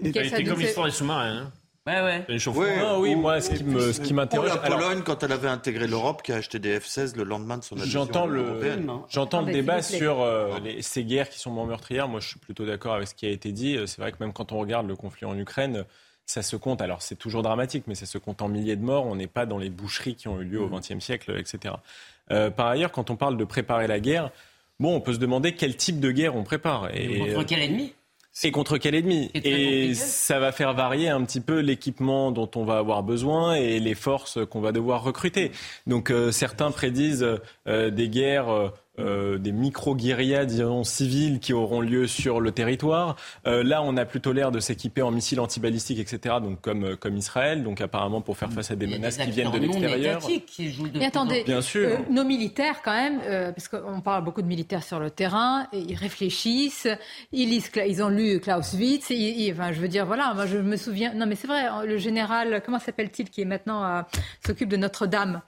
[0.00, 1.42] Il a été commissaire des sous-marins.
[1.42, 1.52] Hein.
[1.86, 2.26] Ouais, ouais.
[2.28, 4.48] Oui, ah, oui, moi, ce qui me, ce qui m'interroge.
[4.48, 7.64] la Pologne, quand elle avait intégré l'Europe, qui a acheté des F-16 le lendemain de
[7.64, 8.60] son adhésion J'entends le,
[9.08, 10.26] j'entends le débat sur
[10.80, 12.08] ces guerres qui sont moins meurtrières.
[12.08, 13.78] Moi, je suis plutôt d'accord avec ce qui a été dit.
[13.86, 15.84] C'est vrai que même quand on regarde le conflit en Ukraine,
[16.26, 19.06] ça se compte, alors c'est toujours dramatique, mais ça se compte en milliers de morts.
[19.06, 21.00] On n'est pas dans les boucheries qui ont eu lieu au XXe mmh.
[21.00, 21.74] siècle, etc.
[22.30, 24.30] Euh, par ailleurs, quand on parle de préparer la guerre,
[24.78, 26.88] bon, on peut se demander quel type de guerre on prépare.
[26.94, 27.94] Et, contre quel ennemi?
[28.44, 29.30] et contre quel ennemi?
[29.34, 33.80] Et ça va faire varier un petit peu l'équipement dont on va avoir besoin et
[33.80, 35.50] les forces qu'on va devoir recruter.
[35.86, 37.26] Donc euh, certains prédisent
[37.66, 43.16] euh, des guerres euh, des micro-guérillas, disons, civiles qui auront lieu sur le territoire.
[43.46, 46.96] Euh, là, on a plutôt l'air de s'équiper en missiles antibalistiques, etc., donc comme, euh,
[46.96, 50.20] comme Israël, donc apparemment pour faire face à des menaces qui viennent de l'extérieur.
[50.94, 51.98] Mais attendez, Bien sûr.
[52.10, 53.20] nos militaires, quand même,
[53.52, 56.88] parce qu'on parle beaucoup de militaires sur le terrain, ils réfléchissent,
[57.32, 59.12] ils lisent, ils ont lu Clausewitz,
[59.52, 62.62] enfin, je veux dire, voilà, moi je me souviens, non mais c'est vrai, le général,
[62.64, 64.04] comment s'appelle-t-il, qui est maintenant
[64.44, 65.42] s'occupe de Notre-Dame?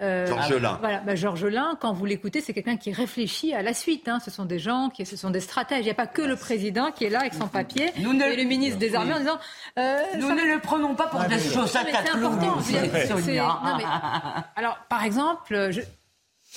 [0.00, 0.76] Euh, Georges Lain.
[0.80, 4.08] Voilà, bah, Georges Lain, quand vous l'écoutez, c'est quelqu'un qui réfléchit à la suite.
[4.08, 4.18] Hein.
[4.24, 5.80] Ce sont des gens, qui, ce sont des stratèges.
[5.80, 8.44] Il n'y a pas que le président qui est là avec son papier et le
[8.44, 9.38] ministre des Armées en disant.
[9.78, 12.58] Euh, nous ne le prenons pas pour des choses à C'est important.
[14.56, 15.80] Alors, par exemple, je...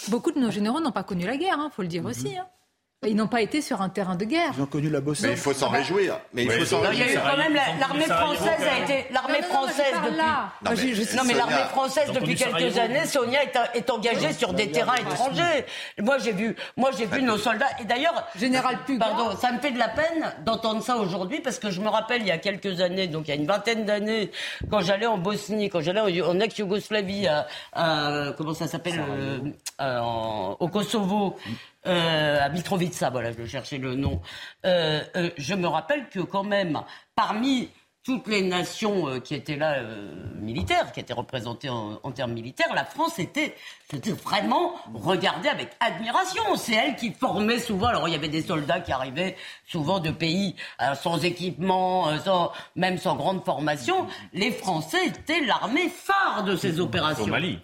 [0.10, 2.36] beaucoup de nos généraux n'ont pas connu la guerre, il hein, faut le dire aussi.
[2.38, 2.48] Hein.
[3.06, 4.54] Ils n'ont pas été sur un terrain de guerre.
[4.58, 5.28] Ils ont connu la Bosnie.
[5.28, 6.20] Mais il faut s'en réjouir.
[6.34, 7.06] Mais il faut s'en réjouir.
[7.06, 11.16] Il y a eu quand même l'armée française a été l'armée française depuis.
[11.16, 13.42] Non mais, l'armée française depuis quelques années, Sonia
[13.76, 15.66] est, engagée sur des terrains étrangers.
[16.02, 17.68] Moi j'ai vu, moi j'ai vu nos soldats.
[17.80, 18.98] Et d'ailleurs, général Pugh.
[18.98, 22.22] Pardon, ça me fait de la peine d'entendre ça aujourd'hui parce que je me rappelle
[22.22, 24.32] il y a quelques années, donc il y a une vingtaine d'années,
[24.72, 29.00] quand j'allais en Bosnie, quand j'allais en ex-Yougoslavie, à, comment ça s'appelle,
[29.80, 30.00] euh,
[30.60, 31.36] au Kosovo
[31.88, 34.22] euh, à Mitrovica, voilà, je cherchais le nom.
[34.66, 36.82] Euh, euh, je me rappelle que quand même,
[37.16, 37.70] parmi
[38.04, 39.82] toutes les nations euh, qui étaient là
[40.36, 43.56] militaires, qui étaient représentées en, termes militaires, la France était,
[44.24, 46.44] vraiment regardée avec admiration.
[46.56, 47.88] C'est elle qui formait souvent.
[47.88, 49.36] Alors il y avait des soldats qui arrivaient
[49.66, 54.08] souvent de pays euh, sans équipement, sans, même sans grande formation.
[54.34, 57.24] Les Français étaient l'armée phare de ces opérations.
[57.24, 57.60] Au Mali.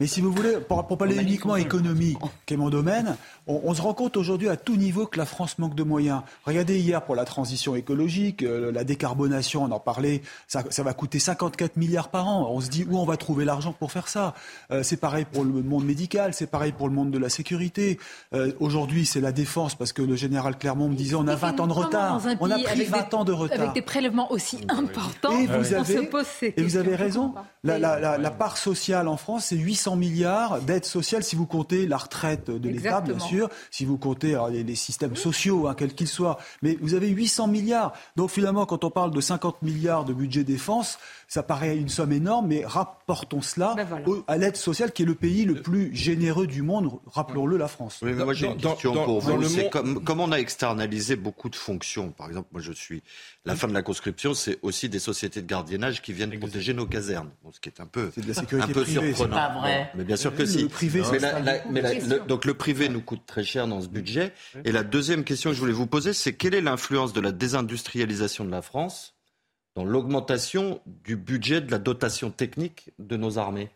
[0.00, 3.16] Mais si vous voulez, pour, pour parler uniquement économie, qui est mon domaine,
[3.46, 6.20] on, se rend compte aujourd'hui à tout niveau que la France manque de moyens.
[6.44, 11.76] Regardez hier pour la transition écologique, la décarbonation, on en parler, ça, va coûter 54
[11.76, 12.48] milliards par an.
[12.50, 14.34] On se dit où on va trouver l'argent pour faire ça?
[14.70, 17.98] Euh, c'est pareil pour le monde médical, c'est pareil pour le monde de la sécurité.
[18.34, 21.60] Euh, aujourd'hui, c'est la défense parce que le général Clermont me disait on a 20
[21.60, 22.20] ans de retard.
[22.40, 23.60] On a pris 20 ans de retard.
[23.60, 26.10] Avec des prélèvements aussi importants, et vous avez,
[26.56, 27.34] Et vous avez raison.
[27.62, 32.50] La, part sociale en France, c'est 800 milliards d'aides sociales si vous comptez la retraite
[32.50, 36.38] de l'État, bien sûr, si vous comptez les, systèmes sociaux, hein, quels qu'ils soient.
[36.62, 37.92] Mais vous avez 800 milliards.
[38.16, 40.98] Donc finalement, quand on parle de 50 milliards milliards de budget défense,
[41.28, 45.14] ça paraît une somme énorme, mais rapportons cela ben à l'aide sociale qui est le
[45.14, 47.98] pays le plus généreux du monde, rappelons-le, la France.
[48.02, 49.42] Oui, mais moi j'ai une question pour vous.
[49.44, 52.10] C'est comme, on a externalisé beaucoup de fonctions.
[52.10, 53.02] Par exemple, moi je suis
[53.44, 56.86] la fin de la conscription, c'est aussi des sociétés de gardiennage qui viennent protéger nos
[56.86, 59.36] casernes, ce qui est un peu, un peu surprenant.
[59.36, 59.90] Pas vrai.
[59.94, 60.62] mais bien sûr que si.
[60.62, 61.02] Le privé,
[62.28, 64.32] donc le privé nous coûte très cher dans ce budget.
[64.64, 67.32] Et la deuxième question que je voulais vous poser, c'est quelle est l'influence de la
[67.32, 69.15] désindustrialisation de la France
[69.76, 73.68] dans l'augmentation du budget de la dotation technique de nos armées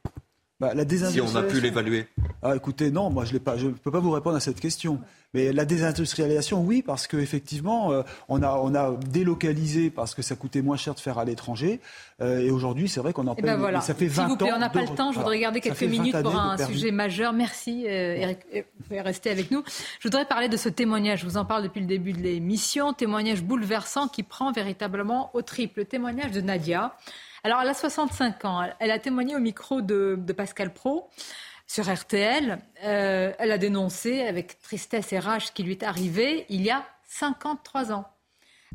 [0.61, 2.07] bah, la Si on a pu l'évaluer.
[2.43, 5.01] ah, écoutez, non, moi je ne peux pas vous répondre à cette question.
[5.33, 10.35] Mais la désindustrialisation, oui, parce qu'effectivement, euh, on, a, on a délocalisé parce que ça
[10.35, 11.81] coûtait moins cher de faire à l'étranger.
[12.21, 13.81] Euh, et aujourd'hui, c'est vrai qu'on en eh ben paye.
[13.81, 15.13] Ça fait 20 vous plaît, On n'a pas le temps.
[15.13, 17.33] Je voudrais garder quelques minutes pour un sujet majeur.
[17.33, 18.39] Merci, euh, Eric.
[18.53, 19.63] Vous pouvez rester avec nous.
[20.01, 21.21] Je voudrais parler de ce témoignage.
[21.21, 22.93] Je vous en parle depuis le début de l'émission.
[22.93, 25.81] Témoignage bouleversant qui prend véritablement au triple.
[25.81, 26.97] Le témoignage de Nadia.
[27.43, 28.69] Alors, elle a 65 ans.
[28.79, 31.09] Elle a témoigné au micro de, Pascal Pro
[31.67, 32.59] sur RTL.
[32.85, 36.71] Euh, elle a dénoncé avec tristesse et rage ce qui lui est arrivé il y
[36.71, 38.07] a 53 ans.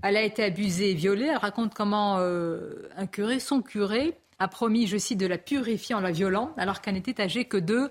[0.04, 1.28] Elle a été abusée et violée.
[1.28, 5.96] Elle raconte comment euh, un curé, son curé, a promis, je cite, de la purifier
[5.96, 7.90] en la violant, alors qu'elle n'était âgée que de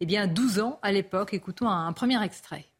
[0.00, 1.34] eh bien, 12 ans à l'époque.
[1.34, 2.71] Écoutons un premier extrait.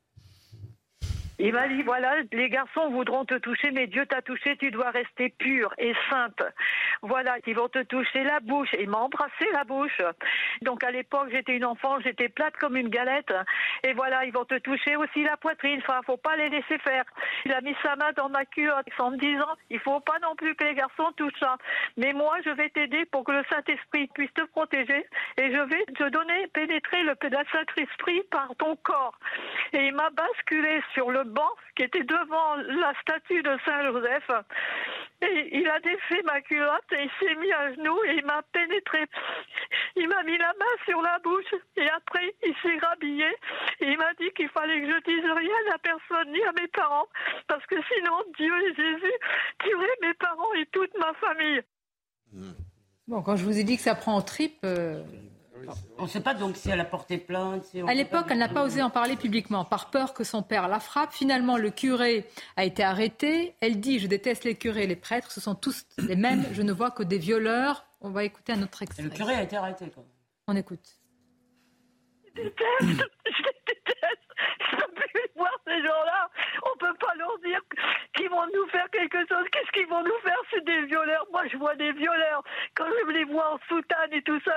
[1.39, 4.91] Il m'a dit, voilà, les garçons voudront te toucher, mais Dieu t'a touché, tu dois
[4.91, 6.43] rester pure et sainte.
[7.03, 8.69] Voilà, ils vont te toucher la bouche.
[8.79, 10.01] Il m'a embrassé la bouche.
[10.61, 13.33] Donc à l'époque, j'étais une enfant, j'étais plate comme une galette.
[13.83, 15.81] Et voilà, ils vont te toucher aussi la poitrine.
[15.81, 17.05] Enfin, faut pas les laisser faire.
[17.45, 20.37] Il a mis sa main dans ma culotte en me disant, il faut pas non
[20.37, 21.57] plus que les garçons touchent ça.
[21.97, 25.07] Mais moi, je vais t'aider pour que le Saint-Esprit puisse te protéger.
[25.39, 27.17] Et je vais te donner, pénétrer le
[27.51, 29.19] Saint-Esprit par ton corps.
[29.73, 31.22] Et il m'a basculé sur le
[31.77, 34.31] qui était devant la statue de Saint-Joseph.
[35.23, 38.43] Et il a défait ma culotte et il s'est mis à genoux et il m'a
[38.53, 39.07] pénétré.
[39.97, 43.29] Il m'a mis la main sur la bouche et après il s'est rhabillé
[43.81, 46.69] et il m'a dit qu'il fallait que je dise rien à personne ni à mes
[46.69, 47.07] parents
[47.47, 49.15] parce que sinon Dieu et Jésus
[49.61, 51.63] tueraient mes parents et toute ma famille.
[53.07, 55.03] Bon, quand je vous ai dit que ça prend en tripe, euh,
[55.99, 57.65] on ne sait pas donc si elle a porté plainte.
[57.87, 60.81] à l'époque, elle n'a pas osé en parler publiquement, par peur que son père la
[60.81, 61.13] frappe.
[61.13, 62.27] Finalement, le curé
[62.57, 63.55] a été arrêté.
[63.61, 66.63] Elle dit Je déteste les curés et les prêtres, ce sont tous les mêmes, je
[66.63, 67.87] ne vois que des violeurs.
[68.01, 69.03] On va écouter un autre extrait.
[69.05, 70.05] le curé a été arrêté, quand
[70.49, 70.99] On écoute.
[72.25, 74.29] Je déteste, je déteste,
[74.71, 76.31] je ne peux plus voir ces gens-là.
[76.63, 77.61] On peut pas leur dire
[78.15, 79.45] qu'ils vont nous faire quelque chose.
[79.53, 80.39] Qu'est-ce qu'ils vont nous faire?
[80.51, 81.27] C'est des violeurs.
[81.33, 82.43] Moi, je vois des violeurs.
[82.75, 84.55] Quand je les vois en soutane et tout ça,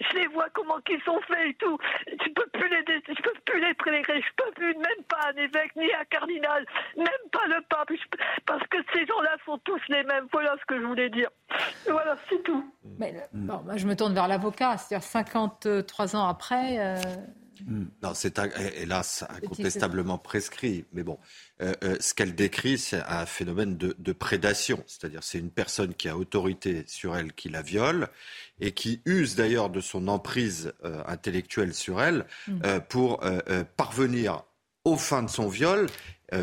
[0.00, 1.78] je les vois comment qu'ils sont faits et tout.
[2.06, 4.20] Je peux plus les, je peux plus les prélérer.
[4.20, 6.64] Je peux plus, même pas un évêque ni un cardinal,
[6.96, 7.90] même pas le pape,
[8.46, 10.26] parce que ces gens-là sont tous les mêmes.
[10.32, 11.30] Voilà ce que je voulais dire.
[11.88, 12.64] Voilà, c'est tout.
[12.98, 14.76] Mais, bon, je me tourne vers l'avocat.
[14.76, 16.78] C'est-à-dire 53 ans après.
[16.78, 16.96] Euh.
[18.02, 18.38] Non, c'est
[18.76, 20.84] hélas incontestablement prescrit.
[20.92, 21.18] Mais bon,
[21.62, 24.82] euh, euh, ce qu'elle décrit, c'est un phénomène de, prédation.
[24.86, 28.08] C'est-à-dire, c'est une personne qui a autorité sur elle qui la viole
[28.60, 32.60] et qui use d'ailleurs de son emprise euh, intellectuelle sur elle hmm.
[32.88, 33.20] pour
[33.76, 34.44] parvenir
[34.84, 35.86] aux fins de son viol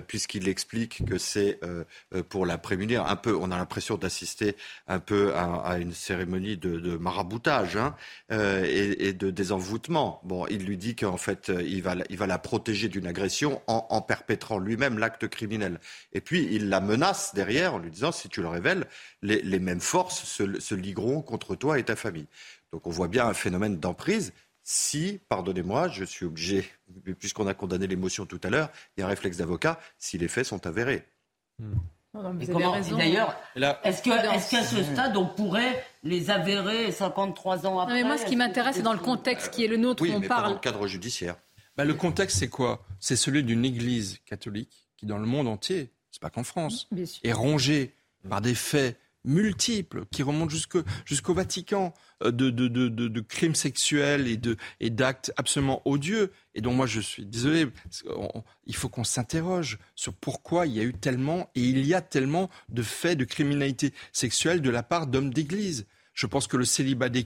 [0.08, 1.84] puisqu'il explique que c'est euh,
[2.14, 3.06] euh, pour la prémunir.
[3.06, 4.56] Un peu, on a l'impression d'assister
[4.88, 7.96] un peu à, une cérémonie de, maraboutage hein,
[8.30, 10.22] et, de désenvoûtement.
[10.24, 14.02] Bon, il lui dit qu'en fait, il va, il va la protéger d'une agression en,
[14.02, 15.80] perpétrant lui-même l'acte criminel.
[16.14, 18.86] Et puis, il la menace derrière en lui disant, si tu le révèles,
[19.22, 22.28] les, mêmes forces se, se ligueront contre toi et ta famille.
[22.72, 24.34] Donc on voit bien un phénomène d'emprise
[24.64, 26.66] si, pardonnez-moi, je suis obligé,
[27.20, 30.28] puisqu'on a condamné l'émotion tout à l'heure, il y a un réflexe d'avocat si les
[30.28, 31.06] faits sont avérés.
[32.14, 33.36] D'ailleurs,
[33.84, 38.36] est-ce qu'à ce stade, on pourrait les avérer 53 ans après mais Moi, ce qui
[38.36, 40.48] m'intéresse, c'est dans le contexte qui est le nôtre, oui, on mais parle.
[40.48, 41.36] dans le cadre judiciaire.
[41.78, 42.86] Bah, le contexte, c'est quoi?
[43.00, 46.90] C'est celui d'une église catholique qui, dans le monde entier, c'est pas qu'en France,
[47.24, 47.96] est rongée
[48.30, 50.54] par des faits multiples qui remontent
[51.06, 51.94] jusqu'au Vatican
[52.24, 54.40] euh, de, crimes sexuels et,
[54.80, 56.32] et d'actes absolument odieux.
[56.56, 57.68] Et donc moi je suis désolé,
[58.66, 62.02] il faut qu'on s'interroge sur pourquoi il y a eu tellement et il y a
[62.02, 65.86] tellement de faits de criminalité sexuelle de la part d'hommes d'église.
[66.14, 67.26] Je pense que le célibat des,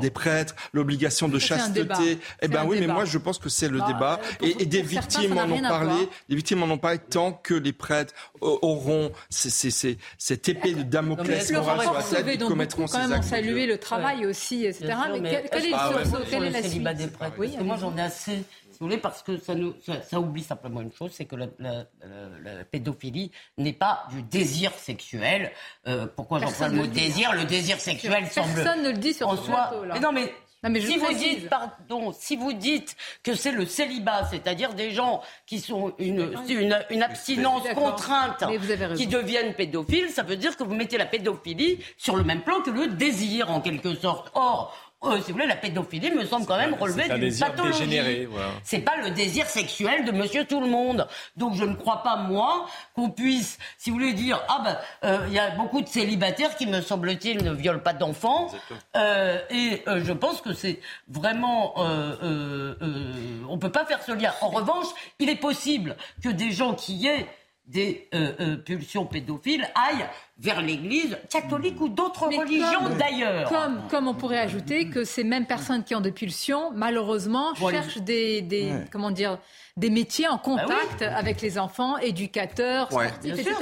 [0.00, 3.78] des prêtres, l'obligation de chasteté, eh ben oui, mais moi je pense que c'est le
[3.78, 4.20] bah, débat.
[4.42, 6.08] Euh, et, des victimes en ont parlé.
[6.28, 11.80] Des victimes en ont parlé tant que les prêtres auront cette épée de Damoclès moral
[11.80, 13.04] sur la tête, ils commettront ces actes.
[13.04, 14.94] quand même saluer le travail aussi, etc.
[15.20, 17.36] mais, quel, est le, quelle est la célibat des prêtres?
[17.62, 20.92] Moi j'en ai assez si vous voulez, parce que ça, nous, ça, oublie simplement une
[20.92, 25.52] chose, c'est que la, pédophilie n'est pas du désir sexuel.
[25.86, 28.52] Euh, pourquoi j'emploie le mot désir Le désir sexuel semble...
[28.54, 29.94] Personne ne le dit sur ce plateau, là.
[29.94, 30.32] Mais non, mais
[30.70, 35.20] mais si vous dites, pardon, si vous dites que c'est le célibat, c'est-à-dire des gens
[35.46, 38.44] qui sont une, une, une abstinence contrainte,
[38.96, 42.60] qui deviennent pédophiles, ça veut dire que vous mettez la pédophilie sur le même plan
[42.60, 44.30] que le désir, en quelque sorte.
[44.34, 44.74] Or,
[45.06, 48.26] euh, si vous voulez, la pédophilie me semble quand même relever d'une pathologie.
[48.26, 48.48] Voilà.
[48.62, 51.06] C'est pas le désir sexuel de Monsieur Tout le Monde.
[51.36, 55.24] Donc je ne crois pas moi qu'on puisse, si vous voulez dire, ah ben, euh,
[55.28, 58.50] il y a beaucoup de célibataires qui me semble-t-il ne violent pas d'enfants.
[58.96, 61.74] Euh, et je pense que c'est vraiment,
[63.48, 64.32] on peut pas faire ce lien.
[64.40, 64.86] En revanche,
[65.18, 67.26] il est possible que des gens qui aient
[67.66, 70.06] des euh, euh, pulsions pédophiles aillent
[70.38, 73.48] vers l'Église catholique ou d'autres religions d'ailleurs.
[73.48, 77.98] Comme, comme on pourrait ajouter que ces mêmes personnes qui ont des pulsions, malheureusement, cherchent
[77.98, 79.38] des, des comment dire,
[79.76, 83.54] des métiers en contact bah avec les enfants, éducateurs, sportifs, etc.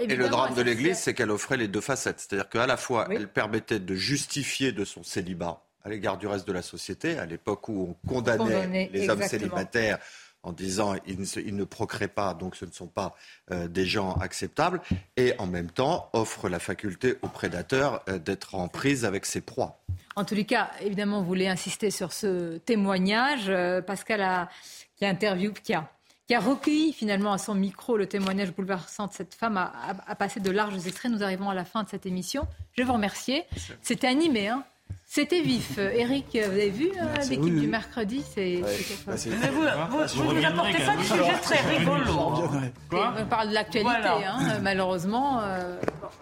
[0.00, 2.20] Et le drame de l'Église, c'est qu'elle offrait les deux facettes.
[2.20, 6.48] C'est-à-dire qu'à la fois, elle permettait de justifier de son célibat à l'égard du reste
[6.48, 9.98] de la société, à l'époque où on condamnait, les hommes célibataires
[10.46, 13.14] en disant ils ne, ne procréent pas, donc ce ne sont pas
[13.50, 14.80] euh, des gens acceptables,
[15.16, 19.40] et en même temps offre la faculté aux prédateurs euh, d'être en prise avec ses
[19.40, 19.78] proies.
[20.14, 23.46] En tous les cas, évidemment, vous voulez insister sur ce témoignage.
[23.48, 24.48] Euh, Pascal a,
[24.96, 25.90] qui a interviewé, qui a,
[26.28, 29.72] qui a recueilli finalement à son micro le témoignage bouleversant de cette femme, a,
[30.06, 31.10] a, passé de larges extraits.
[31.10, 32.46] Nous arrivons à la fin de cette émission.
[32.72, 33.44] Je vais vous remercier.
[33.82, 34.64] C'était animé, hein
[35.08, 35.78] c'était vif.
[35.78, 38.60] Eric, vous avez vu euh, l'équipe du mercredi C'est
[39.06, 42.50] bah, Mais vous, vous, vous, vous apportez pas des sujets très rigolos.
[42.92, 45.40] On parle de l'actualité, hein, malheureusement.
[45.42, 45.78] Euh,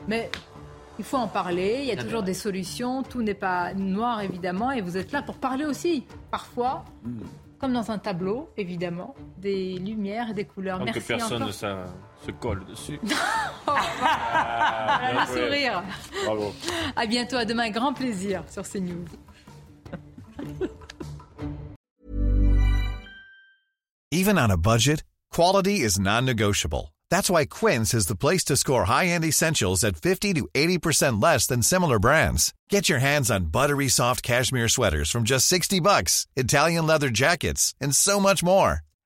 [0.07, 0.31] mais
[0.99, 1.79] il faut en parler.
[1.81, 3.03] Il y a toujours des solutions.
[3.03, 4.71] Tout n'est pas noir, évidemment.
[4.71, 6.85] Et vous êtes là pour parler aussi, parfois.
[7.05, 7.21] Hmm
[7.65, 10.85] comme dans un tableau, évidemment, des lumières et des couleurs.
[10.85, 11.51] Merci que personne ne
[12.25, 12.99] se colle dessus.
[13.67, 15.83] ah, le sourire.
[16.25, 16.55] Bravo.
[16.97, 19.07] À bientôt, à demain, grand plaisir sur CNews.
[24.11, 25.03] Even on a budget,
[25.33, 26.95] quality is non-negotiable.
[27.11, 31.47] That's why Quince is the place to score high-end essentials at 50 to 80% less
[31.47, 32.53] than similar brands.
[32.71, 37.75] Get your hands on buttery soft cashmere sweaters from just 60 bucks, Italian leather jackets,
[37.81, 38.83] and so much more.